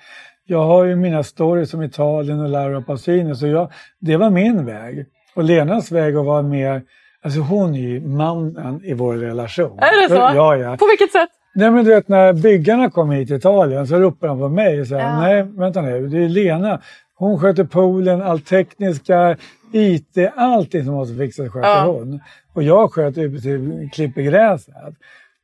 Jag 0.45 0.63
har 0.63 0.85
ju 0.85 0.95
mina 0.95 1.23
stories 1.23 1.73
om 1.73 1.83
Italien 1.83 2.39
och 2.39 2.49
Laura 2.49 2.81
Pausini, 2.81 3.35
så 3.35 3.47
jag, 3.47 3.71
det 3.99 4.17
var 4.17 4.29
min 4.29 4.65
väg. 4.65 5.05
Och 5.35 5.43
Lenas 5.43 5.91
väg 5.91 6.15
att 6.15 6.25
vara 6.25 6.41
mer 6.41 6.81
Alltså 7.27 7.41
hon 7.41 7.75
är 7.75 7.79
ju 7.79 8.01
mannen 8.01 8.81
i 8.83 8.93
vår 8.93 9.13
relation. 9.13 9.79
Är 9.79 10.01
det 10.01 10.09
så? 10.09 10.15
Ja, 10.15 10.55
ja. 10.55 10.77
På 10.77 10.87
vilket 10.87 11.11
sätt? 11.11 11.29
Nej 11.55 11.71
men 11.71 11.85
du 11.85 11.91
vet 11.91 12.07
när 12.07 12.33
byggarna 12.33 12.89
kom 12.89 13.11
hit 13.11 13.27
till 13.27 13.37
Italien 13.37 13.87
så 13.87 13.95
ropade 13.99 14.31
de 14.31 14.39
på 14.39 14.49
mig 14.49 14.81
och 14.81 14.87
sa 14.87 14.95
ja. 14.95 15.19
nej 15.19 15.43
vänta 15.43 15.81
nu, 15.81 16.07
det 16.07 16.17
är 16.17 16.29
Lena. 16.29 16.81
Hon 17.15 17.39
sköter 17.39 17.63
poolen, 17.63 18.21
allt 18.21 18.45
tekniska, 18.45 19.37
IT, 19.71 20.17
allting 20.35 20.85
som 20.85 20.93
måste 20.93 21.15
fixas 21.15 21.49
sköter 21.49 21.69
ja. 21.69 21.85
hon. 21.85 22.19
Och 22.53 22.63
jag 22.63 22.93
sköter 22.93 23.21
ju 23.21 23.39
till 23.39 23.89
klipper 23.93 24.21
gräset. 24.21 24.93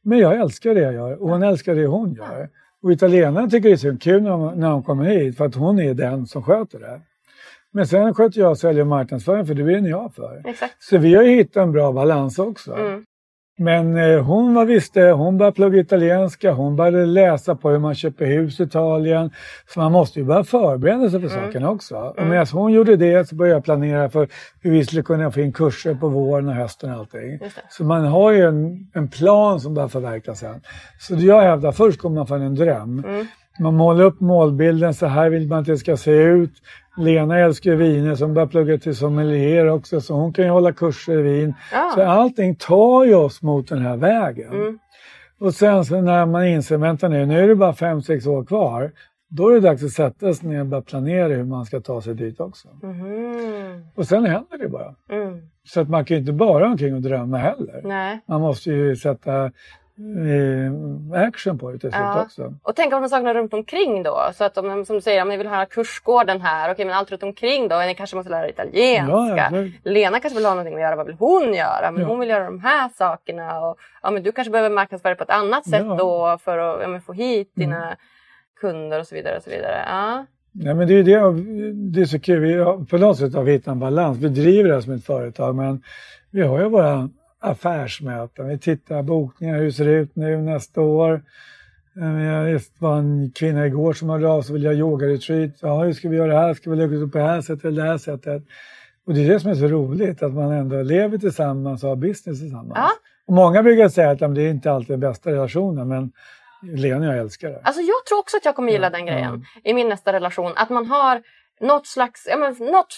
Men 0.03 0.19
jag 0.19 0.39
älskar 0.39 0.75
det 0.75 0.81
jag 0.81 0.93
gör 0.93 1.21
och 1.21 1.29
hon 1.29 1.43
älskar 1.43 1.75
det 1.75 1.85
hon 1.85 2.13
gör. 2.13 2.49
Och 2.83 2.91
italienarna 2.91 3.49
tycker 3.49 3.69
det 3.69 3.75
är 3.75 3.91
så 3.91 3.97
kul 3.97 4.23
när 4.23 4.71
hon 4.71 4.83
kommer 4.83 5.05
hit 5.05 5.37
för 5.37 5.45
att 5.45 5.55
hon 5.55 5.79
är 5.79 5.93
den 5.93 6.27
som 6.27 6.43
sköter 6.43 6.79
det. 6.79 7.01
Men 7.73 7.87
sen 7.87 8.13
sköter 8.13 8.39
jag 8.39 8.57
sälj 8.57 8.81
och 8.81 8.87
marknadsföring 8.87 9.45
för 9.45 9.53
det 9.53 9.63
brinner 9.63 9.89
jag 9.89 10.13
för. 10.15 10.41
Exakt. 10.45 10.73
Så 10.79 10.97
vi 10.97 11.15
har 11.15 11.23
hittat 11.23 11.63
en 11.63 11.71
bra 11.71 11.91
balans 11.91 12.39
också. 12.39 12.73
Mm. 12.75 13.05
Men 13.57 13.97
eh, 13.97 14.23
hon 14.23 14.53
var 14.53 14.65
visste, 14.65 15.01
hon 15.01 15.37
började 15.37 15.55
plugga 15.55 15.79
italienska, 15.79 16.51
hon 16.51 16.75
började 16.75 17.05
läsa 17.05 17.55
på 17.55 17.69
hur 17.69 17.79
man 17.79 17.95
köper 17.95 18.25
hus 18.25 18.59
i 18.59 18.63
Italien. 18.63 19.31
Så 19.67 19.79
man 19.79 19.91
måste 19.91 20.19
ju 20.19 20.25
börja 20.25 20.43
förbereda 20.43 21.09
sig 21.09 21.21
för 21.21 21.27
mm. 21.27 21.45
sakerna 21.45 21.69
också. 21.69 21.95
Mm. 21.95 22.13
Och 22.17 22.27
medan 22.29 22.47
hon 22.51 22.71
gjorde 22.71 22.95
det 22.95 23.29
så 23.29 23.35
började 23.35 23.55
jag 23.55 23.63
planera 23.63 24.09
för 24.09 24.27
hur 24.61 24.71
vi 24.71 24.85
skulle 24.85 25.03
kunna 25.03 25.31
få 25.31 25.39
in 25.41 25.53
kurser 25.53 25.95
på 25.95 26.09
våren 26.09 26.47
och 26.47 26.55
hösten 26.55 26.93
och 26.93 26.99
allting. 26.99 27.39
Så 27.69 27.83
man 27.83 28.05
har 28.05 28.31
ju 28.31 28.41
en, 28.41 28.89
en 28.93 29.07
plan 29.07 29.59
som 29.59 29.73
börjar 29.73 29.89
förverkligas 29.89 30.39
sen. 30.39 30.61
Så 30.99 31.15
jag 31.15 31.41
hävdar, 31.41 31.71
först 31.71 31.99
kommer 31.99 32.15
man 32.15 32.27
få 32.27 32.35
en 32.35 32.55
dröm. 32.55 33.03
Mm. 33.07 33.27
Man 33.59 33.75
målar 33.75 34.03
upp 34.03 34.19
målbilden, 34.19 34.93
så 34.93 35.05
här 35.05 35.29
vill 35.29 35.47
man 35.47 35.59
att 35.59 35.65
det 35.65 35.77
ska 35.77 35.97
se 35.97 36.11
ut. 36.11 36.51
Lena 36.97 37.39
älskar 37.39 37.75
viner 37.75 38.15
som 38.15 38.33
börjar 38.33 38.47
plugga 38.47 38.77
till 38.77 38.95
sommelier 38.95 39.67
också 39.67 40.01
så 40.01 40.13
hon 40.13 40.33
kan 40.33 40.45
ju 40.45 40.51
hålla 40.51 40.71
kurser 40.71 41.19
i 41.19 41.21
vin. 41.21 41.53
Ah. 41.73 41.95
Så 41.95 42.01
allting 42.01 42.55
tar 42.55 43.05
ju 43.05 43.15
oss 43.15 43.41
mot 43.41 43.67
den 43.67 43.81
här 43.81 43.97
vägen. 43.97 44.53
Mm. 44.53 44.79
Och 45.39 45.53
sen 45.53 45.85
så 45.85 46.01
när 46.01 46.25
man 46.25 46.47
inser, 46.47 46.77
vänta 46.77 47.07
nu, 47.07 47.25
nu 47.25 47.43
är 47.43 47.47
det 47.47 47.55
bara 47.55 47.73
fem 47.73 48.01
sex 48.01 48.25
år 48.25 48.45
kvar. 48.45 48.91
Då 49.29 49.49
är 49.49 49.53
det 49.53 49.59
dags 49.59 49.83
att 49.83 49.91
sätta 49.91 50.33
sig 50.33 50.49
ner 50.49 50.59
och 50.59 50.65
börja 50.65 50.81
planera 50.81 51.27
hur 51.27 51.43
man 51.43 51.65
ska 51.65 51.79
ta 51.79 52.01
sig 52.01 52.15
dit 52.15 52.39
också. 52.39 52.67
Mm. 52.83 53.85
Och 53.95 54.07
sen 54.07 54.25
händer 54.25 54.57
det 54.57 54.69
bara. 54.69 54.95
Mm. 55.11 55.41
Så 55.63 55.81
att 55.81 55.89
man 55.89 56.05
kan 56.05 56.17
ju 56.17 56.21
inte 56.21 56.33
bara 56.33 56.67
omkring 56.67 56.95
och 56.95 57.01
drömma 57.01 57.37
heller. 57.37 57.81
Nej. 57.83 58.19
Man 58.27 58.41
måste 58.41 58.71
ju 58.71 58.95
sätta 58.95 59.51
action 61.15 61.57
på 61.57 61.71
det 61.71 61.79
till 61.79 61.89
ja. 61.93 62.21
också. 62.21 62.53
Och 62.63 62.75
tänk 62.75 62.93
på 62.93 62.99
de 62.99 63.09
sakerna 63.09 63.33
runt 63.33 63.53
omkring 63.53 64.03
då. 64.03 64.29
Så 64.33 64.43
att 64.43 64.57
om, 64.57 64.85
som 64.85 64.95
du 64.95 65.01
säger, 65.01 65.21
om 65.21 65.29
ni 65.29 65.37
vill 65.37 65.47
ha 65.47 65.65
kursgården 65.65 66.41
här, 66.41 66.71
okej 66.71 66.85
men 66.85 66.95
allt 66.95 67.11
runt 67.11 67.23
omkring 67.23 67.67
då, 67.67 67.79
ni 67.79 67.95
kanske 67.95 68.15
måste 68.15 68.31
lära 68.31 68.49
italienska. 68.49 69.49
Ja, 69.51 69.67
Lena 69.83 70.19
kanske 70.19 70.37
vill 70.37 70.45
ha 70.45 70.53
någonting 70.53 70.75
att 70.75 70.81
göra, 70.81 70.95
vad 70.95 71.05
vill 71.05 71.15
hon 71.19 71.53
göra? 71.53 71.91
Men 71.91 72.03
hon 72.03 72.19
vill 72.19 72.29
göra 72.29 72.45
de 72.45 72.59
här 72.59 72.89
sakerna. 72.89 73.59
Och, 73.59 73.77
ja, 74.03 74.11
men 74.11 74.23
du 74.23 74.31
kanske 74.31 74.51
behöver 74.51 74.75
marknadsföra 74.75 75.15
på 75.15 75.23
ett 75.23 75.29
annat 75.29 75.69
sätt 75.69 75.85
då 75.97 76.37
för 76.43 76.57
att 76.57 76.81
ja, 76.81 76.87
men 76.87 77.01
få 77.01 77.13
hit 77.13 77.51
dina 77.55 77.85
mm. 77.85 77.97
kunder 78.61 78.99
och 78.99 79.07
så 79.07 79.15
vidare. 79.15 79.37
Och 79.37 79.43
så 79.43 79.49
vidare. 79.49 79.85
Ja. 79.87 80.25
Nej, 80.51 80.73
men 80.73 80.87
det 80.87 80.93
är 80.93 81.03
det, 81.03 81.19
det 81.91 82.01
är 82.01 82.05
så 82.05 82.19
kul. 82.19 82.39
Vi 82.39 82.53
har, 82.53 82.85
på 82.85 82.97
något 82.97 83.17
sätt 83.17 83.35
har 83.35 83.43
vi 83.43 83.51
hittat 83.51 83.67
en 83.67 83.79
balans. 83.79 84.17
Vi 84.17 84.29
driver 84.29 84.69
det 84.69 84.75
här 84.75 84.81
som 84.81 84.93
ett 84.93 85.05
företag 85.05 85.55
men 85.55 85.83
vi 86.31 86.41
har 86.41 86.59
ju 86.59 86.69
våra 86.69 87.09
affärsmöten. 87.43 88.47
Vi 88.47 88.57
tittar 88.57 89.03
bokningar, 89.03 89.57
hur 89.57 89.71
ser 89.71 89.85
det 89.85 89.91
ut 89.91 90.15
nu 90.15 90.37
nästa 90.37 90.81
år? 90.81 91.21
Det 91.93 92.61
var 92.79 92.97
en 92.97 93.31
kvinna 93.35 93.65
igår 93.65 93.93
som 93.93 94.09
hörde 94.09 94.27
av 94.27 94.41
sig 94.41 94.53
och 94.53 94.55
ville 94.55 94.67
göra 94.67 94.77
yogaretreat. 94.77 95.51
Ja, 95.61 95.83
hur 95.83 95.93
ska 95.93 96.09
vi 96.09 96.17
göra 96.17 96.33
det 96.33 96.39
här? 96.39 96.53
Ska 96.53 96.69
vi 96.69 96.75
lägga 96.75 96.97
upp 96.97 97.11
på 97.11 97.17
det 97.17 97.23
här 97.23 97.41
sättet 97.41 97.65
eller 97.65 97.83
det 97.83 97.89
här 97.89 97.97
sättet? 97.97 98.43
Och 99.05 99.13
det 99.13 99.23
är 99.23 99.29
det 99.29 99.39
som 99.39 99.51
är 99.51 99.55
så 99.55 99.67
roligt, 99.67 100.23
att 100.23 100.33
man 100.33 100.51
ändå 100.51 100.81
lever 100.81 101.17
tillsammans 101.17 101.83
och 101.83 101.89
har 101.89 101.95
business 101.95 102.39
tillsammans. 102.39 102.73
Ja. 102.75 102.89
Och 103.27 103.33
många 103.33 103.63
brukar 103.63 103.89
säga 103.89 104.11
att 104.11 104.19
det 104.19 104.41
är 104.41 104.49
inte 104.49 104.71
alltid 104.71 104.93
den 104.93 104.99
bästa 104.99 105.31
relationen, 105.31 105.87
men 105.87 106.11
Lena 106.61 107.05
jag 107.05 107.17
älskar 107.17 107.49
det. 107.49 107.61
Alltså 107.63 107.81
jag 107.81 108.05
tror 108.07 108.19
också 108.19 108.37
att 108.37 108.45
jag 108.45 108.55
kommer 108.55 108.71
gilla 108.71 108.87
ja, 108.87 108.89
den 108.89 109.05
grejen 109.05 109.45
ja. 109.55 109.71
i 109.71 109.73
min 109.73 109.89
nästa 109.89 110.13
relation. 110.13 110.51
Att 110.55 110.69
man 110.69 110.85
har 110.85 111.21
något 111.61 111.87
slags, 111.87 112.27
ja, 112.29 112.37
men, 112.37 112.71
något 112.71 112.93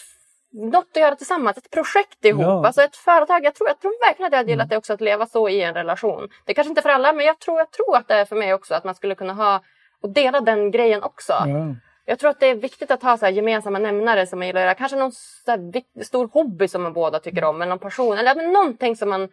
något 0.55 0.87
att 0.91 1.01
göra 1.01 1.15
tillsammans, 1.15 1.57
ett 1.57 1.71
projekt 1.71 2.25
ihop, 2.25 2.41
Ja. 2.41 2.65
alltså 2.65 2.81
ett 2.81 2.95
företag. 2.95 3.45
Jag 3.45 3.55
tror, 3.55 3.69
jag 3.69 3.79
tror 3.79 4.07
verkligen 4.07 4.27
att 4.27 4.31
jag 4.31 4.39
hade 4.39 4.51
gillat 4.51 4.69
det 4.69 4.77
också 4.77 4.93
att 4.93 5.01
leva 5.01 5.25
så 5.25 5.49
i 5.49 5.61
en 5.61 5.73
relation. 5.73 6.29
Det 6.45 6.51
är 6.51 6.53
kanske 6.55 6.69
inte 6.69 6.81
för 6.81 6.89
alla 6.89 7.13
men 7.13 7.25
jag 7.25 7.39
tror, 7.39 7.57
jag 7.57 7.71
tror 7.71 7.95
att 7.97 8.07
det 8.07 8.13
är 8.13 8.25
för 8.25 8.35
mig 8.35 8.53
också 8.53 8.73
att 8.73 8.83
man 8.83 8.95
skulle 8.95 9.15
kunna 9.15 9.33
ha 9.33 9.61
och 10.01 10.09
dela 10.09 10.41
den 10.41 10.71
grejen 10.71 11.03
också. 11.03 11.33
Ja. 11.33 11.75
Jag 12.05 12.19
tror 12.19 12.29
att 12.29 12.39
det 12.39 12.47
är 12.49 12.55
viktigt 12.55 12.91
att 12.91 13.03
ha 13.03 13.17
så 13.17 13.25
här 13.25 13.33
gemensamma 13.33 13.79
nämnare 13.79 14.27
som 14.27 14.39
man 14.39 14.47
gillar 14.47 14.61
att 14.61 14.65
göra. 14.65 14.73
Kanske 14.73 14.97
någon 14.97 15.11
stor 16.03 16.29
hobby 16.33 16.67
som 16.67 16.83
man 16.83 16.93
båda 16.93 17.19
tycker 17.19 17.43
om, 17.43 17.61
eller 17.61 17.69
någon 17.69 17.79
passion. 17.79 18.17
Eller 18.17 18.51
någonting 18.51 18.95
som 18.95 19.09
man 19.09 19.29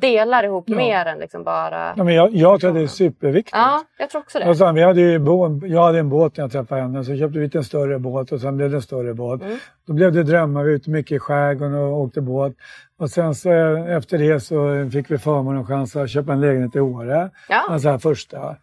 delar 0.00 0.44
ihop 0.44 0.64
Ja. 0.66 0.76
mer 0.76 1.06
än 1.06 1.18
liksom 1.18 1.44
bara... 1.44 1.94
Ja, 1.96 2.04
men 2.04 2.14
jag, 2.14 2.34
jag 2.34 2.60
tror 2.60 2.70
att 2.70 2.76
det 2.76 2.82
är 2.82 2.86
superviktigt. 2.86 3.56
Ja, 3.56 3.82
jag 3.98 4.10
tror 4.10 4.20
också 4.20 4.38
det. 4.38 4.48
Och 4.48 4.56
sen, 4.56 4.74
vi 4.74 4.82
hade 4.82 5.00
ju 5.00 5.18
bo, 5.18 5.66
jag 5.66 5.82
hade 5.82 5.98
en 5.98 6.08
båt 6.08 6.36
när 6.36 6.44
jag 6.44 6.52
träffade 6.52 6.80
henne, 6.80 7.04
så 7.04 7.16
köpte 7.16 7.38
vi 7.38 7.50
en 7.54 7.64
större 7.64 7.98
båt 7.98 8.32
och 8.32 8.40
sen 8.40 8.56
blev 8.56 8.70
det 8.70 8.76
en 8.76 8.82
större 8.82 9.14
båt. 9.14 9.42
Mm. 9.42 9.58
Då 9.86 9.92
blev 9.92 10.12
det 10.12 10.22
drömmar, 10.22 10.62
vi 10.62 10.70
var 10.70 10.76
ute 10.76 10.90
mycket 10.90 11.16
i 11.16 11.18
skärgården 11.18 11.74
och 11.74 12.00
åkte 12.00 12.20
båt. 12.20 12.52
Och 12.98 13.10
sen 13.10 13.34
så 13.34 13.50
eh, 13.50 13.96
efter 13.96 14.18
det 14.18 14.40
så 14.40 14.90
fick 14.92 15.10
vi 15.10 15.18
förmånen 15.18 15.60
och 15.60 15.68
chans 15.68 15.96
att 15.96 16.10
köpa 16.10 16.32
en 16.32 16.40
lägenhet 16.40 16.76
i 16.76 16.80
Åre. 16.80 17.30
Ja. 17.48 17.66
Alltså 17.68 17.88
här 17.88 17.98
första. 17.98 18.56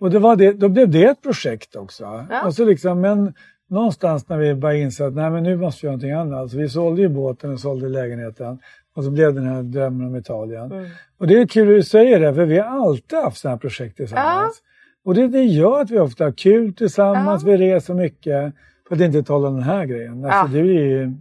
Och 0.00 0.10
det 0.10 0.18
var 0.18 0.36
det, 0.36 0.52
då 0.52 0.68
blev 0.68 0.90
det 0.90 1.04
ett 1.04 1.22
projekt 1.22 1.76
också. 1.76 2.26
Ja. 2.30 2.46
Och 2.46 2.54
så 2.54 2.64
liksom, 2.64 3.00
men 3.00 3.34
någonstans 3.68 4.28
när 4.28 4.38
vi 4.38 4.54
bara 4.54 4.74
insåg 4.74 5.06
att 5.06 5.14
nej, 5.14 5.30
men 5.30 5.42
nu 5.42 5.56
måste 5.56 5.80
vi 5.82 5.86
göra 5.86 5.96
någonting 5.96 6.12
annat. 6.12 6.50
Så 6.50 6.56
vi 6.58 6.68
sålde 6.68 7.02
ju 7.02 7.08
båten 7.08 7.52
och 7.52 7.60
sålde 7.60 7.88
lägenheten. 7.88 8.58
Och 8.96 9.04
så 9.04 9.10
blev 9.10 9.34
den 9.34 9.46
här 9.46 9.62
drömmen 9.62 10.06
om 10.06 10.16
Italien. 10.16 10.72
Mm. 10.72 10.90
Och 11.18 11.26
det 11.26 11.34
är 11.40 11.46
kul 11.46 11.68
att 11.68 11.74
du 11.78 11.82
säger 11.82 12.20
det, 12.20 12.34
för 12.34 12.44
vi 12.44 12.58
har 12.58 12.66
alltid 12.86 13.18
haft 13.18 13.38
sådana 13.38 13.54
här 13.54 13.60
projekt 13.60 13.96
tillsammans. 13.96 14.62
Och 15.04 15.14
det, 15.14 15.28
det 15.28 15.42
gör 15.42 15.80
att 15.80 15.90
vi 15.90 15.98
ofta 15.98 16.24
har 16.24 16.32
kul 16.32 16.74
tillsammans, 16.74 17.44
vi 17.44 17.56
reser 17.56 17.94
mycket. 17.94 18.54
För 18.88 18.94
att 18.94 19.00
inte 19.00 19.22
tala 19.22 19.48
om 19.48 19.54
den 19.54 19.62
här 19.62 19.84
grejen. 19.86 20.24
Alltså, 20.24 20.38
Ja. 20.38 20.48
det 20.52 20.58
är 20.58 20.64
ju, 20.64 21.12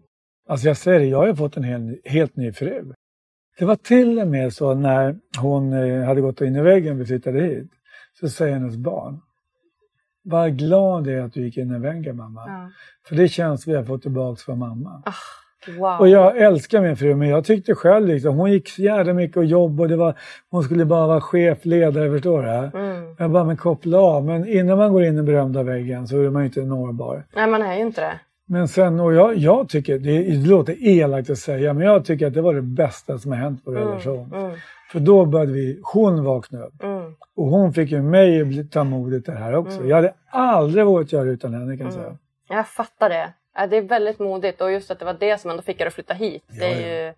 alltså 0.49 0.67
jag 0.67 0.78
säger 0.78 0.99
det, 0.99 1.05
jag 1.05 1.17
har 1.17 1.28
ju 1.28 1.36
fått 1.36 1.57
en 1.57 1.63
hel, 1.63 1.97
helt 2.05 2.36
ny 2.36 2.51
fru. 2.51 2.93
Det 3.59 3.65
var 3.65 3.76
till 3.76 4.20
och 4.20 4.28
med 4.28 4.53
så 4.53 4.74
när 4.74 5.15
hon 5.41 5.74
eh, 5.74 6.03
hade 6.03 6.22
gått 6.22 6.41
in 6.41 6.55
i 6.55 6.61
väggen 6.61 6.93
och 6.93 7.01
vi 7.01 7.05
flyttade 7.05 7.41
hit. 7.41 7.72
Så 8.20 8.30
säger 8.30 8.53
hennes 8.53 8.76
barn. 8.78 9.22
Vad 10.24 10.57
glad 10.57 11.07
jag 11.07 11.15
är 11.15 11.22
att 11.24 11.34
du 11.34 11.41
gick 11.41 11.57
in 11.57 11.76
i 11.76 11.80
väggen 11.80 12.15
mamma. 12.17 12.43
Ja. 12.47 12.70
För 13.07 13.15
det 13.15 13.28
känns 13.28 13.67
vi 13.67 13.76
har 13.76 13.84
fått 13.84 14.01
tillbaka 14.01 14.39
från 14.45 14.59
mamma. 14.59 15.03
Wow. 15.68 15.99
Och 15.99 16.10
jag 16.10 16.38
älskar 16.38 16.82
min 16.82 16.97
fru, 16.97 17.16
men 17.16 17.28
jag 17.28 17.45
tyckte 17.45 17.76
själv 17.76 18.07
liksom, 18.07 18.36
hon 18.36 18.51
gick 18.51 18.70
så 18.70 18.82
jävla 18.82 19.14
mycket 19.14 19.38
och 19.38 19.45
jobb 19.45 19.82
och 19.82 19.89
det 19.89 19.95
var, 19.95 20.14
hon 20.49 20.64
skulle 20.64 20.86
bara 20.86 21.07
vara 21.07 21.22
chef, 21.22 21.66
ledare, 21.66 22.12
förstår 22.12 22.41
du? 22.41 22.80
Mm. 22.80 23.16
Jag 23.18 23.32
bara, 23.32 23.43
men 23.43 23.57
koppla 23.57 23.99
av. 23.99 24.26
Men 24.26 24.47
innan 24.47 24.78
man 24.78 24.91
går 24.93 25.03
in 25.03 25.14
i 25.14 25.16
den 25.16 25.26
berömda 25.26 25.64
väggen 25.64 26.07
så 26.07 26.22
är 26.22 26.30
man 26.30 26.41
ju 26.41 26.45
inte 26.45 26.62
nåbar. 26.62 27.24
Nej, 27.36 27.47
man 27.47 27.62
är 27.62 27.76
ju 27.76 27.82
inte 27.82 28.01
det. 28.01 28.20
Men 28.47 28.68
sen, 28.68 28.99
och 28.99 29.14
jag, 29.14 29.38
jag 29.38 29.70
tycker, 29.70 29.99
det, 29.99 30.24
det 30.24 30.47
låter 30.49 30.76
elakt 30.88 31.30
att 31.30 31.38
säga, 31.38 31.74
men 31.74 31.88
jag 31.88 32.05
tycker 32.05 32.28
att 32.28 32.34
det 32.34 32.41
var 32.41 32.53
det 32.53 32.62
bästa 32.62 33.18
som 33.18 33.32
har 33.32 33.38
hänt 33.38 33.66
på 33.66 33.72
vår 33.72 33.78
relation. 33.78 34.34
Mm. 34.36 34.51
För 34.91 34.99
då 34.99 35.26
började 35.26 35.51
vi, 35.51 35.80
hon 35.84 36.24
vakna 36.24 36.64
upp. 36.64 36.84
Mm. 36.84 37.14
Och 37.36 37.45
hon 37.45 37.74
fick 37.74 37.91
ju 37.91 38.01
mig 38.01 38.60
att 38.60 38.72
ta 38.72 38.84
modet 38.84 39.26
det 39.26 39.32
här 39.32 39.55
också. 39.55 39.86
Jag 39.86 39.95
hade 39.95 40.14
aldrig 40.30 40.86
vågat 40.86 41.12
göra 41.12 41.24
det 41.24 41.32
utan 41.32 41.53
henne 41.53 41.78
kan 41.78 41.86
jag 41.86 41.93
säga. 41.93 42.18
Jag 42.49 42.68
fattar 42.68 43.10
det. 43.10 43.34
Ja, 43.56 43.68
det 43.68 43.78
är 43.78 43.82
väldigt 43.82 44.20
modigt 44.20 44.62
och 44.62 44.72
just 44.72 44.91
att 44.91 45.00
det 45.00 45.06
var 45.06 45.14
det 45.14 45.38
som 45.41 45.52
ändå 45.52 45.64
fick 45.64 45.82
er 45.82 45.86
att 45.86 45.93
flytta 45.93 46.14
hit. 46.14 46.43
Det 46.60 46.66
är 46.66 47.06
ju... 47.08 47.14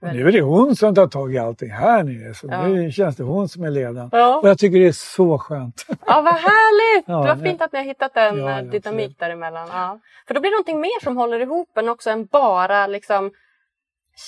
Men 0.00 0.16
nu 0.16 0.28
är 0.28 0.32
det 0.32 0.40
hon 0.40 0.76
som 0.76 0.94
tar 0.94 1.06
tag 1.06 1.34
i 1.34 1.38
allting 1.38 1.70
här 1.70 2.02
nere. 2.02 2.34
Så 2.34 2.46
Ja. 2.50 2.66
nu 2.66 2.92
känns 2.92 3.16
det 3.16 3.22
hon 3.24 3.48
som 3.48 3.64
är 3.64 3.70
ledaren. 3.70 4.08
Ja. 4.12 4.36
Och 4.38 4.48
jag 4.48 4.58
tycker 4.58 4.78
det 4.78 4.86
är 4.86 4.92
så 4.92 5.38
skönt. 5.38 5.86
Ja, 5.88 6.20
vad 6.20 6.34
härligt! 6.34 7.04
Ja, 7.08 7.34
det- 7.34 7.42
fint 7.42 7.62
att 7.62 7.72
ni 7.72 7.78
har 7.78 7.86
hittat 7.86 8.16
en 8.16 8.38
Ja, 8.38 8.50
eh, 8.50 8.56
ja, 8.56 8.62
dynamik 8.62 8.76
absolut. 8.86 9.18
däremellan. 9.18 9.68
Ja. 9.72 9.98
För 10.26 10.34
då 10.34 10.40
blir 10.40 10.50
det 10.50 10.54
någonting 10.54 10.80
mer 10.80 11.02
som 11.04 11.16
håller 11.16 11.40
ihop 11.40 11.78
en 11.78 11.88
också 11.88 12.10
än 12.10 12.26
bara 12.26 12.86
liksom 12.86 13.30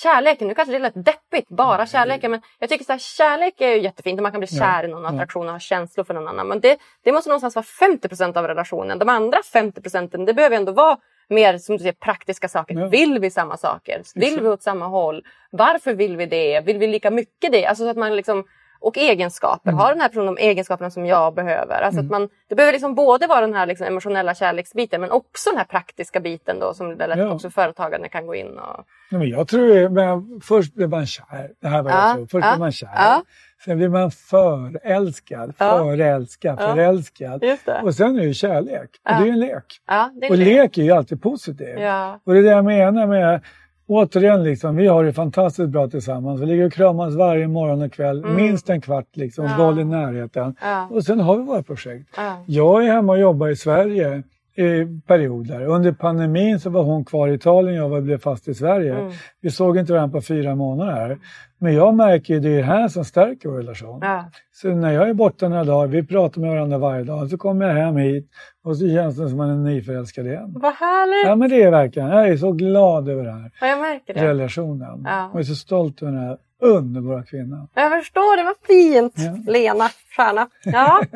kärleken. 0.03 0.47
Nu 0.47 0.53
kanske 0.55 0.71
det 0.71 0.79
lät 0.79 1.05
deppigt, 1.05 1.49
bara 1.49 1.85
kärleken. 1.85 2.31
Men 2.31 2.41
jag 2.59 2.69
tycker 2.69 2.85
så 2.85 2.91
här, 2.91 2.99
kärlek 2.99 3.61
är 3.61 3.69
ju 3.69 3.81
jättefint 3.81 4.19
och 4.19 4.23
man 4.23 4.31
kan 4.31 4.39
bli 4.39 4.47
kär 4.47 4.83
i 4.83 4.87
någon 4.87 5.05
attraktion 5.05 5.45
och 5.47 5.51
ha 5.51 5.59
känslor 5.59 6.03
för 6.03 6.13
någon 6.13 6.27
annan. 6.27 6.47
Men 6.47 6.59
det, 6.59 6.77
det 7.03 7.11
måste 7.11 7.29
någonstans 7.29 7.55
vara 7.55 7.65
50% 7.91 8.37
av 8.37 8.47
relationen. 8.47 8.99
De 8.99 9.09
andra 9.09 9.37
50 9.53 9.81
procenten, 9.81 10.25
det 10.25 10.33
behöver 10.33 10.55
ändå 10.57 10.71
vara 10.71 10.97
mer 11.29 11.57
som 11.57 11.77
du 11.77 11.79
säger, 11.79 11.93
praktiska 11.93 12.47
saker. 12.47 12.75
Ja. 12.75 12.87
Vill 12.87 13.19
vi 13.19 13.31
samma 13.31 13.57
saker? 13.57 14.01
Vill 14.15 14.41
vi 14.41 14.47
åt 14.47 14.63
samma 14.63 14.87
håll? 14.87 15.23
Varför 15.51 15.93
vill 15.93 16.17
vi 16.17 16.25
det? 16.25 16.61
Vill 16.61 16.77
vi 16.77 16.87
lika 16.87 17.11
mycket 17.11 17.51
det? 17.51 17.65
Alltså 17.65 17.83
så 17.83 17.89
att 17.89 17.97
man 17.97 18.15
liksom, 18.15 18.43
och 18.79 18.97
egenskaper. 18.97 19.69
Mm. 19.69 19.79
Har 19.79 19.91
den 19.91 20.01
här 20.01 20.07
personen 20.07 20.35
de 20.35 20.37
egenskaperna 20.41 20.91
som 20.91 21.05
jag 21.05 21.33
behöver? 21.33 21.81
Alltså 21.81 22.01
att 22.01 22.09
man, 22.09 22.29
det 22.49 22.55
behöver 22.55 22.73
liksom 22.73 22.95
både 22.95 23.27
vara 23.27 23.41
den 23.41 23.53
här 23.53 23.65
liksom 23.65 23.87
emotionella 23.87 24.35
kärleksbiten 24.35 25.01
men 25.01 25.11
också 25.11 25.49
den 25.49 25.57
här 25.57 25.65
praktiska 25.65 26.19
biten 26.19 26.59
då 26.59 26.73
som 26.73 26.97
det 26.97 27.07
lätt 27.07 27.17
Ja. 27.17 27.31
också 27.31 27.49
företagande 27.49 28.09
kan 28.09 28.27
gå 28.27 28.35
in 28.35 28.59
och... 28.59 28.85
Nej, 29.11 29.19
men 29.19 29.29
jag 29.29 29.47
tror 29.47 29.89
men 29.89 30.41
först 30.41 30.73
blir 30.73 30.87
man 30.87 31.05
kär. 31.05 31.51
Det 31.61 31.67
här 31.67 31.83
var 31.83 31.91
Ja, 31.91 32.07
jag 32.07 32.15
tror. 32.15 32.25
Först 32.25 32.45
ja, 32.45 32.51
blir 32.51 32.59
man 32.59 32.71
kär. 32.71 33.21
Sen 33.65 33.77
blir 33.77 33.89
man 33.89 34.11
förälskad, 34.11 35.53
Ja. 35.57 35.77
förälskad, 35.83 36.57
Ja. 36.61 36.73
förälskad. 36.75 37.43
Och 37.83 37.93
sen 37.95 38.19
är 38.19 38.25
det 38.27 38.33
kärlek. 38.33 38.89
Och 39.05 39.11
Ja. 39.11 39.17
det 39.17 39.23
är 39.23 39.25
ju 39.25 39.31
en 39.31 39.39
lek. 39.39 39.63
Ja, 39.87 40.11
är 40.21 40.29
Och 40.31 40.37
det. 40.37 40.45
lek 40.45 40.77
är 40.77 40.83
ju 40.83 40.91
alltid 40.91 41.21
positivt. 41.21 41.79
Ja. 41.79 42.19
Och 42.23 42.33
det 42.33 42.39
är 42.39 42.43
det 42.43 42.49
jag 42.49 42.65
menar 42.65 43.07
med, 43.07 43.41
återigen 43.87 44.43
liksom, 44.43 44.75
vi 44.75 44.87
har 44.87 45.03
det 45.03 45.13
fantastiskt 45.13 45.69
bra 45.69 45.87
tillsammans. 45.87 46.41
Vi 46.41 46.45
ligger 46.45 46.65
och 46.65 46.73
kramas 46.73 47.15
varje 47.15 47.47
morgon 47.47 47.81
och 47.81 47.93
kväll, 47.93 48.25
minst 48.25 48.69
en 48.69 48.81
kvart 48.81 49.07
liksom, 49.13 49.45
Ja. 49.45 49.57
boll 49.57 49.79
i 49.79 49.83
närheten. 49.85 50.55
Och 50.89 51.03
sen 51.03 51.19
har 51.19 51.37
vi 51.37 51.43
våra 51.43 51.63
projekt. 51.63 52.09
Ja. 52.17 52.43
Jag 52.47 52.85
är 52.85 52.91
hemma 52.91 53.13
och 53.13 53.19
jobbar 53.19 53.47
i 53.47 53.55
Sverige 53.55 54.23
i 54.57 55.01
perioder. 55.07 55.65
Under 55.65 55.91
pandemin 55.91 56.59
så 56.59 56.69
var 56.69 56.83
hon 56.83 57.05
kvar 57.05 57.27
i 57.27 57.33
Italien, 57.33 57.75
jag 57.75 57.89
var- 57.89 58.01
blev 58.01 58.17
fast 58.17 58.47
i 58.47 58.53
Sverige. 58.53 58.95
Mm. 58.99 59.11
Vi 59.41 59.49
såg 59.51 59.77
inte 59.77 59.93
varandra 59.93 60.17
på 60.19 60.21
fyra 60.21 60.55
månader. 60.55 61.17
Men 61.57 61.73
jag 61.73 61.95
märker 61.95 62.33
ju 62.33 62.39
det 62.39 62.49
är 62.49 62.57
det 62.57 62.63
här 62.63 62.87
som 62.87 63.05
stärker 63.05 63.49
vår 63.49 63.57
relation. 63.57 63.99
Ja. 64.03 64.25
Så 64.53 64.67
när 64.69 64.91
jag 64.93 65.09
är 65.09 65.13
borta 65.13 65.49
några 65.49 65.63
dagar, 65.63 65.87
vi 65.87 66.03
pratar 66.07 66.41
med 66.41 66.49
varandra 66.49 66.77
varje 66.77 67.03
dag, 67.03 67.29
så 67.29 67.37
kommer 67.37 67.65
jag 67.67 67.73
hem 67.85 67.97
hit 67.97 68.29
och 68.63 68.77
så 68.77 68.87
känns 68.87 69.17
det 69.17 69.29
som 69.29 69.37
man 69.37 69.49
är 69.49 69.55
nyförälskad 69.71 70.27
igen. 70.27 70.53
Vad 70.55 70.73
härligt! 70.73 71.29
Ja 71.29 71.35
men 71.35 71.49
det 71.49 71.63
är 71.63 71.71
verkligen, 71.71 72.09
jag 72.09 72.27
är 72.29 72.37
så 72.37 72.51
glad 72.51 73.09
över 73.09 73.23
den 73.23 73.41
här 73.41 73.51
Ja, 73.61 73.67
jag 73.67 73.79
märker 73.81 74.13
det. 74.13 74.27
relationen. 74.27 75.01
Ja. 75.05 75.29
Och 75.33 75.39
är 75.39 75.43
så 75.43 75.55
stolt 75.55 76.01
över 76.01 76.11
den 76.11 76.21
här 76.21 76.37
underbara 76.61 77.23
kvinnan. 77.23 77.67
Jag 77.75 77.91
förstår, 77.99 78.37
det 78.37 78.43
var 78.43 78.55
fint. 78.67 79.13
Ja. 79.17 79.51
Lena 79.51 79.83
Stjärna. 80.17 80.47
Ja. 80.65 81.01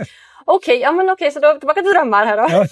Okej, 0.51 0.79
ja, 0.79 0.91
men 0.91 1.09
okej, 1.09 1.31
så 1.31 1.39
då 1.39 1.53
tillbaka 1.53 1.81
till 1.81 1.91
drömmar 1.91 2.25
här 2.25 2.37
då. 2.37 2.47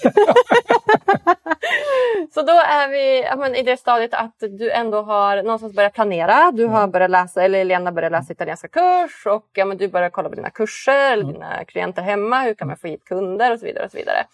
Så 2.34 2.42
då 2.42 2.52
är 2.52 2.88
vi 2.88 3.22
ja, 3.22 3.36
men 3.36 3.54
i 3.54 3.62
det 3.62 3.76
stadiet 3.76 4.14
att 4.14 4.34
du 4.58 4.70
ändå 4.70 5.02
har 5.02 5.42
någonstans 5.42 5.72
börjat 5.72 5.94
planera. 5.94 6.50
Du 6.50 6.66
har 6.66 6.86
börjat 6.86 7.10
läsa, 7.10 7.42
eller 7.42 7.64
Lena 7.64 7.92
börjat 7.92 8.12
läsa 8.12 8.32
italienska 8.32 8.68
kurs 8.68 9.26
och 9.26 9.46
ja, 9.52 9.64
men 9.64 9.76
du 9.76 9.88
börjar 9.88 10.10
kolla 10.10 10.28
på 10.28 10.34
dina 10.34 10.50
kurser 10.50 11.12
eller 11.12 11.24
dina 11.24 11.64
klienter 11.64 12.02
hemma. 12.02 12.40
Hur 12.40 12.54
kan 12.54 12.68
man 12.68 12.76
få 12.76 12.86
hit 12.86 13.04
kunder 13.04 13.52
och 13.52 13.58
så 13.58 13.66
vidare. 13.66 13.84
Och 13.84 13.90
så 13.90 13.96
vidare. 13.96 14.24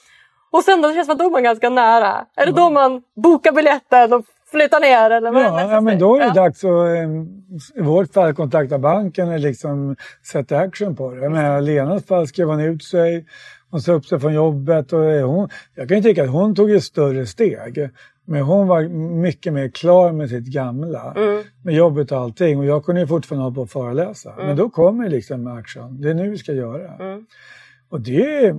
Och 0.51 0.64
sen 0.64 0.82
då 0.82 0.88
det 0.88 0.95
känns 0.95 1.07
som 1.07 1.12
att 1.12 1.18
då 1.18 1.26
är 1.26 1.30
man 1.30 1.42
ganska 1.42 1.70
nära. 1.70 2.26
Är 2.36 2.47
det 2.47 2.53
då 2.53 2.70
man 2.70 3.03
bokar 3.14 3.53
biljetten 3.53 4.12
och 4.12 4.24
flyttar 4.55 4.80
ner? 4.80 5.11
Eller 5.11 5.32
vad 5.32 5.42
Ja, 5.42 5.72
ja, 5.72 5.80
men 5.80 5.98
då 5.98 6.16
är 6.16 6.20
det 6.20 6.26
Ja. 6.26 6.32
dags 6.34 6.64
att 6.64 6.70
eh, 6.70 7.80
i 7.80 7.82
vårt 7.82 8.12
fall 8.12 8.34
kontakta 8.34 8.78
banken 8.78 9.28
och 9.28 9.38
liksom 9.38 9.96
sätta 10.32 10.59
action 10.59 10.96
på 10.96 11.11
det. 11.11 11.28
Men 11.28 11.59
i 11.59 11.66
Lenas 11.66 12.05
fall 12.07 12.26
skrev 12.26 12.48
hon 12.48 12.61
ut 12.61 12.84
sig, 12.84 13.26
hon 13.70 13.80
sa 13.80 13.92
upp 13.92 14.07
sig 14.07 14.20
från 14.20 14.34
jobbet 14.34 14.92
och 14.92 14.98
hon, 15.00 15.48
jag 15.74 15.88
kan 15.88 15.96
ju 15.96 16.02
tycka 16.02 16.22
att 16.24 16.30
hon 16.30 16.55
tog 16.55 16.70
ett 16.70 16.84
större 16.84 17.26
steg. 17.26 17.88
Men 18.26 18.42
hon 18.42 18.68
var 18.68 18.82
mycket 19.22 19.52
mer 19.52 19.68
klar 19.68 20.12
med 20.12 20.28
sitt 20.28 20.46
gamla, 20.46 21.14
Mm. 21.16 21.42
med 21.62 21.74
jobbet 21.74 22.12
och 22.12 22.18
allting. 22.18 22.59
Och 22.59 22.64
jag 22.64 22.84
kunde 22.84 23.00
ju 23.00 23.07
fortfarande 23.07 23.44
hålla 23.44 23.55
på 23.55 23.61
och 23.62 23.70
föreläsa. 23.70 24.34
Men 24.38 24.57
då 24.57 24.68
kommer 24.70 25.09
liksom 25.09 25.46
action, 25.46 26.00
det 26.00 26.11
är 26.11 26.14
nu 26.14 26.30
vi 26.30 26.38
ska 26.38 26.52
göra. 26.52 26.94
Mm. 26.94 27.26
Och 27.88 28.00
det, 28.00 28.44
är- 28.46 28.57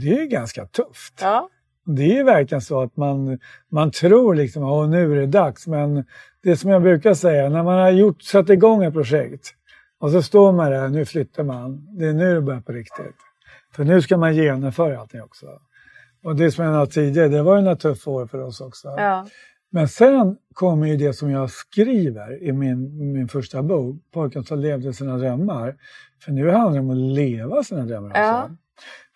det 0.00 0.20
är 0.20 0.24
ganska 0.26 0.66
tufft. 0.66 1.14
Ja. 1.22 1.48
Det 1.96 2.18
är 2.18 2.24
verkligen 2.24 2.62
så 2.62 2.80
att 2.80 2.96
man, 2.96 3.38
man 3.70 3.90
tror 3.90 4.34
liksom 4.34 4.64
att 4.64 4.88
nu 4.88 5.12
är 5.12 5.16
det 5.16 5.26
dags. 5.26 5.66
Men 5.66 6.04
det 6.42 6.56
som 6.56 6.70
jag 6.70 6.82
brukar 6.82 7.14
säga, 7.14 7.48
när 7.48 7.62
man 7.62 7.78
har 7.78 7.90
gjort, 7.90 8.22
satt 8.22 8.50
igång 8.50 8.84
ett 8.84 8.94
projekt 8.94 9.54
och 10.00 10.10
så 10.10 10.22
står 10.22 10.52
man 10.52 10.70
där, 10.70 10.88
nu 10.88 11.04
flyttar 11.04 11.42
man. 11.42 11.98
Det 11.98 12.06
är 12.06 12.12
nu 12.12 12.34
det 12.34 12.40
börjar 12.40 12.60
på 12.60 12.72
riktigt. 12.72 13.16
För 13.74 13.84
nu 13.84 14.02
ska 14.02 14.16
man 14.16 14.36
genomföra 14.36 15.00
allting 15.00 15.22
också. 15.22 15.46
Och 16.24 16.36
det 16.36 16.50
som 16.50 16.64
jag 16.64 16.88
sa 16.88 16.92
tidigare, 16.92 17.28
det 17.28 17.42
var 17.42 17.56
ju 17.56 17.62
några 17.62 17.76
tuffa 17.76 18.10
år 18.10 18.26
för 18.26 18.38
oss 18.38 18.60
också. 18.60 18.88
Ja. 18.88 19.26
Men 19.70 19.88
sen 19.88 20.36
kommer 20.54 20.86
ju 20.86 20.96
det 20.96 21.12
som 21.12 21.30
jag 21.30 21.50
skriver 21.50 22.42
i 22.42 22.52
min, 22.52 23.12
min 23.12 23.28
första 23.28 23.62
bok, 23.62 23.96
Pojken 24.12 24.44
som 24.44 24.58
levde 24.58 24.92
sina 24.92 25.16
drömmar. 25.16 25.76
För 26.24 26.32
nu 26.32 26.50
handlar 26.50 26.72
det 26.72 26.80
om 26.80 26.90
att 26.90 27.14
leva 27.14 27.62
sina 27.62 27.84
drömmar 27.84 28.08
också. 28.08 28.20
Ja. 28.20 28.50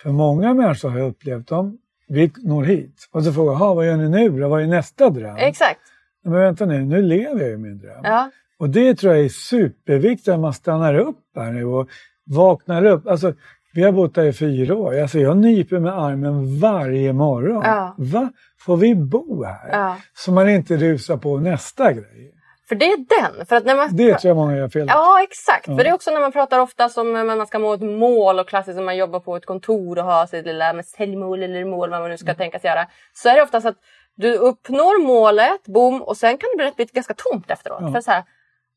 För 0.02 0.10
många 0.10 0.54
människor 0.54 0.88
har 0.88 0.98
jag 0.98 1.08
upplevt 1.08 1.48
dem, 1.48 1.78
vi 2.12 2.32
når 2.42 2.62
hit. 2.64 3.08
Och 3.12 3.24
så 3.24 3.32
frågar 3.32 3.52
jag, 3.52 3.58
"Ha, 3.58 3.74
vad 3.74 3.86
gör 3.86 3.96
ni 3.96 4.08
nu 4.08 4.40
då? 4.40 4.48
Vad 4.48 4.62
är 4.62 4.66
nästa 4.66 5.10
dröm? 5.10 5.36
Exakt. 5.36 5.80
Men 6.24 6.32
vänta 6.32 6.66
nu, 6.66 6.84
nu 6.84 7.02
lever 7.02 7.40
jag 7.40 7.48
ju 7.50 7.58
min 7.58 7.78
dröm. 7.78 8.00
Ja. 8.02 8.30
Och 8.58 8.70
det 8.70 8.94
tror 8.94 9.14
jag 9.14 9.24
är 9.24 9.28
superviktigt 9.28 10.28
att 10.28 10.40
man 10.40 10.52
stannar 10.54 10.94
upp 10.94 11.18
här 11.36 11.52
nu 11.52 11.64
och 11.64 11.88
vaknar 12.24 12.84
upp. 12.84 13.06
Alltså, 13.06 13.34
Vi 13.74 13.82
har 13.82 13.92
bott 13.92 14.14
där 14.14 14.24
i 14.24 14.32
fyra 14.32 14.74
år. 14.76 15.00
Alltså 15.00 15.18
jag 15.18 15.36
nyper 15.36 15.78
med 15.78 15.98
armen 15.98 16.60
varje 16.60 17.12
morgon. 17.12 17.62
Ja. 17.64 17.94
Va? 17.98 18.32
Får 18.58 18.76
vi 18.76 18.94
bo 18.94 19.44
här? 19.44 19.68
Ja. 19.72 19.96
Så 20.14 20.32
man 20.32 20.48
inte 20.48 20.76
rusar 20.76 21.16
på 21.16 21.38
nästa 21.38 21.92
grej. 21.92 22.34
För 22.68 22.74
det 22.74 22.84
är 22.92 23.20
den. 23.20 23.46
För 23.46 23.56
att 23.56 23.64
när 23.64 23.76
man... 23.76 23.96
Det 23.96 24.18
tror 24.18 24.28
jag 24.28 24.36
många 24.36 24.56
gör 24.56 24.68
fel. 24.68 24.86
Ja, 24.88 25.22
exakt. 25.22 25.68
Ja. 25.68 25.76
För 25.76 25.84
det 25.84 25.90
är 25.90 25.94
också 25.94 26.10
när 26.10 26.20
man 26.20 26.32
pratar 26.32 26.58
ofta 26.58 26.88
som 26.88 27.12
när 27.12 27.24
man 27.24 27.46
ska 27.46 27.58
nå 27.58 27.74
ett 27.74 27.80
mål 27.82 28.38
och 28.38 28.48
klassiskt 28.48 28.76
när 28.76 28.84
man 28.84 28.96
jobbar 28.96 29.20
på 29.20 29.36
ett 29.36 29.46
kontor 29.46 29.98
och 29.98 30.04
har 30.04 30.26
sitt 30.26 30.46
lilla 30.46 30.72
med 30.72 30.86
säljmål 30.86 31.42
eller 31.42 31.64
mål 31.64 31.90
vad 31.90 32.00
man 32.00 32.10
nu 32.10 32.16
ska 32.18 32.26
Mm. 32.26 32.36
tänkas 32.36 32.64
göra. 32.64 32.86
Så 33.12 33.28
är 33.28 33.34
det 33.34 33.42
oftast 33.42 33.66
att 33.66 33.76
du 34.14 34.34
uppnår 34.34 35.04
målet, 35.06 35.64
boom, 35.64 36.02
och 36.02 36.16
sen 36.16 36.38
kan 36.38 36.48
det 36.58 36.76
bli 36.76 36.84
ganska 36.84 37.14
tomt 37.14 37.50
efteråt. 37.50 37.78
Ja. 37.82 37.92
För 37.92 38.00
så 38.00 38.10
här, 38.10 38.24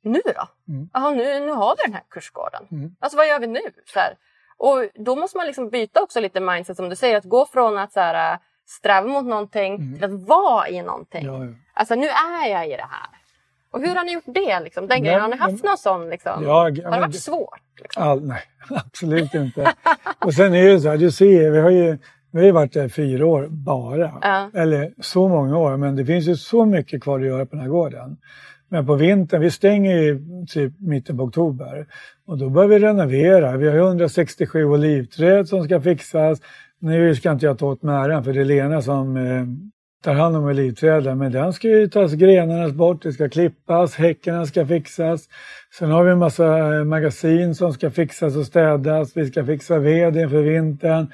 nu 0.03 0.21
då? 0.25 0.73
Mm. 0.73 0.89
Jaha, 0.93 1.11
nu, 1.11 1.39
nu 1.39 1.51
har 1.51 1.75
vi 1.77 1.83
den 1.85 1.93
här 1.93 2.03
kursgården. 2.09 2.67
Mm. 2.71 2.95
Alltså 2.99 3.17
vad 3.17 3.27
gör 3.27 3.39
vi 3.39 3.47
nu? 3.47 3.59
Så 3.93 3.99
här. 3.99 4.13
Och 4.57 4.85
då 4.95 5.15
måste 5.15 5.37
man 5.37 5.47
liksom 5.47 5.69
byta 5.69 6.01
också 6.01 6.19
lite 6.19 6.39
mindset 6.39 6.77
som 6.77 6.89
du 6.89 6.95
säger. 6.95 7.17
Att 7.17 7.23
gå 7.23 7.45
från 7.45 7.77
att 7.77 7.93
så 7.93 7.99
här, 7.99 8.33
äh, 8.33 8.39
sträva 8.67 9.07
mot 9.07 9.25
någonting 9.25 9.95
till 9.95 10.03
att 10.03 10.27
vara 10.27 10.69
i 10.69 10.81
någonting. 10.81 11.25
Mm. 11.25 11.41
Ja, 11.41 11.47
ja. 11.47 11.53
Alltså 11.73 11.95
nu 11.95 12.07
är 12.07 12.47
jag 12.47 12.67
i 12.67 12.69
det 12.75 12.87
här. 12.91 13.07
Och 13.75 13.81
hur 13.81 13.95
har 13.95 14.05
ni 14.05 14.13
gjort 14.13 14.23
det? 14.25 14.59
Liksom? 14.59 14.87
Den 14.87 15.03
grejen? 15.03 15.21
Har 15.21 15.27
ni 15.27 15.37
haft 15.37 15.63
någon 15.63 15.77
sån? 15.77 16.09
Liksom? 16.09 16.43
Ja, 16.43 16.59
har 16.61 16.71
det 16.71 16.99
varit 16.99 17.15
svårt? 17.15 17.61
Liksom? 17.81 18.03
All, 18.03 18.27
nej, 18.27 18.41
absolut 18.69 19.33
inte. 19.33 19.73
och 20.25 20.33
sen 20.33 20.53
är 20.53 20.67
det 20.67 20.79
så 20.79 20.89
här, 20.89 20.97
du 20.97 21.11
ser, 21.11 21.51
vi 21.51 21.59
har 21.59 21.69
ju, 21.69 21.97
vi 22.31 22.39
har 22.39 22.45
ju 22.45 22.51
varit 22.51 22.73
där 22.73 22.89
fyra 22.89 23.25
år 23.25 23.47
bara. 23.47 24.11
Ja. 24.21 24.49
Eller 24.53 24.93
så 24.99 25.27
många 25.27 25.57
år, 25.57 25.77
men 25.77 25.95
det 25.95 26.05
finns 26.05 26.27
ju 26.27 26.35
så 26.35 26.65
mycket 26.65 27.03
kvar 27.03 27.19
att 27.19 27.25
göra 27.25 27.45
på 27.45 27.51
den 27.51 27.59
här 27.59 27.69
gården. 27.69 28.17
Men 28.69 28.85
på 28.85 28.95
vintern, 28.95 29.41
vi 29.41 29.51
stänger 29.51 29.97
ju 29.97 30.21
typ 30.47 30.73
mitten 30.79 31.17
på 31.17 31.23
oktober. 31.23 31.87
Och 32.27 32.37
då 32.37 32.49
börjar 32.49 32.69
vi 32.69 32.79
renovera. 32.79 33.57
Vi 33.57 33.67
har 33.67 33.75
ju 33.75 33.81
167 33.81 34.65
olivträd 34.65 35.47
som 35.47 35.63
ska 35.63 35.81
fixas. 35.81 36.41
Nu 36.79 37.15
ska 37.15 37.31
inte 37.31 37.45
jag 37.45 37.59
ta 37.59 37.65
åt 37.65 37.83
mig 37.83 37.95
äran 37.95 38.23
för 38.23 38.33
det 38.33 38.41
är 38.41 38.45
Lena 38.45 38.81
som 38.81 39.17
eh, 39.17 39.45
tar 40.05 40.13
hand 40.13 40.35
om 40.37 40.43
olivträden. 40.45 41.17
Men 41.17 41.31
den 41.31 41.53
ska 41.53 41.67
ju 41.67 41.87
tas 41.87 42.13
grenarna 42.13 42.69
bort, 42.69 43.01
det 43.03 43.13
ska 43.13 43.29
klippas, 43.29 43.95
häckarna 43.95 44.45
ska 44.45 44.65
fixas. 44.65 45.27
Sen 45.79 45.91
har 45.91 46.03
vi 46.03 46.11
en 46.11 46.17
massa 46.19 46.75
eh, 46.75 46.83
magasin 46.83 47.55
som 47.55 47.73
ska 47.73 47.91
fixas 47.91 48.35
och 48.35 48.45
städas. 48.45 49.17
Vi 49.17 49.25
ska 49.25 49.45
fixa 49.45 49.79
ved 49.79 50.17
inför 50.17 50.41
vintern. 50.41 51.07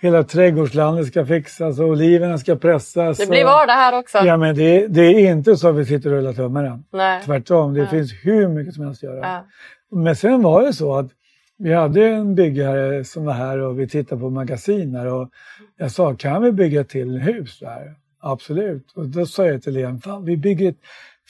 Hela 0.00 0.22
trädgårdslandet 0.22 1.06
ska 1.06 1.26
fixas 1.26 1.78
och 1.80 1.86
oliverna 1.88 2.38
ska 2.38 2.56
pressas. 2.56 3.18
Det 3.18 3.26
blir 3.26 3.44
vardag 3.44 3.72
här 3.72 3.98
också. 3.98 4.18
Ja, 4.18 4.36
men 4.36 4.56
det, 4.56 4.86
det 4.86 5.02
är 5.02 5.30
inte 5.30 5.56
så 5.56 5.68
att 5.68 5.74
vi 5.76 5.84
sitter 5.84 6.10
och 6.12 6.16
rullar 6.16 6.32
tummarna. 6.32 6.82
Nej. 6.92 7.22
Tvärtom, 7.24 7.74
det 7.74 7.80
Ja. 7.80 7.86
finns 7.86 8.12
hur 8.22 8.48
mycket 8.48 8.74
som 8.74 8.84
helst 8.84 9.04
att 9.04 9.10
göra. 9.10 9.20
Ja. 9.26 9.46
Men 9.98 10.16
sen 10.16 10.42
var 10.42 10.62
det 10.62 10.72
så 10.72 10.94
att 10.94 11.10
vi 11.58 11.74
hade 11.74 12.06
en 12.06 12.34
byggare 12.34 13.04
som 13.04 13.24
var 13.24 13.32
här 13.32 13.58
och 13.58 13.80
vi 13.80 13.88
tittade 13.88 14.20
på 14.20 14.30
magasiner 14.30 15.06
och 15.06 15.30
jag 15.78 15.90
sa, 15.90 16.14
kan 16.14 16.42
vi 16.42 16.52
bygga 16.52 16.84
till 16.84 17.18
hus 17.18 17.58
där? 17.58 17.94
Absolut. 18.20 18.92
Och 18.94 19.08
då 19.08 19.26
sa 19.26 19.46
jag 19.46 19.62
till 19.62 19.72
Lena, 19.74 19.98
fan 19.98 20.24
vi 20.24 20.36
bygger 20.36 20.68
ett, 20.68 20.78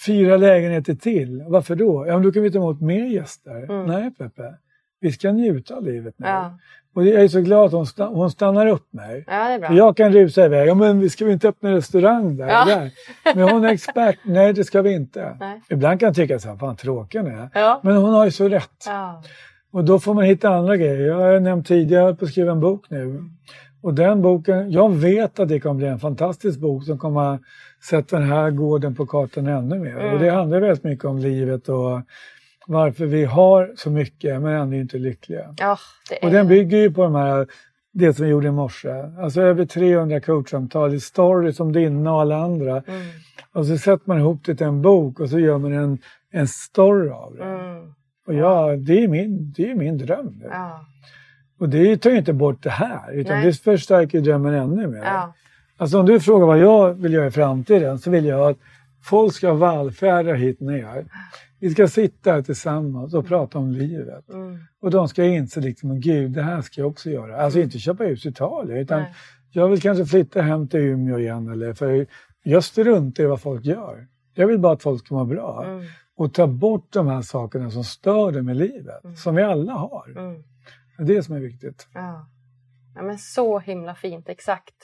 fyra 0.07 0.37
lägenheter 0.37 0.95
till. 0.95 1.45
Varför 1.49 1.77
då? 1.77 2.05
Ja, 2.07 2.13
men 2.15 2.23
då 2.23 2.33
kan 2.33 2.43
vi 2.43 2.51
ta 2.51 2.59
emot 2.59 2.81
mer 2.81 3.05
gäster. 3.05 3.87
Nej, 3.87 4.11
Peppe. 4.19 4.55
Vi 5.01 5.13
ska 5.13 5.33
njuta 5.33 5.75
av 5.75 5.85
livet 5.85 6.15
nu. 6.17 6.27
Mm. 6.27 6.43
Ja. 6.43 6.59
Och 6.95 7.07
jag 7.07 7.23
är 7.25 7.29
så 7.29 7.41
glad 7.41 7.67
att 7.67 7.73
hon, 7.73 7.85
sta- 7.85 8.15
hon 8.15 8.31
stannar 8.31 8.67
upp 8.67 8.93
mig. 8.93 9.25
ja, 9.27 9.33
det 9.49 9.55
är 9.55 9.59
bra. 9.59 9.73
Jag 9.73 9.97
kan 9.97 10.13
rusa 10.13 10.45
iväg. 10.45 10.69
Ja, 10.69 10.75
men 10.75 11.01
vi 11.01 11.11
ska 11.11 11.25
vi 11.25 11.33
inte 11.33 11.49
öppna 11.49 11.73
restaurang 11.73 12.37
där? 12.37 12.49
Ja. 12.49 12.65
där? 12.65 12.91
Men 13.35 13.49
hon 13.49 13.65
är 13.65 13.69
expert. 13.69 14.19
Nej, 14.25 14.53
det 14.53 14.65
ska 14.65 14.83
vi 14.83 14.93
inte. 14.93 15.37
Nej. 15.41 15.61
Ibland 15.71 16.01
kan 16.01 16.07
jag 16.07 16.17
tycka 16.17 16.39
så 16.39 16.49
här, 16.49 16.57
fan 16.57 16.77
tråkig 16.77 17.19
är. 17.19 17.51
Ja. 17.55 17.81
Men 17.85 17.97
hon 17.97 18.13
har 18.15 18.25
ju 18.25 18.31
så 18.31 18.49
rätt. 18.49 18.85
Ja. 18.87 19.23
Och 19.71 19.85
då 19.85 19.99
får 19.99 20.15
man 20.15 20.25
hitta 20.25 20.49
andra 20.49 20.77
grejer. 20.77 21.01
Jag 21.01 21.17
har 21.17 21.41
nämnt 21.41 21.67
tidigare, 21.67 22.05
jag 22.05 22.19
på 22.19 22.25
att 22.25 22.31
skriva 22.31 22.53
en 22.53 22.61
bok 22.61 22.91
nu. 22.91 23.25
Och 23.81 23.95
den 23.95 24.23
boken, 24.23 24.71
jag 24.71 24.93
vet 24.93 25.41
att 25.41 25.49
det 25.49 25.61
kommer 25.61 25.75
bli 25.75 25.87
en 25.87 25.99
fantastisk 25.99 26.61
bok 26.61 26.85
som 26.85 26.99
kommer 26.99 27.39
sätta 27.91 28.19
den 28.19 28.29
här 28.29 28.51
gården 28.51 28.95
på 28.95 29.07
kartan 29.07 29.47
ännu 29.47 29.79
mer. 29.79 29.97
Mm. 29.97 30.15
Och 30.15 30.21
det 30.21 30.31
handlar 30.31 30.61
väldigt 30.61 30.85
mycket 30.85 31.05
om 31.05 31.19
livet 31.19 31.69
och 31.69 32.01
varför 32.67 33.07
vi 33.07 33.25
har 33.25 33.73
så 33.77 33.91
mycket 33.91 34.43
men 34.43 34.53
ändå 34.53 34.77
inte 34.77 34.99
lyckliga. 34.99 35.55
Det 36.09 36.15
är... 36.15 36.25
Och 36.25 36.31
den 36.31 36.49
bygger 36.49 36.79
ju 36.79 36.93
på 36.93 37.03
de 37.03 37.15
här, 37.15 37.47
det 37.93 38.15
som 38.15 38.25
vi 38.25 38.31
gjorde 38.31 38.49
i 38.49 38.51
morse. 38.51 38.91
Alltså 39.19 39.41
över 39.41 39.67
300 39.67 40.21
coachsamtal 40.21 40.95
i 40.95 41.01
stories 41.01 41.57
som 41.57 41.73
dina 41.73 42.15
och 42.15 42.21
alla 42.21 42.37
andra. 42.37 42.71
Mm. 42.71 43.07
Och 43.53 43.67
så 43.67 43.79
sätter 43.79 44.09
man 44.09 44.19
ihop 44.19 44.45
det 44.45 44.55
till 44.55 44.67
en 44.67 44.83
bok 44.83 45.21
och 45.21 45.31
så 45.31 45.39
gör 45.39 45.59
man 45.59 45.73
en, 45.73 45.99
en 46.31 46.49
story 46.49 47.11
av 47.11 47.37
det. 47.37 47.45
Mm. 47.45 47.95
Och 48.27 48.35
ja, 48.35 48.77
det 48.77 49.05
är 49.05 49.09
min, 49.09 49.53
det 49.57 49.71
är 49.71 49.75
min 49.75 49.99
dröm. 49.99 50.43
Ja. 50.51 50.81
Och 51.59 51.69
det 51.69 51.97
tar 51.97 52.11
ju 52.11 52.19
inte 52.19 52.33
bort 52.33 52.63
det 52.63 52.71
här, 52.71 53.13
utan 53.13 53.37
Nej. 53.37 53.47
det 53.47 53.53
förstärker 53.53 54.21
drömmen 54.21 54.55
ännu 54.55 54.87
mer. 54.87 55.03
Ja. 55.05 55.35
Alltså 55.77 56.01
om 56.01 56.07
du 56.07 56.21
frågar 56.21 56.47
vad 56.47 56.59
jag 56.59 56.95
vill 56.95 57.13
göra 57.13 57.27
i 57.27 57.31
framtiden 57.31 57.99
så 57.99 58.11
vill 58.11 58.25
jag 58.25 58.51
att 58.51 58.59
folk 59.05 59.35
ska 59.35 59.53
vallfärda 59.53 60.33
hit 60.33 60.61
ner. 60.61 61.05
Vi 61.61 61.71
ska 61.71 61.89
sitta 61.89 62.33
här 62.33 62.43
tillsammans 62.43 63.15
och 63.15 63.27
prata 63.27 63.59
om 63.59 63.73
livet. 63.73 64.31
Mm. 64.31 64.59
Och 64.81 64.91
de 64.91 65.09
ska 65.09 65.25
inse 65.25 65.61
liksom, 65.61 66.01
gud 66.01 66.31
det 66.31 66.43
här 66.43 66.63
ska 66.63 66.81
jag 66.81 66.91
också 66.91 67.11
göra. 67.11 67.43
Alltså 67.43 67.61
inte 67.61 67.79
köpa 67.79 68.05
hus 68.05 68.27
i 68.27 68.29
Italien 68.29 68.79
utan 68.79 69.01
Nej. 69.01 69.15
jag 69.51 69.69
vill 69.69 69.81
kanske 69.81 70.07
flytta 70.07 70.43
hem 70.43 70.69
till 70.69 70.81
Umeå 70.81 71.19
igen. 71.19 71.49
Eller, 71.49 71.73
för 71.73 72.07
jag 72.43 72.65
struntar 72.65 73.25
i 73.25 73.27
vad 73.27 73.41
folk 73.41 73.65
gör. 73.65 74.07
Jag 74.35 74.47
vill 74.47 74.59
bara 74.59 74.73
att 74.73 74.83
folk 74.83 75.07
ska 75.07 75.15
må 75.15 75.25
bra. 75.25 75.65
Mm. 75.67 75.85
Och 76.17 76.35
ta 76.35 76.47
bort 76.47 76.87
de 76.93 77.07
här 77.07 77.23
sakerna 77.23 77.71
som 77.71 77.85
stör 77.85 78.33
dem 78.33 78.49
i 78.49 78.55
livet. 78.55 79.19
Som 79.19 79.35
vi 79.35 79.43
alla 79.43 79.73
har. 79.73 80.37
Mm. 80.99 81.07
Det 81.07 81.13
är 81.13 81.17
det 81.17 81.23
som 81.23 81.35
är 81.37 81.41
viktigt. 81.41 81.89
Ja. 81.95 82.27
ja, 82.95 83.03
men 83.03 83.19
så 83.19 83.59
himla 83.59 83.95
fint, 83.95 84.29
exakt. 84.29 84.75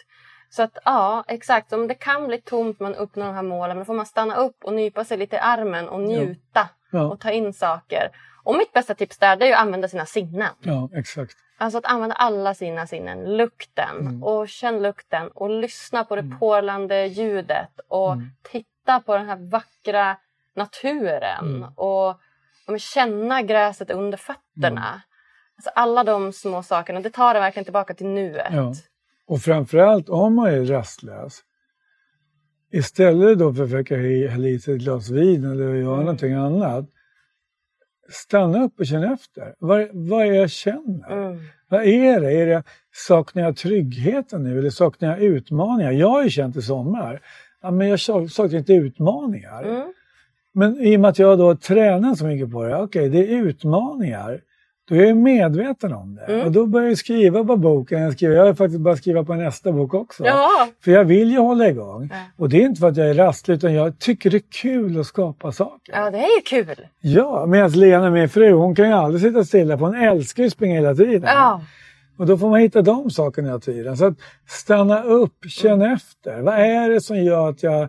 Så 0.51 0.63
att 0.63 0.79
ja, 0.85 1.25
exakt. 1.29 1.73
Om 1.73 1.89
det 1.89 1.95
kan 1.95 2.27
bli 2.27 2.41
tomt 2.41 2.81
man 2.81 2.95
uppnår 2.95 3.25
de 3.27 3.35
här 3.35 3.43
målen, 3.43 3.77
men 3.77 3.79
då 3.79 3.85
får 3.85 3.95
man 3.95 4.07
stanna 4.07 4.37
upp 4.37 4.65
och 4.65 4.73
nypa 4.75 5.05
sig 5.05 5.17
lite 5.19 5.37
i 5.37 5.39
armen 5.39 5.89
och 5.89 6.01
njuta 6.01 6.69
Ja. 6.91 7.03
och 7.05 7.21
ta 7.21 7.31
in 7.31 7.53
saker. 7.53 8.09
Och 8.45 8.57
mitt 8.57 8.73
bästa 8.73 8.95
tips 8.95 9.19
där, 9.19 9.37
det 9.37 9.49
är 9.49 9.55
att 9.55 9.61
använda 9.61 9.89
sina 9.89 10.07
sinnen. 10.07 10.49
Ja, 10.61 10.89
exakt. 10.95 11.37
Alltså 11.59 11.79
att 11.79 11.85
använda 11.85 12.15
alla 12.15 12.55
sina 12.55 12.87
sinnen. 12.87 13.37
Lukten 13.37 13.99
Mm. 14.01 14.23
och 14.25 14.49
känn 14.49 14.83
lukten 14.83 15.29
och 15.29 15.51
lyssna 15.51 16.05
på 16.05 16.17
det 16.17 16.23
porlande 16.41 17.07
ljudet 17.07 17.81
och 17.89 18.13
Mm. 18.13 18.27
titta 18.43 19.01
på 19.01 19.17
den 19.17 19.27
här 19.29 19.51
vackra 19.51 20.17
naturen 20.57 21.45
Mm. 21.57 21.73
och, 21.77 22.09
och 22.69 22.81
känna 22.81 23.43
gräset 23.43 23.91
under 23.91 24.19
fötterna. 24.19 25.03
Alltså 25.57 25.71
alla 25.75 26.05
de 26.05 26.33
små 26.33 26.63
sakerna, 26.63 27.01
det 27.01 27.11
tar 27.11 27.35
det 27.35 27.41
verkligen 27.41 27.65
tillbaka 27.65 27.95
till 27.95 28.07
nuet. 28.07 28.47
Ja. 28.53 28.75
Och 29.27 29.41
framförallt 29.41 30.09
om 30.09 30.35
man 30.35 30.47
är 30.47 30.65
rastlös. 30.65 31.41
Istället 32.73 33.39
då 33.39 33.55
för 33.55 33.63
att 33.65 33.71
försöka 33.71 33.97
hälla 34.31 34.49
i 34.49 34.59
sig 34.59 34.75
ett 34.75 34.81
glas 34.81 35.11
vin 35.11 35.45
eller 35.45 35.65
göra 35.75 35.93
Mm. 35.93 36.01
någonting 36.01 36.33
annat. 36.33 36.85
Stanna 38.11 38.65
upp 38.65 38.79
och 38.81 38.87
känn 38.87 39.05
efter. 39.05 39.55
Vad, 39.59 39.89
vad 39.93 40.23
är 40.27 40.33
jag 40.33 40.51
känner? 40.51 41.11
Mm. 41.13 41.41
Vad 41.69 41.83
är 41.85 42.21
det? 42.21 42.33
är 42.33 42.47
det? 42.47 42.63
Saknar 42.93 43.43
jag 43.43 43.57
tryggheten 43.57 44.43
nu 44.43 44.59
eller 44.59 44.71
saknar 44.71 45.09
jag 45.09 45.21
utmaningar? 45.23 45.91
Jag 45.93 46.09
har 46.09 46.23
ju 46.23 46.31
känt 46.31 46.57
i 46.57 46.63
sommar, 46.63 47.21
ja, 47.63 47.71
men 47.71 47.89
jag 47.89 48.01
sak- 48.01 48.31
saknar 48.31 48.59
inte 48.59 48.73
utmaningar. 48.73 49.63
Mm. 49.65 49.93
Men 50.53 50.81
i 50.81 50.97
och 50.97 51.01
med 51.01 51.09
att 51.09 51.19
jag 51.19 51.39
då 51.39 51.57
tränar 51.57 52.15
så 52.15 52.27
mycket 52.27 52.53
på 52.53 52.63
det, 52.65 52.77
okej 52.77 53.09
det 53.09 53.19
är 53.19 53.43
utmaningar. 53.43 54.41
Då 54.89 54.95
är 54.95 55.07
jag 55.07 55.17
medveten 55.17 55.93
om 55.93 56.15
det. 56.15 56.33
Mm. 56.35 56.47
Och 56.47 56.53
då 56.53 56.67
börjar 56.67 56.89
jag 56.89 56.99
skriva 56.99 57.45
på 57.45 57.57
boken. 57.57 58.03
Jag, 58.03 58.13
skriver, 58.13 58.37
jag 58.37 58.45
har 58.47 58.55
faktiskt 58.55 58.81
börjat 58.81 58.99
skriva 58.99 59.25
på 59.25 59.35
nästa 59.35 59.73
bok 59.73 59.95
också. 59.95 60.25
Ja. 60.25 60.49
För 60.85 60.91
jag 60.91 61.05
vill 61.05 61.31
ju 61.31 61.39
hålla 61.39 61.69
igång. 61.69 62.09
Ja. 62.13 62.17
Och 62.37 62.49
det 62.49 62.57
är 62.63 62.67
inte 62.67 62.81
för 62.81 62.89
att 62.89 62.97
jag 62.97 63.11
är 63.11 63.15
rastlig 63.15 63.55
utan 63.55 63.75
jag 63.75 63.99
tycker 63.99 64.31
det 64.31 64.37
är 64.37 64.43
kul 64.63 65.01
att 65.01 65.07
skapa 65.07 65.53
saker. 65.53 65.93
ja, 65.95 66.11
det 66.11 66.19
är 66.19 66.37
ju 66.37 66.65
kul. 66.65 66.87
Ja, 67.01 67.47
medan 67.47 67.71
Lena, 67.71 68.11
min 68.11 68.29
fru, 68.29 68.53
hon 68.53 68.75
kan 68.75 68.87
ju 68.89 68.93
aldrig 68.95 69.23
sitta 69.23 69.45
stilla 69.45 69.79
för 69.79 69.87
hon 69.87 69.95
älskar 69.95 70.43
ju 70.43 70.47
att 70.47 70.53
springa 70.53 70.75
hela 70.75 70.95
tiden. 70.95 71.23
Ja. 71.23 71.61
Och 72.19 72.27
då 72.27 72.39
får 72.39 72.51
man 72.51 72.61
hitta 72.61 72.83
de 72.83 73.11
sakerna 73.11 73.49
hela 73.49 73.61
tiden. 73.61 73.97
Så 73.97 74.05
att 74.07 74.15
stanna 74.49 75.03
upp, 75.03 75.37
känn 75.49 75.83
Mm. 75.83 75.93
efter. 75.95 76.41
Vad 76.41 76.55
är 76.55 76.91
det 76.91 77.01
som 77.01 77.17
gör 77.25 77.49
att 77.49 77.63
jag 77.63 77.89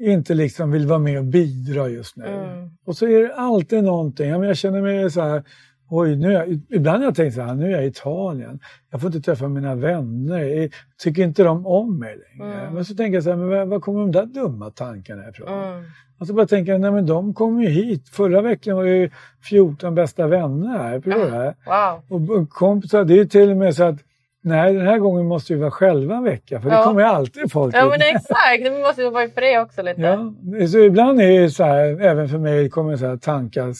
inte 0.00 0.34
liksom 0.34 0.70
vill 0.72 0.86
vara 0.86 0.98
med 0.98 1.18
och 1.18 1.24
bidra 1.24 1.88
just 1.88 2.16
nu? 2.16 2.26
Mm. 2.26 2.70
Och 2.86 2.96
så 2.96 3.06
är 3.06 3.22
det 3.22 3.34
alltid 3.34 3.84
någonting. 3.84 4.28
Jag 4.30 4.56
känner 4.56 4.82
mig 4.82 5.10
så 5.10 5.20
här, 5.20 5.42
oj, 5.88 6.16
nu 6.16 6.32
jag, 6.32 6.60
ibland 6.70 6.98
har 6.98 7.04
jag 7.04 7.14
tänkt 7.14 7.34
så 7.34 7.40
här, 7.42 7.54
nu 7.54 7.66
är 7.66 7.70
jag 7.70 7.84
i 7.84 7.86
Italien. 7.86 8.58
Jag 8.90 9.00
får 9.00 9.08
inte 9.08 9.20
träffa 9.20 9.48
mina 9.48 9.74
vänner. 9.74 10.38
Jag 10.38 10.70
tycker 11.02 11.22
inte 11.22 11.42
de 11.42 11.66
om 11.66 11.98
mig 11.98 12.16
längre. 12.16 12.54
Mm. 12.60 12.74
Men 12.74 12.84
så 12.84 12.94
tänker 12.94 13.14
jag 13.14 13.24
så 13.24 13.30
här, 13.30 13.36
men 13.36 13.68
var, 13.68 13.80
kommer 13.80 14.00
de 14.00 14.12
där 14.12 14.26
dumma 14.26 14.70
tankarna 14.70 15.28
ifrån? 15.28 15.48
Mm. 15.48 15.84
Och 16.18 16.26
så 16.26 16.32
bara 16.34 16.46
tänker 16.46 16.72
jag, 16.72 16.80
nej 16.80 16.90
men 16.90 17.06
de 17.06 17.34
kom 17.34 17.62
ju 17.62 17.68
hit. 17.68 18.08
Förra 18.08 18.40
veckan 18.40 18.76
var 18.76 18.84
det 18.84 18.96
ju 18.96 19.10
14 19.48 19.94
bästa 19.94 20.26
vänner 20.26 20.78
här. 20.78 20.98
Du 20.98 21.10
det? 21.10 21.54
Wow. 21.66 22.32
Och 22.32 22.50
kompisar, 22.50 23.04
det 23.04 23.18
är 23.20 23.24
till 23.24 23.50
och 23.50 23.56
med 23.56 23.74
så 23.74 23.84
att 23.84 23.96
nej, 24.42 24.74
den 24.74 24.86
här 24.86 24.98
gången 24.98 25.26
måste 25.26 25.54
vi 25.54 25.60
vara 25.60 25.70
själva 25.70 26.16
en 26.16 26.24
vecka 26.24 26.60
för 26.60 26.70
det 26.70 26.76
Ja. 26.76 26.84
kommer 26.84 27.00
ju 27.00 27.06
alltid 27.06 27.52
folk 27.52 27.74
Ja 27.74 27.88
men 27.90 28.00
exakt, 28.00 28.64
det 28.64 28.70
måste 28.82 29.02
ju 29.02 29.10
vara 29.10 29.28
för 29.28 29.40
det 29.40 29.58
också 29.60 29.82
lite. 29.82 30.00
Ja, 30.00 30.32
så 30.68 30.78
ibland 30.78 31.20
är 31.20 31.40
det 31.40 31.50
så 31.50 31.64
här, 31.64 32.00
även 32.00 32.28
för 32.28 32.38
mig 32.38 32.70
kommer 32.70 32.96
så 32.96 33.06
här 33.06 33.16
tankar, 33.16 33.72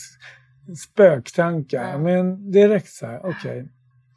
spöktankar. 0.74 1.90
Ja. 1.92 1.98
Men 1.98 2.50
direkt 2.50 2.88
så 2.88 3.06
här, 3.06 3.20
okej, 3.24 3.68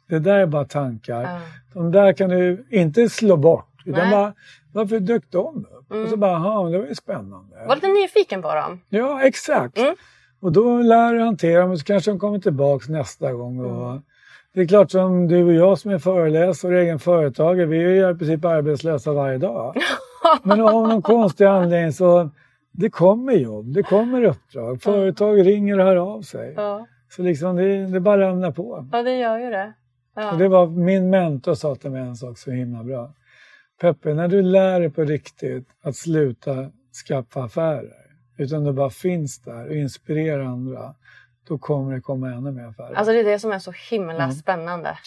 Det 0.08 0.18
där 0.18 0.38
är 0.38 0.46
bara 0.46 0.64
tankar. 0.64 1.22
Ja. 1.22 1.38
De 1.74 1.92
där 1.92 2.12
kan 2.12 2.30
du 2.30 2.66
inte 2.70 3.08
slå 3.08 3.36
bort. 3.36 3.66
Utan 3.84 4.10
bara, 4.10 4.34
varför 4.72 5.00
dök 5.00 5.22
de 5.30 5.66
upp? 5.70 5.90
Mm. 5.90 6.02
Och 6.04 6.10
så 6.10 6.16
bara, 6.16 6.36
aha, 6.36 6.62
men 6.62 6.72
det 6.72 6.78
var 6.78 6.86
ju 6.86 6.94
spännande. 6.94 7.66
Var 7.68 7.74
lite 7.74 7.88
nyfiken 7.88 8.42
på 8.42 8.54
dem. 8.54 8.80
Ja, 8.88 9.22
exakt. 9.22 9.78
Mm. 9.78 9.94
Och 10.40 10.52
då 10.52 10.78
lär 10.78 11.14
du 11.14 11.20
hantera 11.20 11.60
dem 11.60 11.70
och 11.70 11.78
så 11.78 11.84
kanske 11.84 12.10
de 12.10 12.18
kommer 12.18 12.38
tillbaks 12.38 12.88
nästa 12.88 13.32
gång. 13.32 13.60
Och 13.60 13.86
Mm. 13.90 14.02
det 14.54 14.60
är 14.60 14.66
klart 14.66 14.90
som 14.90 15.28
du 15.28 15.44
och 15.44 15.52
jag 15.52 15.78
som 15.78 15.90
är 15.90 15.98
föreläsare 15.98 16.74
och 16.74 16.80
egen 16.80 16.98
företagare, 16.98 17.66
vi 17.66 17.76
är 17.84 17.88
ju 17.88 18.10
i 18.10 18.14
princip 18.14 18.44
arbetslösa 18.44 19.12
varje 19.12 19.38
dag. 19.38 19.76
Men 20.42 20.60
av 20.60 20.88
någon 20.88 21.02
konstig 21.02 21.44
anledning 21.44 21.92
så 21.92 22.30
det 22.72 22.90
kommer 22.90 23.32
jobb, 23.32 23.72
det 23.74 23.82
kommer 23.82 24.24
uppdrag. 24.24 24.82
Företag 24.82 25.46
ringer 25.46 25.78
och 25.78 25.84
hör 25.84 25.96
av 25.96 26.22
sig. 26.22 26.54
Ja, 26.56 26.86
Så 27.08 27.22
liksom 27.22 27.56
det, 27.56 27.86
det 27.86 28.00
bara 28.00 28.20
ramlar 28.28 28.50
på. 28.52 28.88
ja 28.92 29.02
det 29.02 29.16
gör 29.18 29.38
ju 29.38 29.50
det. 29.50 29.72
Ja. 30.16 30.32
Och 30.32 30.38
det 30.38 30.48
var 30.48 30.66
min 30.66 31.10
mentor 31.10 31.54
sa 31.54 31.74
till 31.74 31.90
mig 31.90 32.00
en 32.02 32.16
sak 32.16 32.38
så 32.38 32.50
himla 32.50 32.84
bra. 32.84 33.14
Peppe, 33.80 34.14
när 34.14 34.28
du 34.28 34.42
lär 34.42 34.80
dig 34.80 34.90
på 34.90 35.02
riktigt 35.04 35.68
att 35.82 35.96
sluta 35.96 36.70
skaffa 37.08 37.42
affärer, 37.44 37.92
utan 38.38 38.64
du 38.64 38.72
bara 38.72 38.90
finns 38.90 39.40
där 39.42 39.68
och 39.68 39.74
inspirerar 39.74 40.44
andra, 40.44 40.94
då 41.48 41.58
kommer 41.58 41.94
det 41.94 42.00
komma 42.00 42.32
ännu 42.32 42.52
mer 42.52 42.64
affärer. 42.66 42.94
Alltså 42.94 43.12
det 43.12 43.20
är 43.20 43.24
det 43.24 43.38
som 43.38 43.52
är 43.52 43.58
så 43.58 43.72
himla 43.90 44.14
Mm. 44.14 44.32
spännande. 44.32 44.98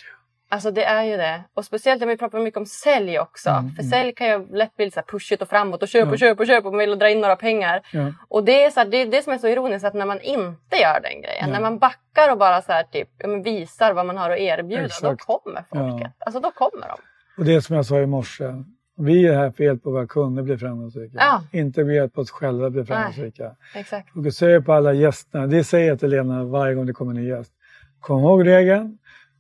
Alltså 0.54 0.72
det 0.72 0.84
är 0.84 1.04
ju 1.04 1.18
det. 1.18 1.44
Och 1.54 1.66
speciellt 1.66 2.00
när 2.00 2.08
vi 2.08 2.18
pratar 2.18 2.40
mycket 2.40 2.58
om 2.58 2.66
sälj 2.66 3.20
också. 3.20 3.50
Mm, 3.50 3.72
För 3.76 3.84
mm. 3.84 3.92
sälj 3.92 4.14
kan 4.14 4.28
ju 4.28 4.48
lätt 4.58 4.76
bli 4.76 4.92
så 4.92 4.96
här 5.00 5.04
pushigt 5.08 5.42
och 5.42 5.48
framåt 5.50 5.82
och 5.82 5.88
köp 5.88 6.08
och 6.08 6.14
Ja. 6.14 6.18
köp 6.18 6.40
och 6.40 6.48
köp 6.48 6.66
och 6.66 6.72
man 6.72 6.80
vill 6.80 7.00
dra 7.00 7.10
in 7.10 7.22
några 7.22 7.36
pengar. 7.36 7.82
ja. 7.92 8.14
Och 8.30 8.44
det 8.44 8.64
är, 8.64 8.70
så 8.72 8.80
här, 8.80 8.88
det 8.88 8.98
är 8.98 9.06
det 9.06 9.22
som 9.24 9.34
är 9.34 9.38
så 9.38 9.48
ironiskt 9.48 9.86
att 9.86 9.94
när 9.94 10.06
man 10.06 10.22
inte 10.22 10.76
gör 10.76 11.00
den 11.02 11.22
grejen, 11.22 11.40
Ja. 11.40 11.48
när 11.48 11.62
man 11.62 11.80
backar 11.80 12.32
och 12.32 12.38
bara 12.38 12.62
så 12.62 12.72
här, 12.72 12.84
typ, 12.84 13.10
visar 13.46 13.94
vad 13.94 14.06
man 14.06 14.18
har 14.18 14.30
att 14.30 14.40
erbjuda, 14.40 14.86
Exakt. 14.86 15.02
då 15.28 15.40
kommer 15.40 15.64
folket. 15.70 16.12
Alltså 16.20 16.40
då 16.40 16.52
kommer 16.52 16.88
de. 16.88 16.98
Och 17.38 17.46
det 17.46 17.62
som 17.62 17.76
jag 17.76 17.86
sa 17.86 18.00
i 18.00 18.06
morse, 18.06 18.46
vi 18.98 19.28
är 19.28 19.34
här 19.36 19.52
för 19.52 19.64
att 19.64 19.68
hjälpa 19.68 19.90
våra 19.90 20.08
kunder 20.08 20.44
bli 20.44 20.58
framgångsrika. 20.58 21.18
Ja. 21.20 21.44
Inte 21.60 21.82
för 21.82 21.90
att 21.90 21.96
hjälpa 21.96 22.22
oss 22.22 22.32
själva 22.32 22.70
bli 22.70 22.86
framgångsrika. 22.86 23.56
Fokusera 24.14 24.62
på 24.62 24.74
alla 24.74 24.94
gästerna. 24.94 25.48
Det 25.48 25.64
säger 25.64 25.88
jag 25.88 26.00
till 26.00 26.10
Lena 26.10 26.44
varje 26.44 26.76
gång 26.76 26.86
det 26.86 26.94
kommer 26.94 27.12
en 27.12 27.22
ny 27.22 27.28
gäst. 27.30 27.52
Kom 28.00 28.20
ihåg 28.20 28.48
regeln. 28.48 28.98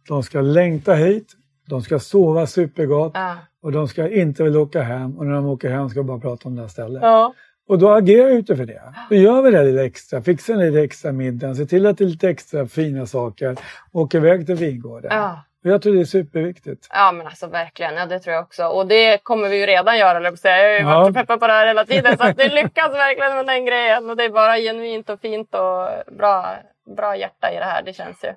De 0.07 0.23
ska 0.23 0.41
längta 0.41 0.93
hit. 0.93 1.33
De 1.69 1.81
ska 1.81 1.99
sova 1.99 2.47
supergott. 2.47 3.11
Ja. 3.15 3.37
Och 3.61 3.71
de 3.71 3.87
ska 3.87 4.09
inte 4.09 4.43
vilja 4.43 4.59
åka 4.59 4.81
hem. 4.81 5.17
Och 5.17 5.25
när 5.25 5.33
de 5.33 5.45
åker 5.45 5.69
hem 5.69 5.89
ska 5.89 5.99
de 5.99 6.07
bara 6.07 6.19
prata 6.19 6.49
om 6.49 6.55
det 6.55 6.61
här 6.61 6.69
stället. 6.69 7.01
Ja. 7.03 7.33
Och 7.67 7.79
då 7.79 7.91
agerar 7.91 8.27
jag 8.27 8.37
utifrån 8.37 8.65
det. 8.65 8.81
Då 9.09 9.15
gör 9.15 9.41
vi 9.41 9.51
det 9.51 9.63
lite 9.63 9.83
extra. 9.83 10.21
Fixar 10.21 10.55
lite 10.55 10.81
extra 10.81 11.11
middag. 11.11 11.55
Se 11.55 11.65
till 11.65 11.85
att 11.85 11.97
det 11.97 12.03
är 12.03 12.07
lite 12.07 12.29
extra 12.29 12.67
fina 12.67 13.05
saker. 13.05 13.55
Åker 13.91 14.17
iväg 14.17 14.45
till 14.45 14.55
vingården. 14.55 15.11
Ja. 15.13 15.45
Jag 15.65 15.81
tror 15.81 15.93
det 15.93 16.01
är 16.01 16.05
superviktigt. 16.05 16.87
Ja 16.89 17.11
men 17.11 17.27
alltså 17.27 17.47
verkligen, 17.47 17.95
ja, 17.95 18.05
det 18.05 18.19
tror 18.19 18.33
jag 18.33 18.43
också. 18.43 18.65
Och 18.65 18.87
det 18.87 19.23
kommer 19.23 19.49
vi 19.49 19.59
ju 19.59 19.65
redan 19.65 19.97
göra, 19.97 20.17
eller 20.17 20.35
säga. 20.35 20.57
Jag 20.57 20.69
har 20.69 20.79
ju 20.79 20.85
varit 20.85 21.07
så 21.07 21.13
peppad 21.13 21.39
på 21.39 21.47
det 21.47 21.53
här 21.53 21.67
hela 21.67 21.85
tiden. 21.85 22.17
Så 22.17 22.23
att 22.23 22.37
det 22.37 22.49
lyckas 22.49 22.93
verkligen 22.93 23.35
med 23.35 23.45
den 23.45 23.65
grejen. 23.65 24.09
Och 24.09 24.17
det 24.17 24.23
är 24.23 24.29
bara 24.29 24.57
genuint 24.57 25.09
och 25.09 25.19
fint 25.19 25.55
och 25.55 26.13
bra, 26.17 26.55
bra 26.97 27.17
hjärta 27.17 27.51
i 27.51 27.55
det 27.55 27.65
här. 27.65 27.83
Det 27.83 27.93
känns 27.93 28.23
ju. 28.23 28.33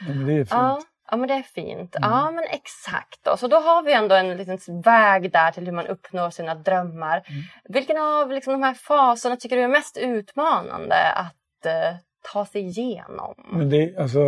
Ja, 0.00 0.14
men 0.14 0.26
det 0.26 0.32
är 0.32 0.36
fint. 0.36 0.50
Ja, 0.50 0.80
ja 1.10 1.16
men 1.16 1.28
det 1.28 1.34
är 1.34 1.42
fint. 1.42 1.96
Ja 2.00 2.30
men 2.30 2.44
exakt. 2.44 3.24
Då. 3.24 3.36
Så 3.36 3.48
då 3.48 3.56
har 3.56 3.82
vi 3.82 3.92
ändå 3.92 4.14
en 4.14 4.36
liten 4.36 4.80
väg 4.80 5.32
där 5.32 5.50
till 5.50 5.64
hur 5.64 5.72
man 5.72 5.86
uppnår 5.86 6.30
sina 6.30 6.54
drömmar. 6.54 7.22
Vilken 7.68 7.96
av 7.96 8.30
liksom, 8.30 8.52
de 8.52 8.62
här 8.62 8.74
faserna 8.74 9.36
tycker 9.36 9.56
du 9.56 9.62
är 9.62 9.68
mest 9.68 9.96
utmanande 9.96 11.12
att 11.12 11.66
eh, 11.66 11.96
ta 12.32 12.46
sig 12.46 12.60
igenom? 12.62 13.34
Men 13.52 13.70
det, 13.70 13.96
alltså, 13.98 14.20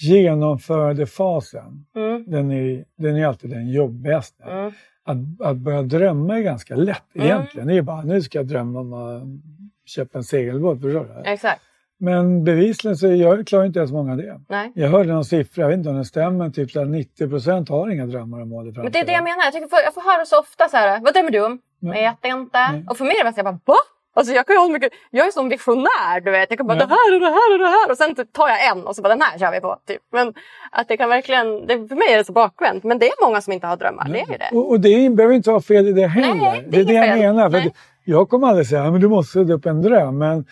genomförandefasen, 0.00 1.86
Mm. 1.96 2.24
den 2.30 2.50
är, 2.52 2.84
den 2.96 3.16
är 3.16 3.26
alltid 3.26 3.50
den 3.50 3.68
jobbigaste. 3.72 4.44
Mm. 4.44 4.72
Att, 5.06 5.46
att 5.48 5.56
börja 5.56 5.82
drömma 5.82 6.38
är 6.38 6.42
ganska 6.42 6.74
lätt 6.76 7.14
Mm. 7.14 7.26
egentligen. 7.26 7.68
Det 7.68 7.74
är 7.76 7.82
bara, 7.82 8.02
nu 8.02 8.22
ska 8.22 8.38
jag 8.38 8.46
drömma 8.46 8.80
om 8.80 8.92
att 8.92 9.22
köpa 9.90 10.18
en 10.18 10.24
segelbåt, 10.24 10.80
förstår 10.82 11.04
du? 11.04 11.30
Exakt. 11.30 11.62
Men 12.00 12.44
bevisligen 12.44 12.96
så 12.96 13.06
jag 13.06 13.46
klarar 13.46 13.64
inte 13.64 13.78
ens 13.78 13.92
många 13.92 14.16
det. 14.16 14.40
Nej. 14.48 14.72
Jag 14.74 14.88
hörde 14.88 15.12
någon 15.12 15.24
siffra, 15.24 15.62
jag 15.62 15.68
vet 15.68 15.76
inte 15.78 15.88
om 15.88 15.94
den 15.94 16.04
stämmer, 16.04 16.30
men 16.38 16.52
typ 16.52 16.70
så 16.70 16.78
här 16.78 16.86
90 16.86 17.28
procent 17.28 17.68
har 17.68 17.88
inga 17.90 18.06
drömmar 18.06 18.42
om 18.42 18.48
mål 18.48 18.64
i 18.64 18.66
Men 18.66 18.74
framtiden. 18.74 18.92
det 18.92 18.98
är 18.98 19.06
det 19.06 19.12
jag 19.12 19.24
menar. 19.24 19.44
Jag, 19.44 19.52
tycker, 19.52 19.68
jag 19.84 19.94
får 19.94 20.00
höra 20.12 20.24
så 20.24 20.40
ofta 20.40 20.68
så 20.68 20.76
här, 20.76 21.00
vad 21.00 21.14
drömmer 21.14 21.30
du 21.30 21.44
om? 21.44 21.58
Ja. 21.80 21.92
Vet 21.92 22.24
inte. 22.24 22.58
Nej. 22.72 22.84
Och 22.90 22.96
för 22.96 23.04
mig 23.04 23.14
är 23.14 23.18
det 23.18 23.24
mest 23.24 23.36
jag 23.38 23.46
bara, 23.46 23.60
va? 23.64 23.74
Alltså 24.16 24.32
jag 24.32 24.46
kan 24.46 24.56
ju 24.56 24.60
så 24.66 24.72
mycket, 24.72 24.92
jag 25.10 25.26
är 25.26 25.30
som 25.30 25.48
visionär 25.48 26.20
du 26.24 26.30
vet. 26.30 26.50
Jag 26.50 26.58
kan 26.58 26.66
bara 26.66 26.78
Ja. 26.78 26.86
det 26.86 26.90
här 26.90 27.14
och 27.14 27.20
det 27.20 27.26
här 27.26 27.52
och 27.52 27.58
det 27.58 27.66
här 27.66 27.90
och 27.90 27.96
sen 27.96 28.14
typ 28.14 28.32
tar 28.32 28.48
jag 28.48 28.66
en 28.70 28.86
och 28.86 28.96
så 28.96 29.02
bara 29.02 29.08
den 29.08 29.20
här 29.22 29.38
kör 29.38 29.50
vi 29.52 29.60
på. 29.60 29.76
Typ. 29.86 30.02
Men 30.12 30.34
att 30.72 30.88
det 30.88 30.96
kan 30.96 31.08
verkligen, 31.08 31.66
det, 31.66 31.88
för 31.88 31.96
mig 31.96 32.12
är 32.12 32.16
det 32.18 32.24
så 32.24 32.32
bakvänt. 32.32 32.84
Men 32.84 32.98
det 32.98 33.06
är 33.08 33.26
många 33.26 33.40
som 33.40 33.52
inte 33.52 33.66
har 33.66 33.76
drömmar, 33.76 34.08
det 34.08 34.20
är 34.20 34.26
ju 34.32 34.38
det. 34.38 34.56
Och, 34.56 34.70
och 34.70 34.80
det 34.80 35.10
behöver 35.10 35.34
inte 35.34 35.50
vara 35.50 35.60
fel 35.60 35.88
i 35.88 35.92
det 35.92 36.06
heller. 36.06 36.34
Nej, 36.34 36.64
det 36.68 36.80
är 36.80 36.84
det 36.84 36.96
är 36.96 37.00
det 37.02 37.06
jag 37.08 37.18
menar. 37.34 37.50
För 37.50 37.58
Nej. 37.58 37.74
jag 38.04 38.28
kommer 38.28 38.48
aldrig 38.48 38.66
säga 38.66 38.82
att 38.84 39.00
du 39.00 39.08
måste 39.08 39.32
sätta 39.40 39.52
upp 39.52 39.66
en 39.66 39.82
dröm. 39.82 40.18
Men 40.18 40.44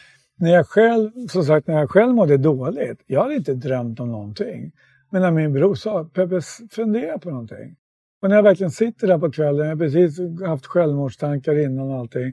när 0.43 0.51
jag 0.51 0.66
själv, 0.66 1.11
som 1.28 1.45
sagt, 1.45 1.66
när 1.66 1.78
jag 1.78 1.90
själv 1.90 2.14
mådde 2.14 2.36
dåligt, 2.36 3.03
jag 3.07 3.22
hade 3.22 3.34
inte 3.34 3.55
drömt 3.55 4.01
om 4.01 4.12
någonting. 4.12 4.72
Men 5.11 5.22
när 5.22 5.30
min 5.30 5.53
bror 5.53 5.74
sa, 5.74 6.05
Peppe, 6.05 6.40
fundera 6.70 7.18
på 7.18 7.30
någonting. 7.30 7.76
Och 8.22 8.28
när 8.28 8.36
jag 8.36 8.43
verkligen 8.43 8.70
sitter 8.70 9.07
där 9.07 9.18
på 9.18 9.30
kvällen, 9.30 9.66
jag 9.66 9.76
har 9.76 9.78
precis 9.78 10.20
haft 10.47 10.66
självmordstankar 10.66 11.59
innan 11.59 11.90
och 11.90 11.99
allting. 11.99 12.32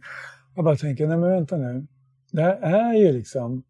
Jag 0.56 0.66
bara 0.66 0.76
tänker, 0.76 1.08
nej 1.08 1.18
men 1.18 1.30
vänta 1.30 1.58
nu. 1.58 1.88
Det 2.32 2.42
här 2.42 2.96
är 2.96 3.00
ju 3.00 3.12
liksom, 3.12 3.64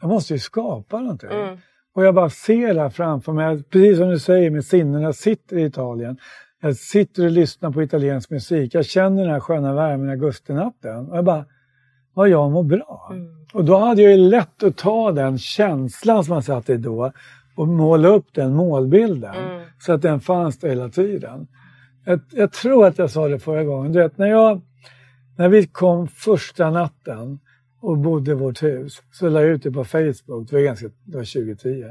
jag 0.00 0.08
måste 0.08 0.32
ju 0.32 0.38
skapa 0.38 1.00
någonting. 1.00 1.30
Mm. 1.30 1.58
Och 1.94 2.04
jag 2.04 2.14
bara 2.14 2.30
ser 2.30 2.74
det 2.74 2.80
här 2.80 2.90
framför 2.90 3.32
mig, 3.32 3.62
precis 3.62 3.98
som 3.98 4.08
du 4.08 4.18
säger 4.18 4.50
med 4.50 4.64
sinnen, 4.64 5.02
jag 5.02 5.14
sitter 5.14 5.56
i 5.58 5.64
Italien. 5.64 6.18
Jag 6.60 6.76
sitter 6.76 7.24
och 7.24 7.30
lyssnar 7.30 7.70
på 7.70 7.82
italiensk 7.82 8.30
musik. 8.30 8.74
Jag 8.74 8.84
känner 8.84 9.22
den 9.22 9.32
här 9.32 9.40
sköna 9.40 9.74
värmen 9.74 10.08
i 10.08 10.12
augustinatten. 10.12 11.08
Och 11.08 11.16
jag 11.16 11.24
bara, 11.24 11.44
vad 12.14 12.28
jag 12.28 12.50
mår 12.50 12.62
bra. 12.62 13.08
Mm. 13.10 13.26
Och 13.52 13.64
då 13.64 13.78
hade 13.78 14.02
jag 14.02 14.12
ju 14.12 14.18
lätt 14.18 14.62
att 14.62 14.76
ta 14.76 15.12
den 15.12 15.38
känslan 15.38 16.24
som 16.24 16.34
man 16.34 16.42
satt 16.42 16.70
i 16.70 16.76
då 16.76 17.12
och 17.56 17.68
måla 17.68 18.08
upp 18.08 18.26
den 18.32 18.54
målbilden. 18.54 19.34
Mm. 19.34 19.62
Så 19.78 19.92
att 19.92 20.02
den 20.02 20.20
fanns 20.20 20.58
där 20.58 20.68
hela 20.68 20.88
tiden. 20.88 21.46
Jag, 22.04 22.20
jag 22.30 22.52
tror 22.52 22.86
att 22.86 22.98
jag 22.98 23.10
sa 23.10 23.28
det 23.28 23.38
förra 23.38 23.64
gången. 23.64 23.92
Du 23.92 23.98
vet, 23.98 24.18
när, 24.18 24.26
jag, 24.26 24.60
när 25.36 25.48
vi 25.48 25.66
kom 25.66 26.08
första 26.08 26.70
natten 26.70 27.38
och 27.80 27.98
bodde 27.98 28.30
i 28.30 28.34
vårt 28.34 28.62
hus 28.62 29.02
så 29.12 29.28
la 29.28 29.40
jag 29.40 29.50
ut 29.50 29.62
det 29.62 29.70
på 29.70 29.84
Facebook. 29.84 30.50
Det 30.50 30.56
var, 30.56 30.60
ganska, 30.60 30.86
det 31.04 31.16
var 31.16 31.24
2010. 31.24 31.84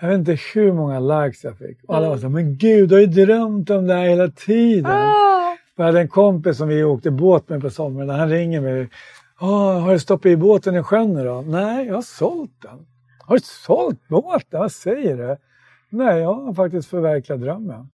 Jag 0.00 0.08
vet 0.08 0.18
inte 0.18 0.38
hur 0.54 0.72
många 0.72 1.00
likes 1.00 1.44
jag 1.44 1.58
fick. 1.58 1.84
Och 1.84 1.96
alla 1.96 2.08
var 2.08 2.16
så 2.16 2.28
men 2.28 2.56
gud, 2.56 2.88
du 2.88 2.94
har 2.94 3.00
ju 3.00 3.06
drömt 3.06 3.70
om 3.70 3.86
det 3.86 3.94
här 3.94 4.08
hela 4.08 4.28
tiden. 4.28 4.92
Ah, 4.92 5.43
Jag 5.76 5.84
hade 5.84 6.00
en 6.00 6.08
kompis 6.08 6.56
som 6.58 6.68
vi 6.68 6.84
åkte 6.84 7.10
båt 7.10 7.48
med 7.48 7.60
på 7.60 7.70
sommaren. 7.70 8.08
Han 8.08 8.28
ringer 8.30 8.60
mig. 8.60 8.88
"Åh, 9.40 9.78
har 9.80 9.92
du 9.92 9.98
stoppat 9.98 10.26
i 10.26 10.36
båten 10.36 10.74
i 10.76 10.82
sjön 10.82 11.12
nu 11.14 11.24
då? 11.24 11.40
Nej, 11.46 11.86
jag 11.86 11.94
har 11.94 12.02
sålt 12.02 12.62
den. 12.62 12.86
Har 13.26 13.34
du 13.36 13.40
sålt 13.44 14.08
båten? 14.08 14.60
Vad 14.60 14.72
säger 14.72 15.16
du? 15.16 15.36
Nej, 15.90 16.18
jag 16.20 16.34
har 16.34 16.54
faktiskt 16.54 16.88
förverkligat 16.88 17.40
drömmen. 17.40 17.90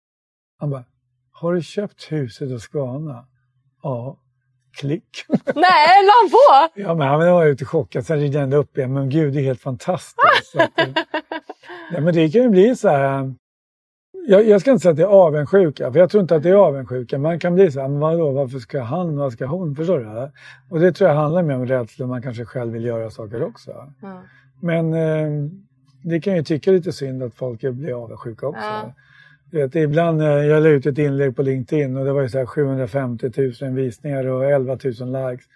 Han 0.59 0.71
bara, 0.71 0.85
har 1.33 1.55
du 1.55 1.63
köpt 1.63 2.13
huset 2.13 2.51
hos 2.51 2.63
Skana? 2.63 3.27
Ja. 3.83 4.17
Klick. 4.77 5.25
nej, 5.55 6.05
la 6.07 6.13
han 6.23 6.31
på? 6.31 6.81
Ja, 6.81 6.95
men 6.95 7.09
han 7.09 7.19
var 7.19 7.47
ute 7.47 7.65
chockad. 7.65 8.07
Sen 8.07 8.21
ringde 8.21 8.41
han 8.41 8.53
upp 8.53 8.79
igen. 8.79 8.93
Men 8.93 9.11
gud, 9.11 9.33
det 9.35 9.41
är 9.41 9.45
helt 9.45 9.61
fantastiskt. 9.61 10.55
Att, 10.59 10.71
nej, 11.93 12.01
men 12.01 12.15
det 12.15 12.31
kan 12.31 12.43
ju 12.43 12.49
bli 12.49 12.77
så 12.77 12.89
här. 12.89 13.35
Jag, 14.31 14.49
jag 14.49 14.61
ska 14.61 14.71
inte 14.71 14.83
säga 14.83 14.91
att 14.91 14.97
det 14.97 15.03
är 15.03 15.07
avundsjuka, 15.07 15.93
för 15.93 15.99
jag 15.99 16.11
tror 16.11 16.21
inte 16.21 16.37
att 16.37 16.43
det 16.43 16.49
är 16.49 16.55
avundsjuka. 16.55 17.19
Man 17.19 17.39
kan 17.39 17.55
bli 17.55 17.71
så 17.71 17.81
här, 17.81 17.89
men 17.89 18.01
vadå, 18.01 18.31
varför 18.31 18.59
ska 18.59 18.83
han, 18.83 19.17
vad 19.17 19.33
ska 19.33 19.47
hon? 19.47 19.77
Förstår 19.77 19.99
du? 19.99 20.31
Och 20.69 20.81
det 20.81 20.93
tror 20.93 21.11
jag 21.11 21.17
handlar 21.17 21.43
mer 21.43 21.55
om 21.55 21.67
rädsla, 21.67 22.07
man 22.07 22.23
kanske 22.23 22.45
själv 22.45 22.73
vill 22.73 22.85
göra 22.85 23.11
saker 23.11 23.43
också. 23.43 23.71
Ja. 24.03 24.23
Men 24.61 24.95
eh, 24.95 25.51
det 26.03 26.21
kan 26.21 26.37
ju 26.37 26.43
tycka 26.43 26.71
lite 26.71 26.93
synd 26.93 27.23
att 27.23 27.35
folk 27.35 27.61
blir 27.61 28.03
avundsjuka 28.03 28.47
också. 28.47 28.61
Ja. 28.61 28.95
Du 29.51 29.59
Vet, 29.59 29.77
ibland, 29.77 30.23
eh, 30.23 30.29
jag 30.29 30.63
la 30.63 30.69
ut 30.69 30.87
ett 30.87 30.99
inlägg 30.99 31.37
på 31.37 31.43
LinkedIn 31.43 31.97
och 31.97 32.05
det 32.05 32.13
var 32.13 32.23
ju 32.23 32.29
så 32.29 32.39
här 32.39 32.47
750 32.47 33.31
000 33.63 33.75
visningar 33.75 34.27
och 34.27 34.45
11 34.45 34.79
000 34.85 34.93
likes. 34.93 35.47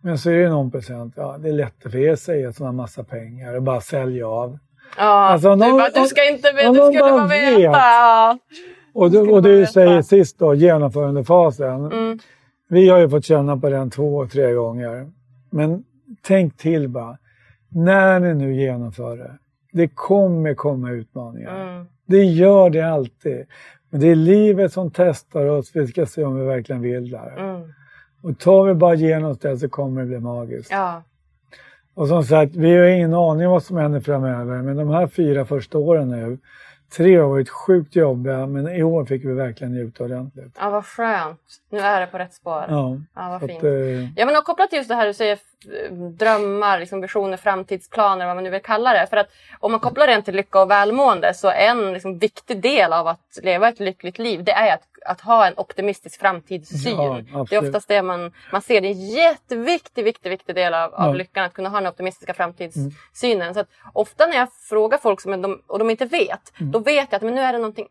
Men 0.00 0.18
så 0.18 0.30
är 0.30 0.38
det 0.38 0.48
någon 0.48 0.70
procent, 0.70 1.14
ja 1.16 1.38
det 1.38 1.48
är 1.48 1.52
lätt 1.52 1.82
för 1.82 1.96
er 1.96 2.12
att 2.12 2.20
säga 2.20 2.48
att 2.48 2.60
man 2.60 2.66
har 2.66 2.72
massa 2.72 3.04
pengar 3.04 3.54
och 3.54 3.62
bara 3.62 3.80
sälja 3.80 4.28
av. 4.28 4.58
Ja, 4.96 5.04
Alltså, 5.04 5.50
om 5.50 5.58
du, 5.58 5.66
någon- 5.66 5.76
bara, 5.78 5.90
du 6.02 6.06
ska 6.06 6.28
inte 6.30 6.52
veta, 6.52 6.72
du 6.72 6.78
någon 6.78 6.92
skulle 6.92 7.10
bara 7.10 7.26
veta. 7.26 7.50
vet. 7.56 7.60
Ja. 7.62 8.38
Och, 8.94 9.10
du, 9.10 9.20
och 9.20 9.42
du 9.42 9.66
säger 9.66 10.02
sist 10.02 10.38
då, 10.38 10.54
genomförandefasen. 10.54 11.84
Mm. 11.84 12.18
Vi 12.68 12.88
har 12.88 12.98
ju 12.98 13.08
fått 13.08 13.24
känna 13.24 13.56
på 13.56 13.68
den 13.70 13.90
två, 13.90 14.26
tre 14.26 14.52
gånger. 14.52 15.10
Men 15.50 15.84
tänk 16.22 16.56
till 16.56 16.88
bara, 16.88 17.18
när 17.68 18.20
ni 18.20 18.34
nu 18.34 18.54
genomför 18.54 19.16
det, 19.16 19.30
det 19.72 19.88
kommer 19.88 20.54
komma 20.54 20.90
utmaningar. 20.90 21.60
Mm. 21.70 21.86
Det 22.06 22.24
gör 22.24 22.70
det 22.70 22.82
alltid. 22.82 23.46
Men 23.90 24.00
det 24.00 24.08
är 24.10 24.14
livet 24.14 24.72
som 24.72 24.90
testar 24.90 25.46
oss, 25.46 25.70
vi 25.74 25.86
ska 25.86 26.06
se 26.06 26.24
om 26.24 26.40
vi 26.40 26.46
verkligen 26.46 26.82
vill 26.82 27.10
där. 27.10 27.36
Mm. 27.38 27.72
Och 28.22 28.38
tar 28.38 28.64
vi 28.64 28.74
bara 28.74 28.94
igenom 28.94 29.36
det 29.40 29.58
så 29.58 29.68
kommer 29.68 30.00
det 30.00 30.06
bli 30.06 30.18
magiskt. 30.20 30.70
Ja. 30.70 31.02
Och 31.94 32.08
som 32.08 32.24
sagt, 32.24 32.56
vi 32.56 32.76
har 32.76 32.84
ingen 32.84 33.14
aning 33.14 33.48
vad 33.48 33.62
som 33.62 33.76
händer 33.76 34.00
framöver, 34.00 34.62
men 34.62 34.76
de 34.76 34.88
här 34.88 35.06
fyra 35.06 35.44
första 35.44 35.78
åren 35.78 36.08
nu, 36.08 36.38
tre 36.96 37.16
har 37.16 37.28
varit 37.28 37.48
sjukt 37.50 37.96
jobbiga 37.96 38.46
men 38.46 38.68
i 38.68 38.82
år 38.82 39.04
fick 39.04 39.24
vi 39.24 39.32
verkligen 39.32 39.72
njuta 39.72 40.04
ordentligt. 40.04 40.56
Ja, 40.60 40.70
vad 40.70 40.84
skönt. 40.86 41.40
Nu 41.70 41.78
är 41.78 42.00
det 42.00 42.06
på 42.06 42.18
rätt 42.18 42.34
spår. 42.34 42.64
Ja, 42.68 42.98
Ja, 43.14 43.28
vad 43.40 43.40
fint. 43.50 43.58
att, 43.58 43.64
eh, 43.64 43.70
Ja, 44.16 44.26
men 44.26 44.34
kopplat 44.44 44.70
till 44.70 44.76
just 44.76 44.88
det 44.88 44.94
här 44.94 45.06
du 45.06 45.14
säger 45.14 45.38
drömmar, 46.18 46.78
liksom 46.80 47.00
visioner, 47.00 47.36
framtidsplaner, 47.36 48.26
vad 48.26 48.34
man 48.34 48.44
nu 48.44 48.50
vill 48.50 48.62
kalla 48.62 48.92
det. 48.92 49.06
För 49.06 49.16
att 49.16 49.30
om 49.60 49.70
man 49.72 49.80
kopplar 49.80 50.06
det 50.06 50.22
till 50.22 50.34
lycka 50.36 50.60
och 50.60 50.70
välmående 50.70 51.34
så 51.34 51.50
en 51.50 51.92
liksom, 51.92 52.18
viktig 52.18 52.60
del 52.60 52.92
av 52.92 53.06
att 53.06 53.38
leva 53.42 53.68
ett 53.68 53.80
lyckligt 53.80 54.18
liv 54.18 54.44
det 54.44 54.52
är 54.52 54.74
att, 54.74 54.82
att 55.06 55.20
ha 55.20 55.46
en 55.46 55.54
optimistisk 55.56 56.20
framtidssyn. 56.20 56.96
Ja, 57.32 57.46
det 57.50 57.56
är 57.56 57.66
oftast 57.66 57.88
det 57.88 58.02
man, 58.02 58.32
man 58.52 58.62
ser. 58.62 58.80
Det 58.80 58.88
är 58.88 58.90
en 58.92 59.08
jätteviktig, 59.10 60.04
viktig, 60.04 60.30
viktig 60.30 60.54
del 60.54 60.74
av, 60.74 60.94
av 60.94 61.08
Ja. 61.08 61.12
lyckan 61.12 61.44
att 61.44 61.52
kunna 61.52 61.68
ha 61.68 61.80
den 61.80 61.86
optimistiska 61.86 62.34
framtidssynen. 62.34 63.54
Så 63.54 63.60
att 63.60 63.68
ofta 63.92 64.26
när 64.26 64.36
jag 64.36 64.52
frågar 64.52 64.98
folk 64.98 65.20
som 65.20 65.42
de, 65.42 65.62
och 65.66 65.78
de 65.78 65.90
inte 65.90 66.04
vet, 66.04 66.52
då 66.58 66.78
vet 66.78 67.08
jag 67.10 67.16
att 67.16 67.22
men 67.22 67.34
nu 67.34 67.40
är 67.40 67.52
det 67.52 67.58
någonting 67.58 67.88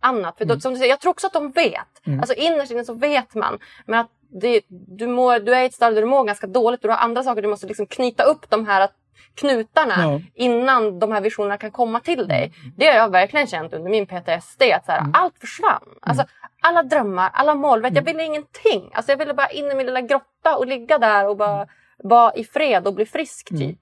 annat. 0.00 0.38
För 0.38 0.44
då, 0.44 0.60
som 0.60 0.72
du 0.72 0.78
säger, 0.78 0.92
jag 0.92 1.00
tror 1.00 1.10
också 1.10 1.26
att 1.26 1.32
de 1.32 1.50
vet. 1.50 2.18
Alltså 2.20 2.34
innerst 2.34 2.72
inne 2.72 2.84
så 2.84 2.94
vet 2.94 3.34
man. 3.34 3.58
Men 3.86 4.00
att 4.00 4.10
det, 4.28 4.62
du, 4.68 5.06
mår, 5.06 5.38
du 5.38 5.54
är 5.54 5.62
i 5.62 5.66
ett 5.66 5.74
stadie 5.74 5.94
där 5.94 6.02
du 6.02 6.08
mår 6.08 6.24
ganska 6.24 6.46
dåligt 6.46 6.80
och 6.80 6.88
du 6.88 6.92
har 6.94 6.98
andra 7.00 7.22
saker. 7.22 7.42
Du 7.42 7.48
måste 7.48 7.66
liksom 7.66 7.86
knyta 7.86 8.22
upp 8.22 8.50
de 8.50 8.66
här 8.66 8.88
knutarna 9.34 9.94
Ja. 9.98 10.20
innan 10.34 10.98
de 10.98 11.12
här 11.12 11.20
visionerna 11.20 11.56
kan 11.56 11.70
komma 11.70 12.00
till 12.00 12.28
dig. 12.28 12.52
Det 12.76 12.86
har 12.86 12.94
jag 12.94 13.10
verkligen 13.10 13.46
känt 13.46 13.72
under 13.72 13.90
min 13.90 14.06
PTSD. 14.06 14.62
Att 14.62 14.86
så 14.86 14.92
här, 14.92 15.06
Allt 15.12 15.38
försvann. 15.40 15.82
Alltså, 16.00 16.24
alla 16.62 16.82
drömmar, 16.82 17.30
alla 17.32 17.54
mål. 17.54 17.82
Vet, 17.82 17.94
jag 17.94 18.02
ville 18.02 18.24
ingenting. 18.24 18.90
Alltså, 18.94 19.12
jag 19.12 19.16
ville 19.18 19.34
bara 19.34 19.48
in 19.48 19.70
i 19.70 19.74
min 19.74 19.86
lilla 19.86 20.00
grotta 20.00 20.56
och 20.56 20.66
ligga 20.66 20.98
där 20.98 21.28
och 21.28 21.36
bara 21.36 21.66
vara 21.98 22.34
i 22.34 22.44
fred 22.44 22.86
och 22.86 22.94
bli 22.94 23.06
frisk. 23.06 23.48
typ. 23.48 23.78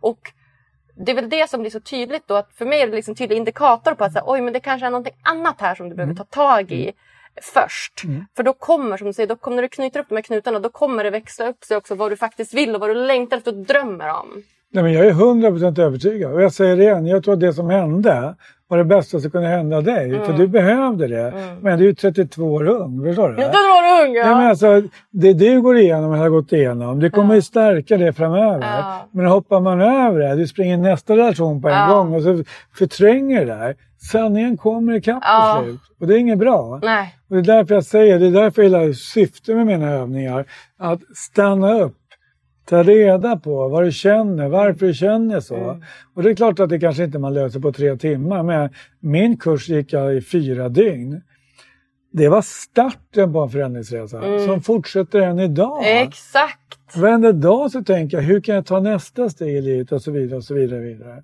Och 0.00 0.18
det 0.96 1.12
är 1.12 1.16
väl 1.16 1.28
det 1.28 1.50
som 1.50 1.60
blir 1.60 1.70
så 1.70 1.80
tydligt 1.80 2.28
då. 2.28 2.34
Att 2.34 2.52
för 2.52 2.64
mig 2.66 2.80
är 2.80 2.86
det 2.86 2.96
liksom 2.96 3.14
tydlig 3.14 3.36
indikator 3.36 3.94
på 3.94 4.04
att 4.04 4.12
så 4.12 4.18
här, 4.18 4.24
oj, 4.28 4.40
men 4.40 4.52
det 4.52 4.60
kanske 4.60 4.86
är 4.86 4.90
någonting 4.90 5.14
annat 5.22 5.60
här 5.60 5.74
som 5.74 5.88
du 5.88 5.94
behöver 5.96 6.14
ta 6.14 6.24
tag 6.24 6.72
i 6.72 6.92
först. 7.42 8.02
För 8.36 8.42
då 8.42 8.52
kommer, 8.52 8.96
som 8.96 9.06
du 9.06 9.12
säger, 9.12 9.26
då 9.26 9.36
kommer, 9.36 9.54
när 9.54 9.62
du 9.62 9.68
knyter 9.68 10.00
upp 10.00 10.08
de 10.08 10.14
här 10.14 10.22
knutarna, 10.22 10.58
då 10.58 10.68
kommer 10.68 11.04
det 11.04 11.10
växa 11.10 11.48
upp 11.48 11.64
sig 11.64 11.76
också 11.76 11.94
vad 11.94 12.12
du 12.12 12.16
faktiskt 12.16 12.54
vill 12.54 12.74
och 12.74 12.80
vad 12.80 12.90
du 12.90 12.94
längtar 12.94 13.36
efter 13.36 13.50
och 13.50 13.58
drömmer 13.58 14.08
om. 14.08 14.42
Nej, 14.74 14.82
men 14.84 14.92
jag 14.92 15.06
är 15.06 15.12
100% 15.12 15.80
övertygad. 15.80 16.32
Och 16.32 16.42
jag 16.42 16.52
säger 16.52 16.76
det 16.76 16.82
igen, 16.82 17.06
jag 17.06 17.24
tror 17.24 17.34
att 17.34 17.40
det 17.40 17.52
som 17.52 17.70
hände 17.70 18.34
var 18.68 18.78
det 18.78 18.84
bästa 18.84 19.20
som 19.20 19.30
kunde 19.30 19.48
hända 19.48 19.80
dig. 19.80 20.10
För 20.10 20.24
Mm. 20.24 20.36
du 20.38 20.46
behövde 20.48 21.08
det. 21.08 21.32
Men 21.60 21.78
du 21.78 21.88
är 21.88 21.92
32 21.94 22.42
år 22.44 22.66
ung, 22.68 23.04
förstår 23.04 23.28
du? 23.28 23.34
Ja, 23.42 23.46
den 23.48 23.52
var 23.52 24.02
du 24.02 24.08
ung! 24.08 24.14
Ja. 24.14 24.36
men 24.38 24.46
alltså, 24.46 24.82
det 25.10 25.32
du 25.32 25.60
går 25.62 25.76
igenom 25.78 26.10
och 26.10 26.16
har 26.18 26.28
gått 26.28 26.52
igenom, 26.52 27.00
det 27.00 27.10
kommer 27.10 27.34
ju 27.34 27.42
stärka 27.42 27.96
det 27.96 28.12
framöver. 28.12 28.60
Ja. 28.66 29.08
Men 29.12 29.26
hoppar 29.26 29.60
man 29.60 29.80
över 29.80 30.20
det, 30.20 30.34
du 30.36 30.46
springer 30.46 30.76
nästa 30.76 31.16
relation 31.16 31.62
på 31.62 31.68
en 31.68 31.88
gång 31.90 32.14
och 32.14 32.22
så 32.22 32.44
förtränger 32.78 33.40
det 33.40 33.54
där. 33.54 33.74
Sanningen 34.12 34.56
kommer 34.56 34.92
ikapp 34.94 35.22
Ja. 35.22 35.58
till 35.62 35.70
slut. 35.72 35.80
Och 36.00 36.06
det 36.06 36.14
är 36.14 36.18
inget 36.18 36.38
bra. 36.38 36.80
Nej. 36.82 37.14
Och 37.30 37.36
det 37.36 37.52
är 37.52 37.56
därför 37.56 37.74
jag 37.74 37.84
säger, 37.84 38.18
det 38.18 38.26
är 38.26 38.30
därför 38.30 38.62
hela 38.62 38.92
syftet 38.92 39.56
med 39.56 39.66
mina 39.66 39.90
övningar, 39.90 40.44
att 40.78 41.00
stanna 41.16 41.80
upp, 41.80 41.96
ta 42.64 42.82
reda 42.82 43.36
på 43.36 43.68
vad 43.68 43.84
du 43.84 43.92
känner, 43.92 44.48
varför 44.48 44.86
du 44.86 44.94
känner 44.94 45.40
så. 45.40 45.56
Mm. 45.56 45.82
Och 46.14 46.22
det 46.22 46.30
är 46.30 46.34
klart 46.34 46.60
att 46.60 46.68
det 46.68 46.78
kanske 46.78 47.04
inte 47.04 47.18
man 47.18 47.34
löser 47.34 47.60
på 47.60 47.72
tre 47.72 47.96
timmar, 47.96 48.42
men 48.42 48.70
min 49.00 49.36
kurs 49.36 49.68
gick 49.68 49.92
jag 49.92 50.16
i 50.16 50.20
fyra 50.20 50.68
dygn. 50.68 51.22
Det 52.12 52.28
var 52.28 52.42
starten 52.42 53.32
på 53.32 53.40
en 53.40 53.50
förändringsresa 53.50 54.22
som 54.46 54.62
fortsätter 54.62 55.20
än 55.20 55.38
idag. 55.38 55.86
Mm. 55.86 56.08
Exakt! 56.08 56.96
Varenda 56.96 57.32
dag 57.32 57.70
så 57.70 57.84
tänker 57.84 58.16
jag, 58.16 58.24
hur 58.24 58.40
kan 58.40 58.54
jag 58.54 58.66
ta 58.66 58.80
nästa 58.80 59.30
steg 59.30 59.56
i 59.56 59.60
livet 59.60 59.92
och 59.92 60.02
så 60.02 60.10
vidare 60.10 60.36
och 60.36 60.44
så 60.44 60.54
vidare. 60.54 60.78
Och, 60.78 60.84
vidare. 60.86 61.22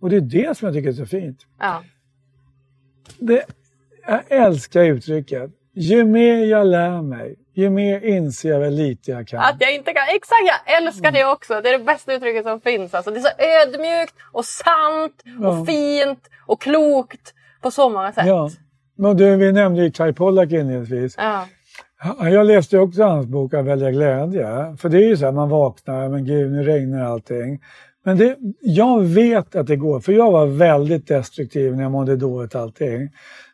och 0.00 0.10
det 0.10 0.16
är 0.16 0.20
det 0.20 0.56
som 0.56 0.66
jag 0.66 0.74
tycker 0.74 0.88
är 0.88 0.92
så 0.92 1.06
fint. 1.06 1.46
Ja. 1.58 1.82
Det, 3.18 3.44
jag 4.06 4.20
älskar 4.28 4.84
uttrycket. 4.84 5.50
Ju 5.74 6.04
mer 6.04 6.44
jag 6.44 6.66
lär 6.66 7.02
mig, 7.02 7.36
ju 7.60 7.70
mer 7.70 8.00
inser 8.04 8.50
jag 8.50 8.60
väl 8.60 8.74
lite 8.74 9.10
jag 9.10 9.28
kan. 9.28 9.40
Att 9.40 9.56
jag 9.58 9.74
inte 9.74 9.92
kan. 9.92 10.02
Exakt, 10.14 10.40
jag 10.46 10.76
älskar 10.76 11.12
det 11.12 11.24
också. 11.24 11.60
Det 11.60 11.68
är 11.68 11.78
det 11.78 11.84
bästa 11.84 12.12
uttrycket 12.14 12.44
som 12.44 12.60
finns. 12.60 12.94
Alltså, 12.94 13.10
det 13.10 13.18
är 13.18 13.22
så 13.22 13.68
ödmjukt 13.68 14.14
och 14.32 14.44
sant 14.44 15.22
och 15.44 15.44
Ja. 15.54 15.64
fint 15.66 16.20
och 16.46 16.60
klokt 16.60 17.34
på 17.62 17.70
så 17.70 17.88
många 17.88 18.12
sätt. 18.12 18.26
Ja. 18.26 18.50
Men 18.96 19.16
du, 19.16 19.36
vi 19.36 19.52
nämnde 19.52 19.82
ju 19.82 19.90
Kai 19.90 20.12
Pollak 20.12 20.52
inledningsvis. 20.52 21.14
Ja. 21.18 21.46
Ja, 22.18 22.28
Jag 22.28 22.46
läste 22.46 22.78
också 22.78 23.02
hans 23.02 23.26
bok 23.26 23.54
Att 23.54 23.64
välja 23.64 23.90
glädje. 23.90 24.76
För 24.80 24.88
det 24.88 24.98
är 24.98 25.08
ju 25.08 25.16
så 25.16 25.24
här, 25.24 25.32
man 25.32 25.48
vaknar, 25.48 26.08
men 26.08 26.24
gud 26.24 26.52
nu 26.52 26.62
regnar 26.62 27.04
allting. 27.04 27.60
Men 28.04 28.16
det, 28.18 28.36
jag 28.60 29.02
vet 29.02 29.56
att 29.56 29.66
det 29.66 29.76
går, 29.76 30.00
för 30.00 30.12
jag 30.12 30.30
var 30.30 30.46
väldigt 30.46 31.08
destruktiv 31.08 31.76
när 31.76 31.82
jag 31.82 31.92
mådde 31.92 32.16
dåligt 32.16 32.54
allting. 32.54 33.08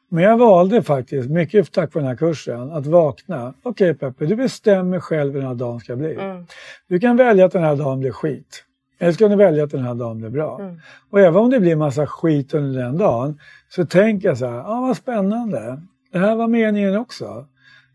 Men 0.09 0.25
jag 0.25 0.39
valde 0.39 0.83
faktiskt, 0.83 1.31
mycket 1.31 1.73
tack 1.73 1.95
vare 1.95 2.05
den 2.05 2.09
här 2.09 2.17
kursen, 2.17 2.73
att 2.73 2.87
vakna. 2.87 3.55
Okej 3.63 3.95
Peppe, 3.95 4.27
du 4.27 4.37
bestämmer 4.37 5.01
själv 5.01 5.33
hur 5.33 5.41
den 5.41 5.49
här 5.49 5.55
dagen 5.55 5.81
ska 5.81 5.97
bli. 5.97 6.19
Du 6.89 7.01
kan 7.01 7.17
välja 7.17 7.45
att 7.47 7.53
den 7.53 7.63
här 7.63 7.77
dagen 7.77 8.01
blir 8.01 8.11
skit. 8.13 8.65
Eller 8.99 9.13
så 9.13 9.19
kan 9.19 9.31
du 9.31 9.37
välja 9.37 9.65
att 9.65 9.71
den 9.71 9.85
här 9.85 9.95
dagen 9.95 10.19
blir 10.19 10.31
bra. 10.31 10.61
Och 11.11 11.21
även 11.21 11.37
om 11.37 11.51
det 11.51 11.61
blir 11.61 11.77
massa 11.77 12.07
skit 12.07 12.55
under 12.55 12.83
den 12.83 12.99
dagen, 12.99 13.39
så 13.69 13.87
tänker 13.87 14.29
jag 14.29 14.39
så 14.39 14.47
här, 14.47 14.59
ah, 14.59 14.81
vad 14.81 14.97
spännande. 14.97 15.83
Det 16.13 16.19
här 16.19 16.37
var 16.37 16.49
meningen 16.49 16.97
också. 16.97 17.47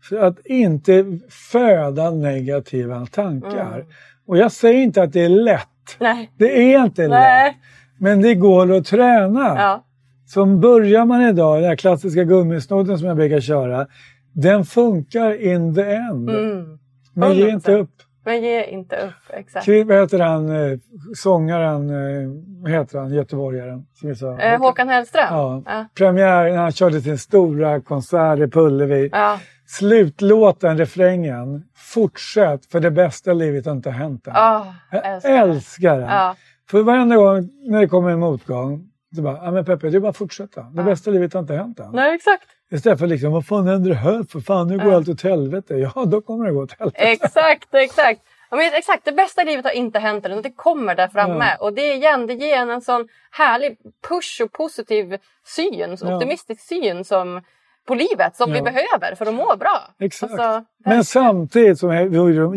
För 0.08 0.16
att 0.16 0.46
inte 0.46 1.18
föda 1.28 2.10
negativa 2.10 3.06
tankar. 3.06 3.84
Och 4.26 4.36
jag 4.36 4.52
säger 4.52 4.82
inte 4.82 5.02
att 5.02 5.12
det 5.12 5.24
är 5.24 5.28
lätt. 5.28 5.96
Nej. 6.00 6.30
Det 6.38 6.74
är 6.74 6.84
inte 6.84 7.02
lätt. 7.02 7.10
Nej. 7.10 7.58
Men 7.98 8.22
det 8.22 8.34
går 8.34 8.72
att 8.72 8.86
träna. 8.86 9.54
Ja. 9.56 9.84
Som 10.32 10.60
börjar 10.60 11.04
man 11.04 11.22
idag, 11.22 11.60
den 11.60 11.68
här 11.68 11.76
klassiska 11.76 12.24
gummisnodden 12.24 12.98
som 12.98 13.08
jag 13.08 13.16
brukar 13.16 13.40
köra, 13.40 13.86
den 14.32 14.64
funkar 14.64 15.42
in 15.42 15.74
the 15.74 15.82
end. 15.82 16.30
Mm. 16.30 16.78
Men 17.14 17.32
ge 17.32 17.44
100%. 17.44 17.54
inte 17.54 17.72
upp. 17.72 17.90
Men 18.24 18.42
ge 18.42 18.64
inte 18.64 18.96
upp. 18.96 19.36
Exakt. 19.38 19.68
Vad 19.68 19.96
heter 19.96 20.18
han, 20.18 20.48
eh, 20.48 20.78
sångaren, 21.14 21.90
eh, 21.90 22.30
vad 22.62 22.72
heter 22.72 22.98
han, 22.98 23.14
göteborgaren? 23.14 23.86
Som 23.94 24.08
vi 24.08 24.14
sa. 24.14 24.38
Eh, 24.38 24.60
Håkan 24.60 24.88
Hellström? 24.88 25.26
Ja. 25.30 25.62
Ja. 25.66 25.86
Premiär 25.94 26.50
när 26.50 26.56
han 26.56 26.72
körde 26.72 27.00
sin 27.00 27.18
stora 27.18 27.80
konsert 27.80 28.38
i 28.38 28.46
Pullevik. 28.46 29.12
Ja. 29.14 29.38
Slutlåten, 29.66 30.78
refrängen, 30.78 31.64
fortsätt 31.76 32.66
för 32.66 32.80
det 32.80 32.90
bästa 32.90 33.32
livet 33.32 33.66
har 33.66 33.72
inte 33.72 33.90
hänt 33.90 34.26
än. 34.26 34.32
Ah, 34.36 34.64
jag 34.90 35.24
älskar 35.24 35.98
den. 35.98 36.08
Ja. 36.08 36.36
För 36.70 36.82
varenda 36.82 37.16
gång 37.16 37.48
när 37.68 37.80
det 37.80 37.88
kommer 37.88 38.10
en 38.10 38.20
motgång, 38.20 38.91
så 39.16 39.22
bara, 39.22 39.36
ja 39.44 39.50
men 39.50 39.64
Peppe, 39.64 39.90
det 39.90 39.96
är 39.96 40.00
bara 40.00 40.10
att 40.10 40.16
fortsätta. 40.16 40.62
Det 40.62 40.82
bästa 40.82 41.10
livet 41.10 41.32
har 41.32 41.40
inte 41.40 41.54
hänt 41.54 41.80
än. 41.80 41.90
Nej, 41.92 42.14
exakt. 42.14 42.46
Istället 42.72 42.98
för 42.98 43.06
liksom, 43.06 43.32
vad 43.32 43.46
fan 43.46 43.66
händer 43.66 43.92
här? 43.94 44.24
För 44.30 44.40
fan, 44.40 44.68
nu 44.68 44.78
går 44.78 44.94
allt 44.94 45.08
åt 45.08 45.22
helvete. 45.22 45.74
Ja, 45.74 46.04
då 46.04 46.20
kommer 46.20 46.46
det 46.46 46.52
gå 46.52 46.62
åt 46.62 46.72
helvete. 46.78 46.98
Exakt, 47.04 47.74
exakt. 47.74 48.20
Ja, 48.50 48.56
men 48.56 48.74
exakt, 48.74 49.04
det 49.04 49.12
bästa 49.12 49.42
i 49.42 49.44
livet 49.44 49.64
har 49.64 49.72
inte 49.72 49.98
hänt 49.98 50.26
än 50.26 50.32
och 50.32 50.42
det 50.42 50.50
kommer 50.52 50.94
där 50.94 51.08
framme. 51.08 51.44
Ja. 51.58 51.66
Och 51.66 51.72
det 51.72 51.94
igen, 51.94 52.26
det 52.26 52.34
ger 52.34 52.56
en 52.56 52.70
en 52.70 52.80
sån 52.80 53.08
härlig 53.30 53.76
push 54.08 54.40
och 54.44 54.52
positiv 54.52 55.16
syn, 55.46 55.96
Ja. 56.00 56.14
optimistisk 56.16 56.60
syn 56.68 57.04
som, 57.04 57.40
på 57.88 57.94
livet 57.94 58.36
som 58.36 58.52
vi 58.52 58.58
Ja. 58.58 58.64
behöver 58.64 59.14
för 59.14 59.26
att 59.26 59.34
må 59.34 59.56
bra. 59.56 59.78
Exakt. 60.00 60.32
Alltså, 60.32 60.64
Men 60.84 61.04
samtidigt 61.04 61.78
som 61.78 61.90
vi 61.90 61.96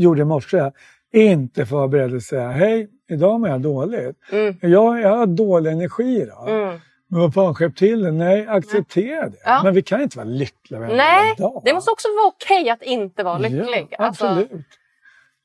gjorde- 0.02 0.22
i 0.22 0.26
morse, 0.26 0.72
inte 1.14 1.66
få 1.66 1.76
vara 1.76 1.88
beredd 1.88 2.16
att 2.16 2.24
säga, 2.24 2.50
hej, 2.52 2.88
idag 3.10 3.40
mår 3.40 3.50
jag 3.50 3.62
dåligt. 3.62 4.16
Mm. 4.32 4.56
Jag, 4.62 5.02
jag 5.02 5.18
har 5.18 5.26
dålig 5.26 5.72
energi 5.72 6.22
idag. 6.22 6.50
Mm. 6.50 6.80
Men 7.08 7.20
vad 7.22 7.34
fan, 7.34 7.56
skärp 7.56 7.76
till 7.76 8.04
det. 8.04 8.12
Nej, 8.12 8.48
acceptera 8.48 9.30
det. 9.30 9.38
Ja. 9.46 9.62
Men 9.64 9.74
vi 9.74 9.82
kan 9.82 10.02
inte 10.02 10.18
vara 10.18 10.28
lyckliga 10.28 10.80
varenda 10.80 10.98
Nej, 11.04 11.36
dag. 11.38 11.62
det 11.66 11.74
måste 11.74 11.92
också 11.92 12.08
vara 12.08 12.28
okej 12.28 12.70
att 12.70 12.84
inte 12.84 13.24
vara 13.24 13.38
lycklig. 13.38 13.88
Ja, 13.90 13.98
Alltså, 14.06 14.26
absolut. 14.26 14.52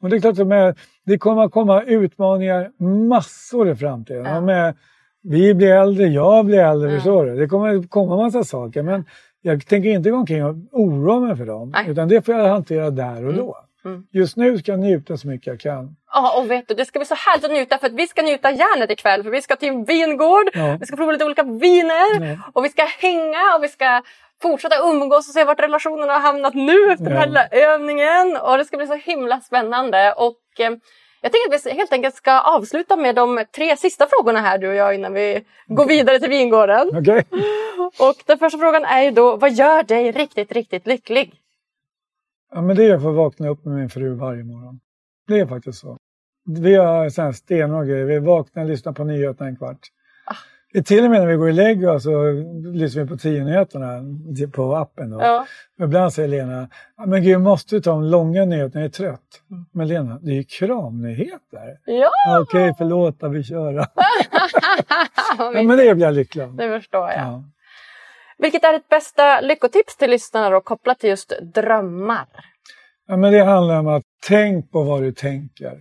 Och 0.02 0.10
det 0.10 0.16
är 0.16 0.20
klart 0.20 0.38
att 0.38 0.46
med, 0.46 0.78
det 1.06 1.18
kommer 1.18 1.44
att 1.44 1.52
komma 1.52 1.82
utmaningar 1.82 2.70
massor 3.08 3.68
i 3.70 3.76
framtiden. 3.76 4.24
Ja. 4.24 4.40
Med, 4.40 4.74
vi 5.22 5.54
blir 5.54 5.70
äldre, 5.72 6.06
jag 6.06 6.44
blir 6.46 6.58
äldre, 6.58 6.88
Mm. 6.88 7.00
förstår 7.00 7.26
du? 7.26 7.36
Det 7.36 7.46
kommer 7.46 7.76
att 7.78 7.90
komma 7.90 8.16
massa 8.16 8.44
saker. 8.44 8.82
Men 8.82 9.04
jag 9.42 9.66
tänker 9.66 9.90
inte 9.90 10.10
gå 10.10 10.16
omkring 10.16 10.44
och 10.44 10.54
oroa 10.72 11.20
mig 11.20 11.36
för 11.36 11.46
dem. 11.46 11.70
Nej. 11.70 11.84
Utan 11.90 12.08
det 12.08 12.22
får 12.26 12.34
jag 12.34 12.48
hantera 12.48 12.90
där 12.90 13.26
och 13.26 13.34
då. 13.34 13.42
Mm. 13.42 13.54
Just 14.12 14.36
nu 14.36 14.58
ska 14.58 14.72
jag 14.72 14.78
njuta 14.80 15.16
så 15.16 15.28
mycket 15.28 15.46
jag 15.46 15.60
kan. 15.60 15.96
Ja, 16.12 16.38
och 16.38 16.50
vet 16.50 16.68
du, 16.68 16.74
det 16.74 16.84
ska 16.84 16.98
bli 16.98 17.06
så 17.06 17.14
härligt 17.14 17.44
att 17.44 17.50
njuta 17.50 17.78
för 17.78 17.86
att 17.86 17.92
vi 17.92 18.06
ska 18.06 18.22
njuta 18.22 18.50
järnet 18.50 18.90
ikväll. 18.90 19.22
För 19.22 19.30
vi 19.30 19.42
ska 19.42 19.56
till 19.56 19.68
en 19.68 19.84
vingård, 19.84 20.50
Ja. 20.52 20.76
vi 20.80 20.86
ska 20.86 20.96
prova 20.96 21.12
lite 21.12 21.24
olika 21.24 21.42
viner 21.42 22.20
Ja. 22.30 22.36
och 22.52 22.64
vi 22.64 22.68
ska 22.68 22.84
hänga 22.98 23.54
och 23.56 23.64
vi 23.64 23.68
ska 23.68 24.02
fortsätta 24.42 24.76
umgås 24.90 25.28
och 25.28 25.34
se 25.34 25.44
vart 25.44 25.60
relationerna 25.60 26.12
har 26.12 26.20
hamnat 26.20 26.54
nu 26.54 26.92
efter 26.92 27.04
den 27.04 27.12
här 27.16 27.20
Ja. 27.20 27.26
lilla 27.26 27.46
övningen. 27.50 28.36
Och 28.36 28.58
det 28.58 28.64
ska 28.64 28.76
bli 28.76 28.86
så 28.86 28.94
himla 28.94 29.40
spännande. 29.40 30.12
Och 30.12 30.36
eh, 30.58 30.70
jag 31.22 31.32
tänker 31.32 31.54
att 31.56 31.66
vi 31.66 31.70
helt 31.70 31.92
enkelt 31.92 32.14
ska 32.14 32.40
avsluta 32.40 32.96
med 32.96 33.14
de 33.14 33.44
tre 33.56 33.76
sista 33.76 34.06
frågorna 34.10 34.40
här 34.40 34.58
du 34.58 34.68
och 34.68 34.74
jag 34.74 34.94
innan 34.94 35.12
vi 35.14 35.44
går 35.66 35.84
vidare 35.86 36.18
till 36.20 36.30
vingården. 36.30 36.88
Okej? 37.00 37.24
Och 37.98 38.14
den 38.26 38.38
första 38.38 38.58
frågan 38.58 38.84
är 38.84 39.02
ju 39.02 39.10
då, 39.10 39.36
vad 39.36 39.52
gör 39.52 39.82
dig 39.82 40.12
riktigt, 40.12 40.52
riktigt 40.52 40.86
lycklig? 40.86 41.34
Ja, 42.50 42.62
men 42.62 42.76
det 42.76 42.84
är 42.84 42.94
att 42.94 43.02
få 43.02 43.12
vakna 43.12 43.48
upp 43.48 43.64
med 43.64 43.74
min 43.76 43.88
fru 43.88 44.14
varje 44.14 44.44
morgon. 44.44 44.80
Det 45.28 45.40
är 45.40 45.46
faktiskt 45.46 45.78
så. 45.78 45.96
Vi 46.46 46.74
har 46.74 47.08
sån 47.08 47.24
här 47.24 47.32
stenhård 47.32 47.86
grej. 47.86 48.04
Vi 48.04 48.18
vaknar 48.18 48.62
och 48.62 48.68
lyssnar 48.68 48.92
på 48.92 49.04
nyheterna 49.04 49.48
en 49.48 49.56
kvart. 49.56 49.88
Till 50.84 51.04
och 51.04 51.10
med 51.10 51.20
när 51.20 51.26
vi 51.26 51.36
går 51.36 51.52
lägger 51.52 51.90
oss 51.94 52.02
så 52.02 52.32
lyssnar 52.74 53.02
vi 53.02 53.08
på 53.08 53.16
tio-nyheterna 53.16 54.02
på 54.52 54.76
appen. 54.76 55.10
Då. 55.10 55.20
Ja. 55.20 55.46
Ibland 55.80 56.12
säger 56.12 56.28
Lena, 56.28 56.68
men 57.06 57.22
gud 57.22 57.40
måste 57.40 57.76
du 57.76 57.80
ta 57.80 57.90
de 57.90 58.04
långa 58.04 58.44
nyheterna, 58.44 58.80
jag 58.80 58.88
är 58.88 58.92
trött. 58.92 59.42
Men 59.72 59.88
Lena, 59.88 60.18
det 60.22 60.30
är 60.30 60.34
ju 60.34 60.44
kramnyheter. 60.44 61.78
Ja, 61.84 62.40
Okej, 62.40 62.74
förlåt, 62.78 63.20
då 63.20 63.28
vi 63.28 63.42
köra. 63.42 63.86
ja, 65.38 65.50
men 65.50 65.68
det 65.68 65.94
blir 65.94 66.06
jag 66.06 66.14
lycklig 66.14 66.42
av. 66.42 66.56
det 66.56 66.68
förstår 66.80 67.08
jag. 67.08 67.18
Ja. 67.18 67.44
Vilket 68.40 68.64
är 68.64 68.72
ditt 68.72 68.88
bästa 68.88 69.40
lyckotips 69.40 69.96
till 69.96 70.10
lyssnarna 70.10 70.50
då, 70.50 70.60
kopplat 70.60 70.98
till 70.98 71.10
just 71.10 71.32
drömmar? 71.54 72.26
Ja, 73.06 73.16
men 73.16 73.32
det 73.32 73.44
handlar 73.44 73.78
om 73.78 73.86
att 73.86 74.02
tänk 74.28 74.70
på 74.70 74.82
vad 74.82 75.02
du 75.02 75.12
tänker. 75.12 75.72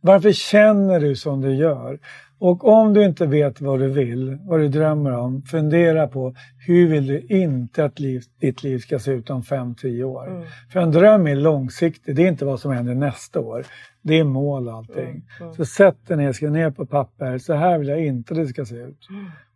Varför 0.00 0.32
känner 0.32 1.00
du 1.00 1.16
som 1.16 1.40
du 1.40 1.54
gör? 1.54 1.98
Och 2.38 2.68
om 2.68 2.94
du 2.94 3.04
inte 3.04 3.26
vet 3.26 3.60
vad 3.60 3.80
du 3.80 3.88
vill, 3.88 4.38
vad 4.42 4.60
du 4.60 4.68
drömmer 4.68 5.12
om, 5.12 5.42
fundera 5.42 6.08
på 6.08 6.34
hur 6.66 6.88
vill 6.88 7.06
du 7.06 7.20
inte 7.20 7.84
att 7.84 7.98
liv, 8.00 8.22
ditt 8.40 8.62
liv 8.62 8.78
ska 8.78 8.98
se 8.98 9.12
ut 9.12 9.30
om 9.30 9.42
5-10 9.42 10.02
år? 10.02 10.46
För 10.72 10.80
en 10.80 10.90
dröm 10.90 11.26
är 11.26 11.36
långsiktig, 11.36 12.16
det 12.16 12.22
är 12.22 12.28
inte 12.28 12.44
vad 12.44 12.60
som 12.60 12.72
händer 12.72 12.94
nästa 12.94 13.40
år. 13.40 13.66
Det 14.02 14.18
är 14.18 14.24
mål 14.24 14.68
och 14.68 14.74
allting. 14.74 15.22
Så 15.56 15.64
sätt 15.64 16.08
dig 16.08 16.16
ner, 16.16 16.32
skriv 16.32 16.50
ner 16.50 16.70
på 16.70 16.86
papper, 16.86 17.38
så 17.38 17.54
här 17.54 17.78
vill 17.78 17.88
jag 17.88 18.04
inte 18.06 18.34
det 18.34 18.46
ska 18.46 18.64
se 18.64 18.76
ut. 18.76 19.08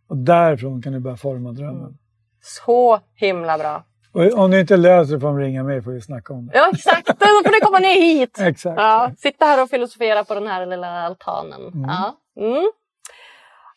Och 0.07 0.17
därifrån 0.17 0.81
kan 0.81 0.93
du 0.93 0.99
börja 0.99 1.17
forma 1.17 1.51
drömmen. 1.51 1.97
Så 2.45 2.99
himla 3.15 3.57
bra. 3.57 3.83
Och 4.13 4.39
om 4.43 4.51
du 4.51 4.59
inte 4.59 4.77
löser 4.77 5.19
får 5.19 5.27
de 5.27 5.39
ringa 5.39 5.63
mig 5.63 5.81
får 5.81 5.91
vi 5.91 6.01
snacka 6.01 6.33
om 6.33 6.47
det. 6.47 6.57
Ja, 6.57 6.71
exakt. 6.73 7.07
Då 7.07 7.25
får 7.43 7.51
ni 7.51 7.59
komma 7.59 7.79
ner 7.79 8.01
hit. 8.01 8.37
Exakt. 8.41 8.75
Ja, 8.77 9.11
sitta 9.17 9.45
här 9.45 9.63
och 9.63 9.69
filosofera 9.69 10.23
på 10.23 10.33
den 10.33 10.47
här 10.47 10.65
lilla 10.65 10.87
altanen. 10.87 11.61
Ja. 11.73 12.15
Mm. 12.39 12.71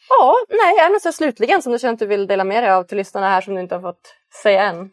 ja, 0.08 0.34
nej, 0.48 0.84
är 0.84 0.88
det 0.88 0.92
något 0.92 1.02
så 1.02 1.12
slutligen 1.12 1.62
som 1.62 1.72
du 1.72 1.78
känner 1.78 1.92
att 1.92 1.98
du 1.98 2.06
vill 2.06 2.26
dela 2.26 2.44
med 2.44 2.62
dig 2.62 2.70
av 2.70 2.82
till 2.82 2.96
lyssnarna 2.96 3.28
här 3.28 3.40
som 3.40 3.54
du 3.54 3.60
inte 3.60 3.74
har 3.74 3.82
fått 3.82 4.14
säga 4.42 4.62
än? 4.62 4.90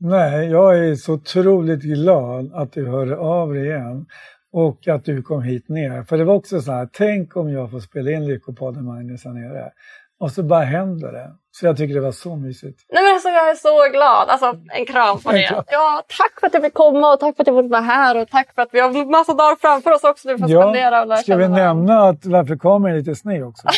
Nej, 0.00 0.50
jag 0.50 0.78
är 0.78 0.94
så 0.94 1.12
otroligt 1.12 1.82
glad 1.82 2.52
att 2.54 2.72
du 2.72 2.88
hörde 2.88 3.16
av 3.16 3.54
dig 3.54 3.66
igen 3.66 4.06
och 4.52 4.88
att 4.88 5.04
du 5.04 5.22
kom 5.22 5.42
hit 5.42 5.68
ner. 5.68 6.02
För 6.02 6.18
det 6.18 6.24
var 6.24 6.34
också 6.34 6.60
så 6.60 6.72
här, 6.72 6.88
tänk 6.92 7.36
om 7.36 7.50
jag 7.52 7.70
får 7.70 7.80
spela 7.80 8.10
in 8.10 8.26
Lyckopodden 8.26 8.84
Magnus 8.84 9.24
här 9.24 9.32
nere. 9.32 9.72
Och 10.20 10.30
så 10.30 10.42
bara 10.42 10.64
händer 10.64 11.12
det. 11.12 11.32
Så 11.60 11.66
jag 11.66 11.76
tycker 11.76 11.94
det 11.94 12.00
var 12.00 12.12
så 12.12 12.36
mysigt. 12.36 12.78
Nej 12.92 13.02
men 13.04 13.12
alltså 13.14 13.28
jag 13.28 13.50
är 13.50 13.54
så 13.54 13.90
glad. 13.92 14.28
Alltså 14.28 14.54
en 14.74 14.86
kram 14.86 15.20
på 15.20 15.30
En 15.30 15.34
det. 15.36 15.64
Ja, 15.70 16.02
tack 16.18 16.40
för 16.40 16.46
att 16.46 16.54
jag 16.54 16.62
fick 16.62 16.74
komma 16.74 17.12
och 17.12 17.20
tack 17.20 17.36
för 17.36 17.42
att 17.42 17.46
jag 17.46 17.62
fick 17.64 17.70
vara 17.70 17.80
här 17.80 18.16
och 18.20 18.28
tack 18.28 18.54
för 18.54 18.62
att 18.62 18.68
vi 18.72 18.80
har 18.80 19.10
massa 19.10 19.34
dagar 19.34 19.56
framför 19.60 19.90
oss 19.92 20.04
också. 20.04 20.28
Du 20.28 20.38
får 20.38 20.48
spendera 20.48 21.00
och 21.00 21.06
lära 21.06 21.18
ska 21.18 21.36
vi 21.36 21.42
varandra. 21.46 21.64
nämna 21.64 22.08
att 22.08 22.60
kameran 22.60 22.92
är 22.94 22.98
lite 22.98 23.14
sned 23.14 23.44
också? 23.44 23.68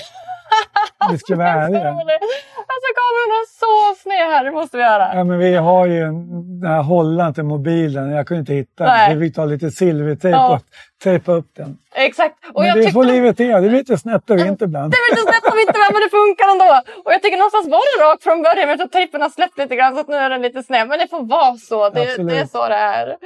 vi 1.12 1.18
ska 1.18 1.36
vara 1.36 1.48
ärliga. 1.48 1.88
Alltså 1.88 2.88
kameran 3.00 3.30
är 3.40 3.46
så 3.62 4.00
sned 4.02 4.26
här, 4.36 4.44
det 4.44 4.50
måste 4.50 4.76
vi 4.76 4.82
göra. 4.82 5.14
Ja, 5.14 5.24
men 5.24 5.38
vi 5.38 5.54
har 5.56 5.86
ju 5.86 6.02
en- 6.02 6.60
den 6.60 6.70
här 6.70 6.82
hållaren 6.82 7.34
till 7.34 7.44
mobilen. 7.44 8.10
Jag 8.10 8.26
kunde 8.26 8.40
inte 8.40 8.54
hitta 8.54 8.84
Nej. 8.84 9.08
den. 9.10 9.18
Vi 9.18 9.26
fick 9.26 9.36
ta 9.36 9.44
lite 9.44 9.70
silvertejp 9.70 10.36
Ja. 10.36 10.54
och 10.54 10.60
tejpa 11.02 11.32
upp 11.32 11.46
den. 11.56 11.78
Exakt. 11.94 12.34
Och 12.54 12.60
Men 12.60 12.68
jag 12.68 12.76
det 12.76 12.82
tyckte... 12.82 12.92
får 12.92 13.04
livet 13.04 13.40
är. 13.40 13.60
Det 13.60 13.68
blir 13.68 13.78
lite 13.78 13.98
snett 13.98 14.30
och 14.30 14.38
inte 14.38 14.64
ibland. 14.64 14.92
Det 14.92 14.96
är 14.96 15.10
lite 15.10 15.22
snett 15.22 15.52
om 15.52 15.58
inte 15.58 15.78
med, 15.82 15.88
men 15.92 16.00
det 16.06 16.10
funkar 16.20 16.46
ändå. 16.54 16.70
Och 17.04 17.12
jag 17.12 17.22
tycker 17.22 17.38
någonstans 17.38 17.66
var 17.68 17.84
det 17.90 18.04
rakt 18.04 18.22
från 18.22 18.42
början, 18.42 18.66
men 18.68 18.68
jag 18.68 18.78
tror 18.78 18.88
tejpen 18.88 19.22
har 19.22 19.28
släppt 19.30 19.58
lite 19.58 19.76
grann 19.76 19.94
så 19.94 20.00
att 20.00 20.08
nu 20.08 20.16
är 20.16 20.30
den 20.30 20.42
lite 20.42 20.62
sned. 20.62 20.88
Men 20.88 20.98
det 20.98 21.08
får 21.08 21.22
vara 21.22 21.56
så, 21.56 21.90
det, 21.90 22.00
det 22.28 22.36
är 22.36 22.46
så 22.46 22.68
det 22.68 22.74
är. 22.74 23.16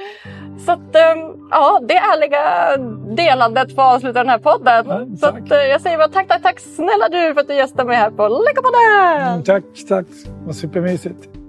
Så 0.65 0.71
att, 0.71 0.95
ehm, 0.95 1.19
ja, 1.51 1.79
det 1.89 1.97
ärliga 1.97 2.43
delandet 3.15 3.75
får 3.75 3.81
avsluta 3.81 4.19
den 4.19 4.29
här 4.29 4.39
podden. 4.39 4.85
Ja, 4.89 5.17
så 5.19 5.27
att, 5.27 5.51
eh, 5.51 5.57
jag 5.57 5.81
säger 5.81 5.97
bara 5.97 6.07
tack, 6.07 6.27
tack, 6.27 6.41
tack 6.41 6.59
snälla 6.59 7.09
du 7.11 7.33
för 7.33 7.41
att 7.41 7.47
du 7.47 7.53
gästade 7.53 7.87
mig 7.87 7.97
här 7.97 8.11
på 8.11 8.27
Lyckopodden! 8.27 9.27
Mm, 9.27 9.43
tack, 9.43 9.63
tack. 9.89 10.05
Var 10.45 10.53
supermysigt. 10.53 11.44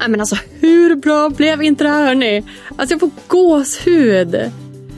Nej, 0.00 0.08
men 0.08 0.20
alltså 0.20 0.36
hur 0.60 0.96
bra 0.96 1.28
blev 1.30 1.62
inte 1.62 1.84
det 1.84 1.90
här 1.90 2.06
hörni? 2.06 2.44
Alltså 2.76 2.94
jag 2.94 3.00
får 3.00 3.10
gåshud. 3.28 4.34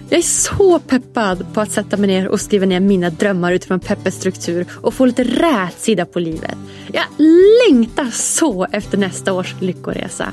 Jag 0.09 0.18
är 0.18 0.22
så 0.22 0.78
peppad 0.78 1.55
på 1.55 1.61
att 1.61 1.70
sätta 1.70 1.96
mig 1.96 2.07
ner 2.07 2.28
och 2.28 2.40
skriva 2.40 2.66
ner 2.66 2.80
mina 2.80 3.11
drömmar 3.11 3.53
utifrån 3.53 3.80
Peppes 3.80 4.14
struktur 4.14 4.66
och 4.72 4.94
få 4.94 5.07
lite 5.07 5.24
rätsida 5.24 6.05
på 6.05 6.18
livet. 6.18 6.57
Jag 6.92 7.05
längtar 7.68 8.11
så 8.12 8.66
efter 8.72 8.98
nästa 8.98 9.32
års 9.32 9.55
lyckoresa. 9.61 10.32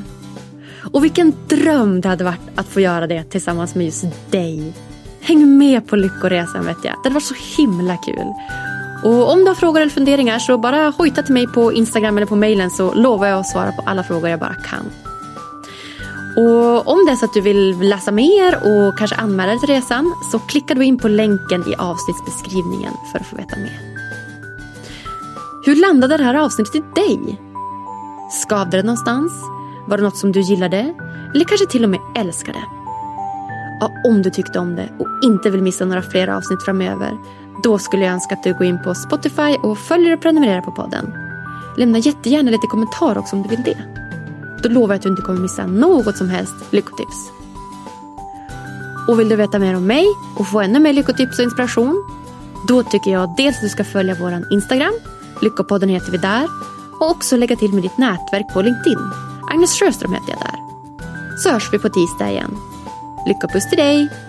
Och 0.93 1.03
vilken 1.03 1.33
dröm 1.47 2.01
det 2.01 2.09
hade 2.09 2.23
varit 2.23 2.39
att 2.55 2.67
få 2.67 2.79
göra 2.79 3.07
det 3.07 3.23
tillsammans 3.23 3.75
med 3.75 3.85
just 3.85 4.05
dig. 4.31 4.73
Häng 5.21 5.57
med 5.57 5.87
på 5.87 5.95
lyckoresan 5.95 6.65
vet 6.65 6.77
jag. 6.83 6.93
Det 6.93 7.03
hade 7.03 7.13
varit 7.13 7.23
så 7.23 7.35
himla 7.57 7.97
kul. 7.97 8.33
Och 9.03 9.31
om 9.31 9.39
du 9.39 9.47
har 9.47 9.55
frågor 9.55 9.81
eller 9.81 9.91
funderingar 9.91 10.39
så 10.39 10.57
bara 10.57 10.89
hojta 10.89 11.23
till 11.23 11.33
mig 11.33 11.47
på 11.47 11.73
Instagram 11.73 12.17
eller 12.17 12.27
på 12.27 12.35
mejlen 12.35 12.69
så 12.69 12.93
lovar 12.93 13.27
jag 13.27 13.39
att 13.39 13.47
svara 13.47 13.71
på 13.71 13.83
alla 13.85 14.03
frågor 14.03 14.29
jag 14.29 14.39
bara 14.39 14.55
kan. 14.55 14.85
Och 16.37 16.87
om 16.87 17.05
det 17.05 17.11
är 17.11 17.15
så 17.15 17.25
att 17.25 17.33
du 17.33 17.41
vill 17.41 17.79
läsa 17.79 18.11
mer 18.11 18.55
och 18.55 18.97
kanske 18.97 19.15
anmäla 19.15 19.51
dig 19.51 19.59
till 19.59 19.69
resan 19.69 20.13
så 20.31 20.39
klickar 20.39 20.75
du 20.75 20.83
in 20.83 20.97
på 20.97 21.07
länken 21.07 21.63
i 21.67 21.75
avsnittsbeskrivningen 21.75 22.93
för 23.11 23.19
att 23.19 23.25
få 23.25 23.35
veta 23.35 23.55
mer. 23.57 23.79
Hur 25.65 25.75
landade 25.75 26.17
det 26.17 26.23
här 26.23 26.35
avsnittet 26.35 26.75
i 26.75 26.83
dig? 26.95 27.41
Skavde 28.31 28.77
det 28.77 28.83
någonstans? 28.83 29.31
Var 29.87 29.97
det 29.97 30.03
något 30.03 30.17
som 30.17 30.31
du 30.31 30.41
gillade? 30.41 30.95
Eller 31.35 31.45
kanske 31.45 31.65
till 31.65 31.83
och 31.83 31.89
med 31.89 31.99
älskade? 32.15 32.59
Ja, 33.79 33.91
om 34.07 34.21
du 34.21 34.29
tyckte 34.29 34.59
om 34.59 34.75
det 34.75 34.89
och 34.99 35.07
inte 35.23 35.49
vill 35.49 35.61
missa 35.61 35.85
några 35.85 36.01
fler 36.01 36.27
avsnitt 36.27 36.63
framöver 36.63 37.17
då 37.63 37.79
skulle 37.79 38.05
jag 38.05 38.13
önska 38.13 38.35
att 38.35 38.43
du 38.43 38.53
går 38.53 38.63
in 38.63 38.83
på 38.83 38.95
Spotify 38.95 39.55
och 39.63 39.77
följer 39.77 40.13
och 40.13 40.21
prenumererar 40.21 40.61
på 40.61 40.71
podden. 40.71 41.13
Lämna 41.77 41.97
jättegärna 41.97 42.51
lite 42.51 42.67
kommentar 42.67 43.17
också 43.17 43.35
om 43.35 43.41
du 43.41 43.49
vill 43.49 43.63
det. 43.63 43.77
Då 44.63 44.69
lovar 44.69 44.93
jag 44.93 44.95
att 44.95 45.03
du 45.03 45.09
inte 45.09 45.21
kommer 45.21 45.39
missa 45.39 45.65
något 45.65 46.17
som 46.17 46.29
helst 46.29 46.53
lyckotips. 46.71 47.31
Och 49.07 49.19
vill 49.19 49.29
du 49.29 49.35
veta 49.35 49.59
mer 49.59 49.75
om 49.75 49.87
mig 49.87 50.05
och 50.37 50.47
få 50.47 50.61
ännu 50.61 50.79
mer 50.79 50.93
lyckotips 50.93 51.39
och 51.39 51.43
inspiration? 51.43 52.03
Då 52.67 52.83
tycker 52.83 53.11
jag 53.11 53.35
dels 53.37 53.55
att 53.55 53.61
du 53.61 53.69
ska 53.69 53.83
följa 53.83 54.15
vår 54.19 54.43
Instagram, 54.51 54.93
Lyckopodden 55.41 55.89
heter 55.89 56.11
vi 56.11 56.17
där, 56.17 56.47
och 56.99 57.11
också 57.11 57.37
lägga 57.37 57.55
till 57.55 57.73
med 57.73 57.83
ditt 57.83 57.97
nätverk 57.97 58.53
på 58.53 58.61
LinkedIn. 58.61 59.11
Agnes 59.51 59.79
Sjöström 59.79 60.13
heter 60.13 60.29
jag 60.29 60.39
där. 60.39 60.59
Så 61.37 61.49
hörs 61.49 61.73
vi 61.73 61.79
på 61.79 61.89
tisdag 61.89 62.29
igen. 62.29 62.57
Lyckopuss 63.27 63.69
till 63.69 63.77
dig! 63.77 64.28